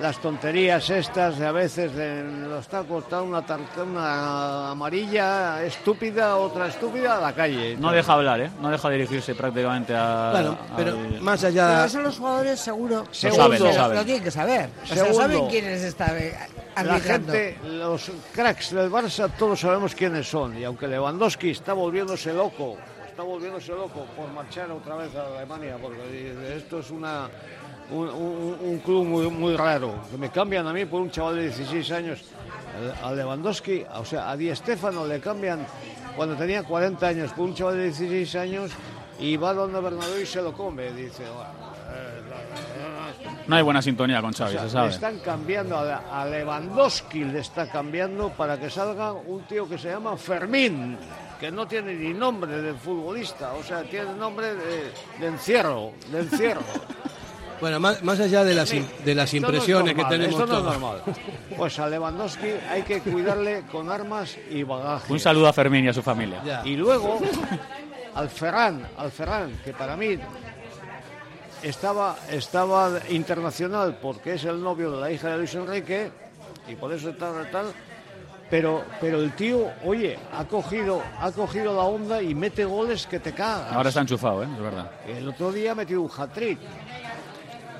[0.00, 6.36] las tonterías estas de a veces de los tacos, está una, tarta, una amarilla estúpida,
[6.36, 7.76] otra estúpida a la calle.
[7.78, 8.50] No deja hablar, ¿eh?
[8.60, 10.30] No deja dirigirse prácticamente a.
[10.32, 11.84] Claro, pero al- más Pero allá.
[11.86, 13.04] eso los jugadores seguro.
[13.22, 14.04] Lo saben, lo saben.
[14.04, 14.68] tienen que saber.
[14.82, 16.34] O sea, Segundo, saben quiénes están eh,
[16.74, 17.32] La arbitrando.
[17.32, 20.58] gente, los cracks del Barça, todos sabemos quiénes son.
[20.58, 22.76] Y aunque Lewandowski está volviéndose loco,
[23.14, 27.28] está volviéndose loco por marchar otra vez a Alemania, porque esto es una,
[27.92, 29.94] un, un- un club muy, muy raro.
[30.10, 32.20] Que me cambian a mí por un chaval de 16 años.
[33.04, 35.64] A Lewandowski, o sea, a Di Stéfano le cambian
[36.16, 38.72] cuando tenía 40 años por un chaval de 16 años
[39.20, 40.90] y va donde Bernabéu y se lo come.
[40.90, 41.50] Dice, "Bueno,
[43.46, 44.88] No hay buena sintonía con o Xavi, sea, se le sabe.
[44.90, 50.16] están cambiando a Lewandowski, le está cambiando para que salga un tío que se llama
[50.16, 50.98] Fermín,
[51.40, 56.20] que no tiene ni nombre de futbolista, o sea, tiene nombre de, de encierro, de
[56.20, 56.62] encierro.
[57.60, 60.16] Bueno, más, más allá de las, im- de las Esto no es impresiones normal, que
[60.18, 60.72] tenemos esto no es todos.
[60.80, 61.02] normal.
[61.56, 65.10] Pues a Lewandowski hay que cuidarle con armas y bagaje.
[65.10, 66.42] Un saludo a Fermín y a su familia.
[66.44, 66.62] Ya.
[66.66, 67.20] Y luego
[68.16, 70.18] al Ferran, al Ferran, que para mí
[71.62, 76.10] estaba, estaba internacional porque es el novio de la hija de Luis Enrique
[76.68, 77.66] y por eso tal, tal.
[78.50, 83.18] Pero, pero el tío, oye, ha cogido, ha cogido la onda y mete goles que
[83.18, 83.72] te cagas.
[83.72, 84.48] Ahora está enchufado, ¿eh?
[84.52, 84.90] es verdad.
[85.06, 86.58] El otro día ha metido un hat-trick.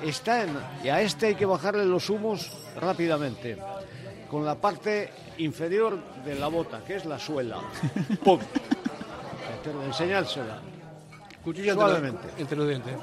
[0.03, 0.49] Está en,
[0.83, 3.57] y a este hay que bajarle los humos rápidamente.
[4.29, 7.59] Con la parte inferior de la bota, que es la suela.
[8.23, 8.39] ¡Pum!
[9.85, 10.59] Enseñársela.
[11.43, 12.27] Cuchillo Suavemente.
[12.37, 12.93] entre los dientes.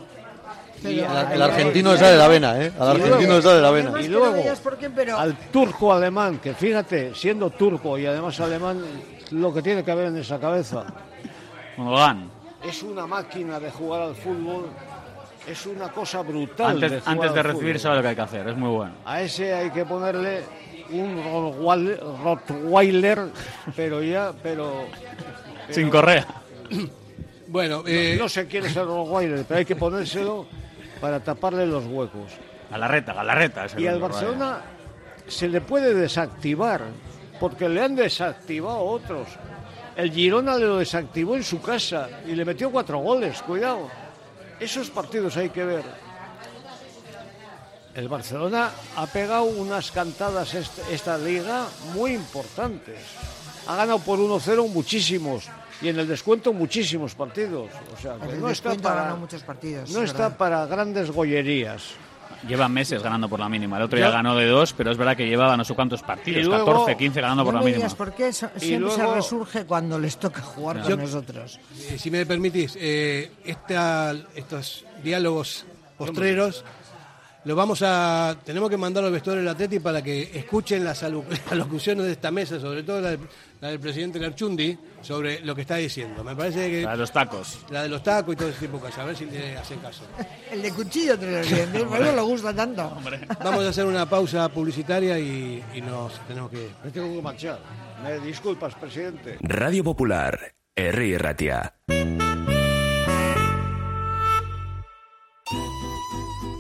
[0.85, 2.73] El, argentino esa de la vena, ¿eh?
[2.79, 4.01] Al Y argentino luego- esa de la vena.
[4.01, 8.39] Y luego, veías por qué, pero- al turco alemán, que fíjate, siendo turco y además
[8.41, 8.83] alemán,
[9.31, 10.85] lo que tiene que haber en esa cabeza.
[11.77, 12.31] Gundogan.
[12.67, 14.67] Es una máquina de jugar al fútbol,
[15.49, 16.73] es una cosa brutal.
[16.73, 18.69] Antes, de jugar antes de al recibir sabe lo que hay que hacer, es muy
[18.71, 18.93] bueno.
[19.05, 20.43] A ese hay que ponerle
[20.91, 23.21] un Rottweil- Rottweiler,
[23.75, 24.85] pero ya, pero...
[25.67, 26.27] pero- Sin correa.
[27.49, 30.47] Bueno, no, no sé quién es el Rottweiler, pero hay que ponérselo
[31.03, 32.31] para taparle los huecos.
[32.71, 33.65] Galarreta, Galarreta.
[33.67, 34.61] es el Y al Barcelona
[35.27, 36.81] se le puede desactivar,
[37.41, 39.29] porque le han desactivado otros.
[39.97, 43.89] El Girona le lo desactivó en su casa y le metió cuatro goles, cuidado.
[44.61, 45.83] Esos partidos hay que ver.
[47.95, 52.99] El Barcelona ha pegado unas cantadas est- esta liga muy importantes.
[53.67, 55.45] Ha ganado por 1-0 muchísimos
[55.83, 57.71] y en el descuento muchísimos partidos.
[57.97, 60.37] O sea, que no está para, muchos partidos, no es está verdad.
[60.39, 61.83] para grandes gollerías.
[62.49, 63.77] Lleva meses ganando por la mínima.
[63.77, 64.07] El otro Ya.
[64.07, 66.67] día ganó de dos, pero es verdad que llevaba no sé cuántos partidos, Y luego-
[66.67, 67.89] 14, 15 ganando por no la mínima.
[67.91, 71.61] por qué siempre se resurge cuando les toca jugar con nosotros.
[71.89, 76.65] Eh, si me permitís, eh, esta- estos diálogos postreros
[77.45, 78.37] los vamos a.
[78.45, 82.13] Tenemos que mandar al vestuario del Atleti para que escuchen las, alu- las locuciones de
[82.13, 83.21] esta mesa, sobre todo la, del-
[83.61, 86.23] la del presidente Lerchundi, sobre lo que está diciendo.
[86.25, 86.83] Me parece que.
[86.83, 87.59] La de los tacos.
[87.71, 88.99] La de los tacos y todo ese tipo de cosas.
[88.99, 90.03] A ver si le hacen caso.
[90.51, 92.97] El de cuchillo dientes, por eso le gusta tanto.
[93.43, 96.71] Vamos a hacer una pausa publicitaria y, y nos tenemos que.
[96.85, 97.59] Me tengo que marchar.
[98.03, 99.37] Me disculpas, presidente.
[99.41, 100.39] Radio Popular,
[100.75, 101.75] Herri Ratia.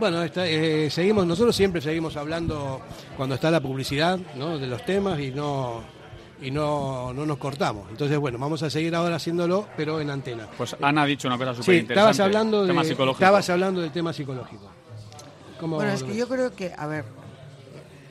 [0.00, 2.80] Bueno, está- eh, seguimos, nosotros siempre seguimos hablando
[3.16, 4.58] cuando está la publicidad ¿no?
[4.58, 5.82] de los temas y no
[6.42, 7.86] y no, no nos cortamos.
[7.90, 10.48] Entonces, bueno, vamos a seguir ahora haciéndolo, pero en antena.
[10.56, 12.10] Pues Ana ha dicho una cosa Sí, súper interesante.
[12.12, 13.22] estabas hablando, de, tema psicológico.
[13.24, 14.70] estabas hablando del tema psicológico.
[15.60, 17.04] ¿Cómo Bueno, es que yo creo que, a ver,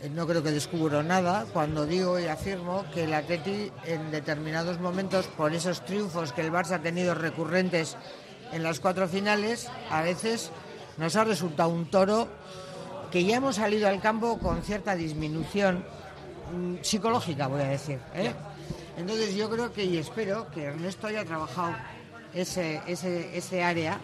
[0.04, 4.80] eh, no creo que descubro nada cuando digo y afirmo que el Atleti en determinados
[4.80, 7.98] momentos, por esos triunfos que el Barça ha tenido recurrentes
[8.54, 10.52] en las cuatro finales, a veces
[11.00, 12.28] nos ha resultado un toro
[13.12, 15.84] que ya hemos salido al campo con cierta disminución
[16.54, 18.00] mm, psicológica, voy a decir.
[18.14, 18.34] ¿eh?
[18.98, 21.74] Entonces yo creo que y espero que Ernesto haya trabajado
[22.34, 24.00] ese, ese, ese área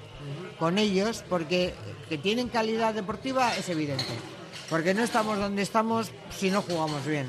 [0.58, 1.76] con ellos, porque
[2.10, 4.14] que tienen calidad deportiva es evidente.
[4.70, 7.28] Porque no estamos donde estamos si no jugamos bien.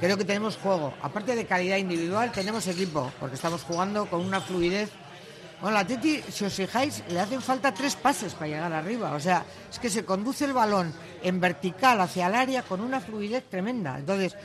[0.00, 0.94] Creo que tenemos juego.
[1.02, 4.90] Aparte de calidad individual, tenemos equipo, porque estamos jugando con una fluidez.
[5.64, 9.14] Bueno, la Teti, si os fijáis, le hacen falta tres pases para llegar arriba.
[9.14, 10.92] O sea, es que se conduce el balón
[11.22, 13.98] en vertical hacia el área con una fluidez tremenda.
[13.98, 14.36] Entonces,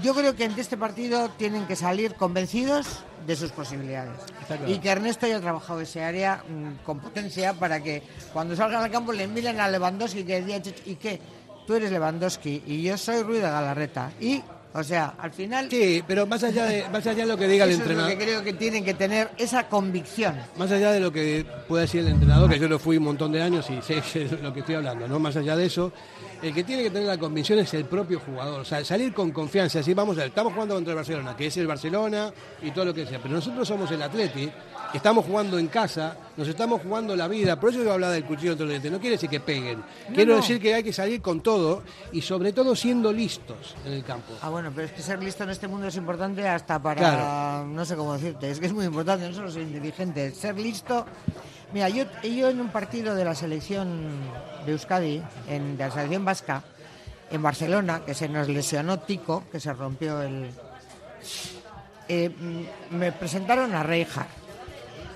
[0.00, 4.18] yo creo que ante este partido tienen que salir convencidos de sus posibilidades.
[4.46, 4.66] claro.
[4.66, 8.90] Y que Ernesto haya trabajado ese área mm, con potencia para que cuando salgan al
[8.90, 11.20] campo le miren a Lewandowski y que "Ch, ¿y qué?
[11.66, 14.10] Tú eres Lewandowski y yo soy Ruiz de Galarreta.
[14.18, 14.42] Y,
[14.74, 15.68] o sea, al final...
[15.70, 18.10] Sí, pero más allá de, más allá de lo que diga el entrenador.
[18.10, 20.36] Es lo que creo que tienen que tener esa convicción.
[20.56, 23.32] Más allá de lo que pueda decir el entrenador, que yo lo fui un montón
[23.32, 25.18] de años y sé, sé lo que estoy hablando, ¿no?
[25.18, 25.92] Más allá de eso,
[26.42, 28.60] el que tiene que tener la convicción es el propio jugador.
[28.60, 31.46] O sea, salir con confianza, decir, vamos a ver, estamos jugando contra el Barcelona, que
[31.46, 33.20] es el Barcelona y todo lo que sea.
[33.22, 34.50] Pero nosotros somos el Atleti,
[34.92, 37.58] estamos jugando en casa, nos estamos jugando la vida.
[37.60, 38.90] Por eso yo hablaba del cuchillo dientes.
[38.90, 39.82] No quiere decir que peguen.
[40.12, 40.40] Quiero no.
[40.40, 44.32] decir que hay que salir con todo y sobre todo siendo listos en el campo.
[44.42, 46.98] Ah, bueno, pero es que ser listo en este mundo es importante hasta para...
[46.98, 47.66] Claro.
[47.66, 51.06] No sé cómo decirte, es que es muy importante, no solo ser inteligente, ser listo...
[51.72, 54.10] Mira, yo, yo en un partido de la selección
[54.66, 56.62] de Euskadi, en, de la selección vasca,
[57.30, 60.50] en Barcelona, que se nos lesionó Tico, que se rompió el...
[62.08, 64.26] eh, mm, me presentaron a Reija,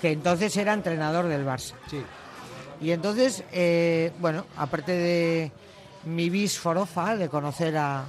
[0.01, 1.75] que entonces era entrenador del Barça.
[1.91, 2.03] Sí.
[2.81, 5.53] Y entonces, eh, bueno, aparte de
[6.05, 8.05] mi bis forofa, de conocer a,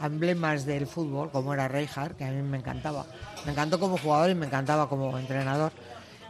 [0.00, 3.04] a emblemas del fútbol, como era Reijard, que a mí me encantaba.
[3.44, 5.72] Me encantó como jugador y me encantaba como entrenador.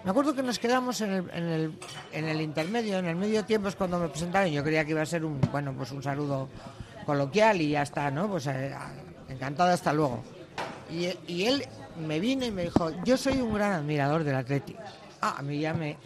[0.05, 1.73] Me acuerdo que nos quedamos en el, en el,
[2.13, 4.51] en el intermedio, en el medio tiempo es cuando me presentaron.
[4.51, 6.49] Yo creía que iba a ser un, bueno, pues un saludo
[7.07, 8.29] coloquial y ya está, ¿no?
[8.29, 8.75] Pues eh,
[9.31, 10.23] encantado, hasta luego.
[10.91, 11.65] Y, y él
[12.07, 14.77] me vino y me dijo, yo soy un gran admirador del Atleti.
[15.23, 15.97] Ah, a mí ya me,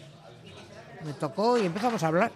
[1.03, 2.31] me tocó y empezamos a hablar.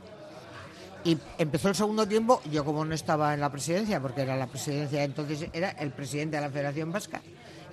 [1.05, 4.47] Y empezó el segundo tiempo, yo como no estaba en la presidencia, porque era la
[4.47, 7.21] presidencia, entonces era el presidente de la Federación Vasca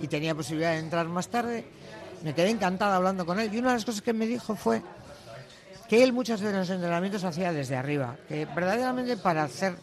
[0.01, 1.65] y tenía posibilidad de entrar más tarde,
[2.23, 3.53] me quedé encantada hablando con él.
[3.53, 4.83] Y una de las cosas que me dijo fue
[5.89, 9.75] que él muchas veces en los entrenamientos hacía desde arriba, que verdaderamente para hacer,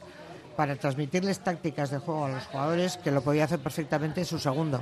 [0.55, 4.39] para transmitirles tácticas de juego a los jugadores, que lo podía hacer perfectamente en su
[4.39, 4.81] segundo,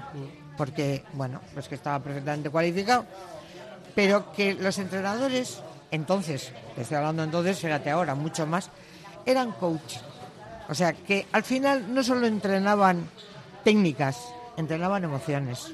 [0.56, 3.06] porque, bueno, pues que estaba perfectamente cualificado,
[3.95, 8.69] pero que los entrenadores, entonces, te estoy hablando entonces, fíjate ahora, mucho más,
[9.26, 9.98] eran coach.
[10.69, 13.10] O sea, que al final no solo entrenaban
[13.64, 14.19] técnicas,
[14.57, 15.72] entrenaban emociones.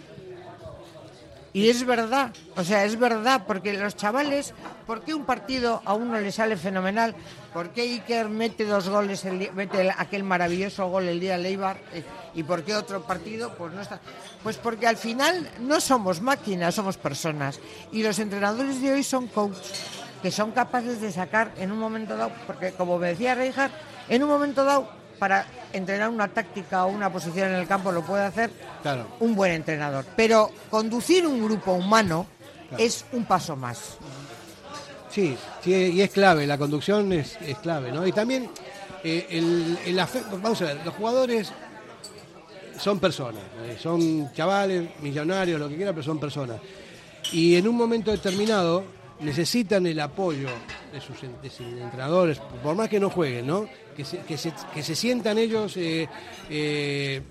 [1.54, 4.54] Y es verdad, o sea, es verdad, porque los chavales,
[4.88, 7.14] ¿por qué un partido a uno le sale fenomenal?
[7.54, 11.44] ¿Por qué Iker mete dos goles, el, mete el- aquel maravilloso gol el día de
[11.44, 11.78] Leibar?
[11.92, 12.06] eh,
[12.36, 13.54] ¿Y por qué otro partido?
[13.58, 14.00] Pues no está.
[14.44, 17.60] Pues porque al final no somos máquinas, somos personas.
[17.92, 19.74] Y los entrenadores de hoy son coaches,
[20.22, 23.74] que son capaces de sacar en un momento dado, porque como me decía Reinhardt,
[24.08, 24.90] en un momento dado,
[25.22, 28.50] para entrenar una táctica o una posición en el campo lo puede hacer
[28.82, 29.06] Claro.
[29.20, 30.04] un buen entrenador.
[30.16, 32.26] Pero conducir un grupo humano
[32.76, 33.98] es un paso más.
[35.12, 38.08] Sí, sí, y es clave, la conducción es, es clave, ¿no?
[38.08, 38.50] Y también
[39.04, 41.52] eh, el, el afe- vamos a ver, los jugadores
[42.80, 46.60] son personas, eh, son chavales, millonarios, lo que quieran, pero son personas.
[47.32, 48.84] Y en un momento determinado
[49.22, 50.50] necesitan el apoyo
[50.92, 53.68] de sus, entrenadores, por más que no jueguen, ¿no?
[53.96, 56.08] Que se, que se, que se sientan ellos eh,
[56.50, 57.22] eh,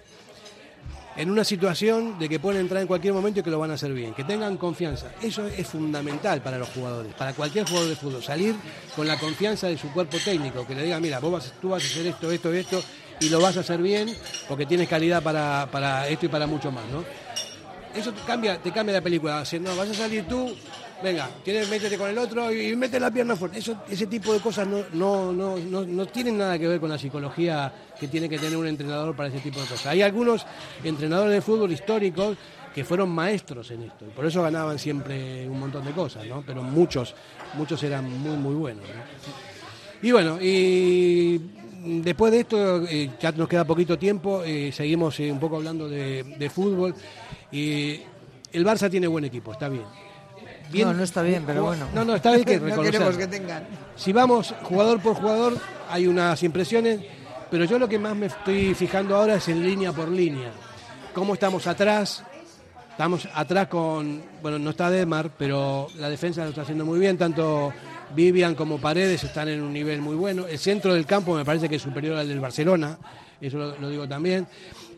[1.17, 3.75] en una situación de que pueden entrar en cualquier momento y que lo van a
[3.75, 5.11] hacer bien, que tengan confianza.
[5.21, 8.55] Eso es fundamental para los jugadores, para cualquier jugador de fútbol, salir
[8.95, 11.83] con la confianza de su cuerpo técnico, que le diga, mira, vos vas, tú vas
[11.83, 12.83] a hacer esto, esto, esto,
[13.21, 14.15] y lo vas a hacer bien
[14.49, 17.05] porque tienes calidad para, para esto y para mucho más, ¿no?
[17.95, 19.45] Eso te cambia, te cambia la película.
[19.45, 20.55] Si no, vas a salir tú,
[21.03, 23.59] venga, tienes, métete con el otro y, mete la pierna fuerte.
[23.59, 26.91] Eso, ese tipo de cosas no, no, no, no, no tienen nada que ver con
[26.91, 29.87] la psicología que tiene que tener un entrenador para ese tipo de cosas.
[29.87, 30.47] Hay algunos
[30.83, 32.37] entrenadores de fútbol históricos
[32.75, 36.43] que fueron maestros en esto y por eso ganaban siempre un montón de cosas, ¿no?
[36.47, 37.15] Pero muchos,
[37.55, 38.85] muchos eran muy, muy buenos.
[38.85, 40.07] ¿no?
[40.09, 41.39] Y bueno, y
[42.03, 45.89] después de esto, eh, ya nos queda poquito tiempo, eh, seguimos eh, un poco hablando
[45.89, 46.95] de, de fútbol.
[47.53, 48.01] Y
[48.53, 49.85] el Barça tiene buen equipo, está bien.
[50.73, 51.87] No, no está bien, pero bueno.
[51.95, 52.99] No, no, está bien que No reconocerlo.
[52.99, 53.65] queremos que tengan.
[53.97, 57.01] Si vamos jugador por jugador, hay unas impresiones,
[57.51, 60.51] pero yo lo que más me estoy fijando ahora es en línea por línea.
[61.15, 62.23] ¿Cómo estamos atrás?
[62.91, 67.17] Estamos atrás con, bueno, no está Demar, pero la defensa lo está haciendo muy bien,
[67.17, 67.73] tanto
[68.15, 70.47] Vivian como Paredes están en un nivel muy bueno.
[70.47, 72.99] El centro del campo me parece que es superior al del Barcelona,
[73.41, 74.47] eso lo, lo digo también.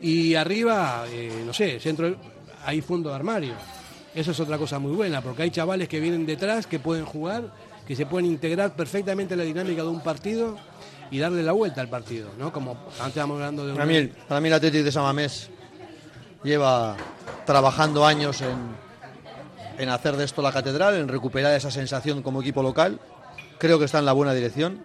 [0.01, 2.13] Y arriba, eh, no sé, centro,
[2.65, 3.53] hay fondo de armario.
[4.15, 7.51] Eso es otra cosa muy buena, porque hay chavales que vienen detrás, que pueden jugar,
[7.87, 10.57] que se pueden integrar perfectamente en la dinámica de un partido
[11.09, 12.51] y darle la vuelta al partido, ¿no?
[12.51, 13.73] Como antes estábamos hablando de.
[13.73, 15.49] Para mí, para mí el Atlético de Samamés
[16.43, 16.95] lleva
[17.45, 18.55] trabajando años en,
[19.77, 22.99] en hacer de esto la catedral, en recuperar esa sensación como equipo local.
[23.57, 24.83] Creo que está en la buena dirección.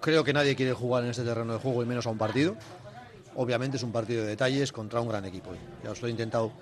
[0.00, 2.56] Creo que nadie quiere jugar en este terreno de juego y menos a un partido.
[3.34, 5.50] Obviamente es un partido de detalles contra un gran equipo.
[5.84, 6.52] Ya os lo he intentado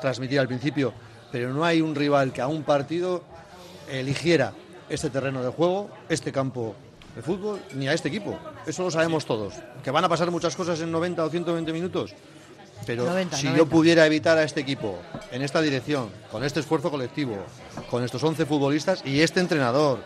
[0.00, 0.92] transmitir al principio,
[1.30, 3.22] pero no hay un rival que a un partido
[3.90, 4.52] eligiera
[4.88, 6.74] este terreno de juego, este campo
[7.14, 8.38] de fútbol ni a este equipo.
[8.66, 9.54] Eso lo sabemos todos.
[9.82, 12.14] Que van a pasar muchas cosas en 90 o 120 minutos.
[12.86, 13.58] Pero 90, si 90.
[13.58, 14.98] yo pudiera evitar a este equipo
[15.30, 17.36] en esta dirección, con este esfuerzo colectivo,
[17.90, 20.00] con estos 11 futbolistas y este entrenador,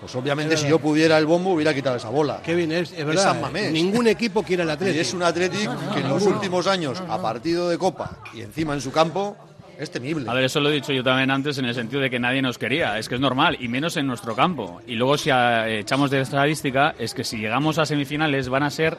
[0.00, 2.40] pues obviamente si yo pudiera el bombo hubiera quitado esa bola.
[2.42, 3.22] Qué bien, es, es verdad.
[3.22, 3.70] San Mamés.
[3.70, 4.96] Ningún equipo quiere el Atlético.
[4.96, 8.72] Y es un Atlético que en los últimos años, a partido de Copa y encima
[8.74, 9.36] en su campo,
[9.78, 10.28] es temible.
[10.28, 12.42] A ver, eso lo he dicho yo también antes en el sentido de que nadie
[12.42, 12.98] nos quería.
[12.98, 14.80] Es que es normal, y menos en nuestro campo.
[14.86, 18.70] Y luego, si ah, echamos de estadística, es que si llegamos a semifinales, van a
[18.70, 18.98] ser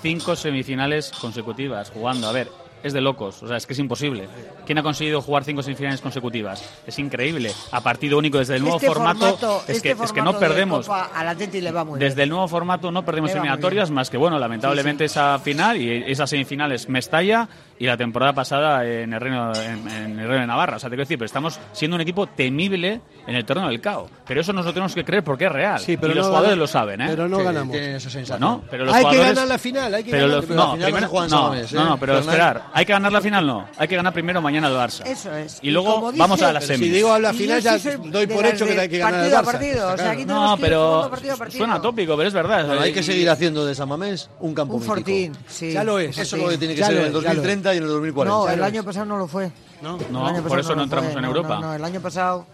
[0.00, 2.28] cinco semifinales consecutivas jugando.
[2.28, 2.48] A ver,
[2.84, 3.42] es de locos.
[3.42, 4.28] O sea, es que es imposible.
[4.66, 6.62] ¿Quién ha conseguido jugar cinco semifinales consecutivas?
[6.86, 7.50] Es increíble.
[7.72, 10.86] A partido único desde el nuevo Este formato, es, este que, es que no perdemos.
[10.86, 12.08] Copa al Atleti le va muy bien.
[12.10, 16.30] Desde el nuevo formato no perdemos eliminatorias, más que bueno, lamentablemente esa final y esas
[16.30, 17.48] semifinales Mestalla
[17.78, 20.76] y la temporada pasada en el Reino, en, en el Reino de Navarra.
[20.76, 23.80] O sea, te quiero decir, pero estamos siendo un equipo temible en el torneo del
[23.80, 24.08] CAO.
[24.26, 25.80] Pero eso nos lo tenemos que creer porque es real.
[25.80, 27.06] Sí, pero y los no jugadores gana- lo saben, ¿eh?
[27.08, 27.72] pero no Que ganamos.
[27.72, 28.40] tienen esa sensación.
[28.48, 30.64] Bueno, pero los hay que ganar la final, hay que pero ganar los- pero la
[30.64, 31.76] no, final no primero- no, San Mamés, ¿eh?
[31.76, 32.62] no, no, pero esperar.
[32.72, 33.68] Hay que ganar la final, no.
[33.76, 35.04] Hay que ganar primero mañana el Barça.
[35.06, 35.58] Eso es.
[35.62, 36.86] Y luego vamos dice- a la semis.
[36.88, 39.38] si digo a la final, ya doy por hecho que hay que ganar el partido
[39.38, 39.52] a Barça.
[39.52, 41.58] partido, o sea, aquí No, pero partido partido.
[41.58, 42.66] suena tópico, pero es verdad.
[42.68, 45.72] Pero hay que seguir haciendo de San Mamés un campo Un fortín, sí.
[45.72, 46.16] Ya lo es.
[46.18, 47.46] Eso es lo que tiene que ser en el es, ya lo es.
[47.64, 48.34] 2030 y en el 2040.
[48.36, 49.50] No, el año pasado no lo fue.
[49.82, 49.98] ¿no?
[50.10, 51.56] No, por eso no entramos fue, en Europa.
[51.56, 52.46] No, no, el año pasado.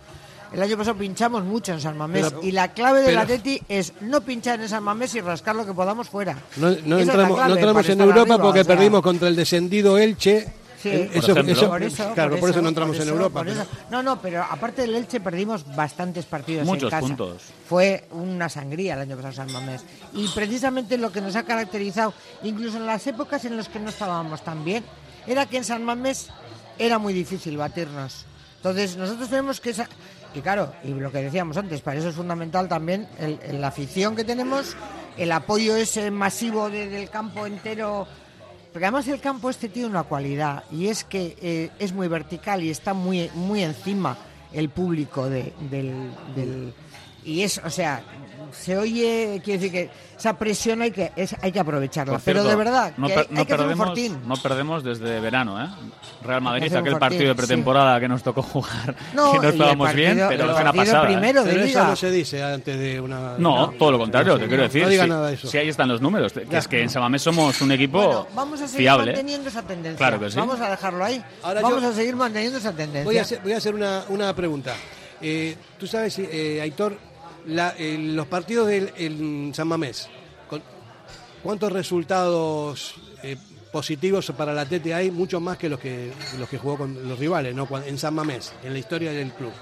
[0.53, 3.63] El año pasado pinchamos mucho en San Mamés Pero- y la clave del pero- Atleti
[3.69, 6.37] es no pinchar en San Mamés y rascar lo que podamos fuera.
[6.57, 9.37] No, no entramos, clave no entramos en Europa arriba, porque o sea, perdimos contra el
[9.37, 10.53] descendido Elche.
[10.83, 11.53] Sí, Eh, Por eso, ejemplo.
[11.53, 13.43] eso- por eso, claro, por eso, no entramos en Europa.
[13.45, 13.67] pero-.
[13.91, 17.03] No, no, pero aparte del Elche perdimos bastantes partidos en Muchos casa.
[17.03, 17.43] puntos.
[17.69, 19.83] Fue una sangría el año pasado San Mamés.
[20.15, 23.91] Y precisamente lo que nos ha caracterizado, incluso en las épocas en las que no
[23.91, 24.83] estábamos tan bien,
[25.27, 26.29] era que en San Mamés
[26.79, 28.25] era muy difícil batirnos.
[28.57, 29.75] Entonces nosotros tenemos que...
[29.75, 29.89] sa-
[30.35, 33.07] Y claro, y lo que decíamos antes, para eso es fundamental también
[33.53, 34.77] la afición que tenemos,
[35.19, 38.07] el apoyo ese masivo de- del campo entero
[38.73, 42.63] porque además el campo este tiene una cualidad y es que eh, es muy vertical
[42.63, 44.17] y está muy, muy encima
[44.53, 46.73] el público de- del, del-
[47.25, 48.03] Y es, o sea,
[48.53, 52.21] se oye, quiere decir que esa presión hay que, es, hay que aprovecharla.
[52.25, 54.19] Pero de verdad, no, que per- hay, no hay que hacer un perdemos, fortín.
[54.27, 55.69] no perdemos desde verano, ¿eh?
[56.23, 57.35] Real Madrid, aquel fortín, partido de sí.
[57.37, 61.03] pretemporada que nos tocó jugar, No, que no estábamos bien, pero una pasada.
[61.05, 61.07] ¿eh?
[61.07, 63.37] primero de Pero eso no se dice antes de una.
[63.39, 64.83] No, todo lo contrario, te quiero decir.
[64.83, 65.49] No diga sí, nada de eso.
[65.49, 66.33] sí, ahí están los números.
[66.33, 66.59] Que Ya.
[66.59, 69.13] es que en Samamés somos un equipo Bueno, vamos a seguir fiable.
[69.13, 69.97] manteniendo esa tendencia.
[69.99, 70.37] Claro que sí.
[70.37, 71.23] Vamos a dejarlo ahí.
[71.43, 73.05] Ahora vamos yo- a seguir manteniendo esa tendencia.
[73.05, 74.75] Voy a hacer, voy a hacer una, una pregunta.
[75.23, 76.97] Eh, Tú sabes, eh, Aitor,
[77.51, 80.09] la- eh, los partidos del en San Mamés,
[81.43, 83.37] ¿cuántos resultados eh,
[83.73, 85.11] positivos para la Tete hay?
[85.11, 87.69] Mucho más que los que los que jugó con los rivales, ¿no?
[87.87, 89.53] En San Mamés, en la historia del club.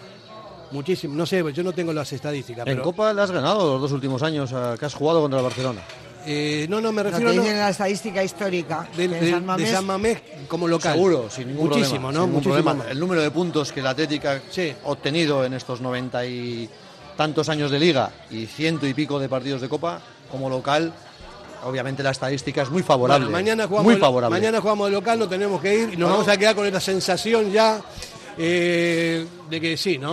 [0.71, 1.15] Muchísimo.
[1.15, 2.67] No sé, yo no tengo las estadísticas.
[2.67, 5.39] En pero, Copa le has ganado los dos últimos años a- que has jugado contra
[5.41, 5.81] el Barcelona.
[6.27, 9.67] eh, no, no, me refiero que no, la estadística histórica de San Mamés.
[9.67, 10.93] de San Mamés como local.
[10.93, 12.13] Seguro, sin ningún Muchísimo, problema.
[12.13, 12.13] ¿no?
[12.13, 12.91] sin ningún Muchísimo problema.
[12.91, 14.33] El número de puntos que la Atlética
[14.85, 16.69] ha obtenido en estos noventa y
[17.19, 20.01] tantos años de liga y ciento y pico de partidos de Copa
[20.31, 20.93] como local,
[21.65, 23.25] obviamente la estadística es muy favorable.
[23.27, 24.39] Bueno, mañana jugamos, muy de- favorable.
[24.39, 26.11] mañana jugamos de local, no tenemos que ir y nos No.
[26.11, 27.81] vamos a quedar con esta sensación ya
[28.39, 30.13] eh, de que sí, ¿no?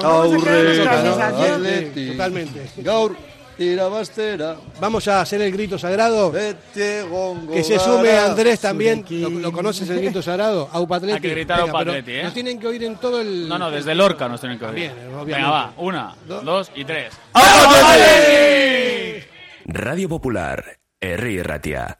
[2.08, 2.70] Totalmente.
[2.78, 3.16] Gaur,
[3.58, 4.58] tira bastera.
[4.80, 6.32] Vamos a hacer el grito sagrado.
[6.32, 8.12] Que se sume.
[8.12, 9.06] Andrés también.
[9.10, 10.70] ¿Lo, lo conoces el grito sagrado?
[10.72, 11.14] Aupatleti.
[11.14, 12.24] Hay que gritar Venga, Aupatleti, ¿eh?
[12.24, 13.48] Nos tienen que oír en todo el.
[13.48, 14.76] No, no, desde Lorca nos tienen que oír.
[14.76, 15.34] Bien, obviamente.
[15.36, 15.74] Venga, va.
[15.78, 17.14] Una, dos y tres.
[19.66, 22.00] Radio Popular, Herri Ratia.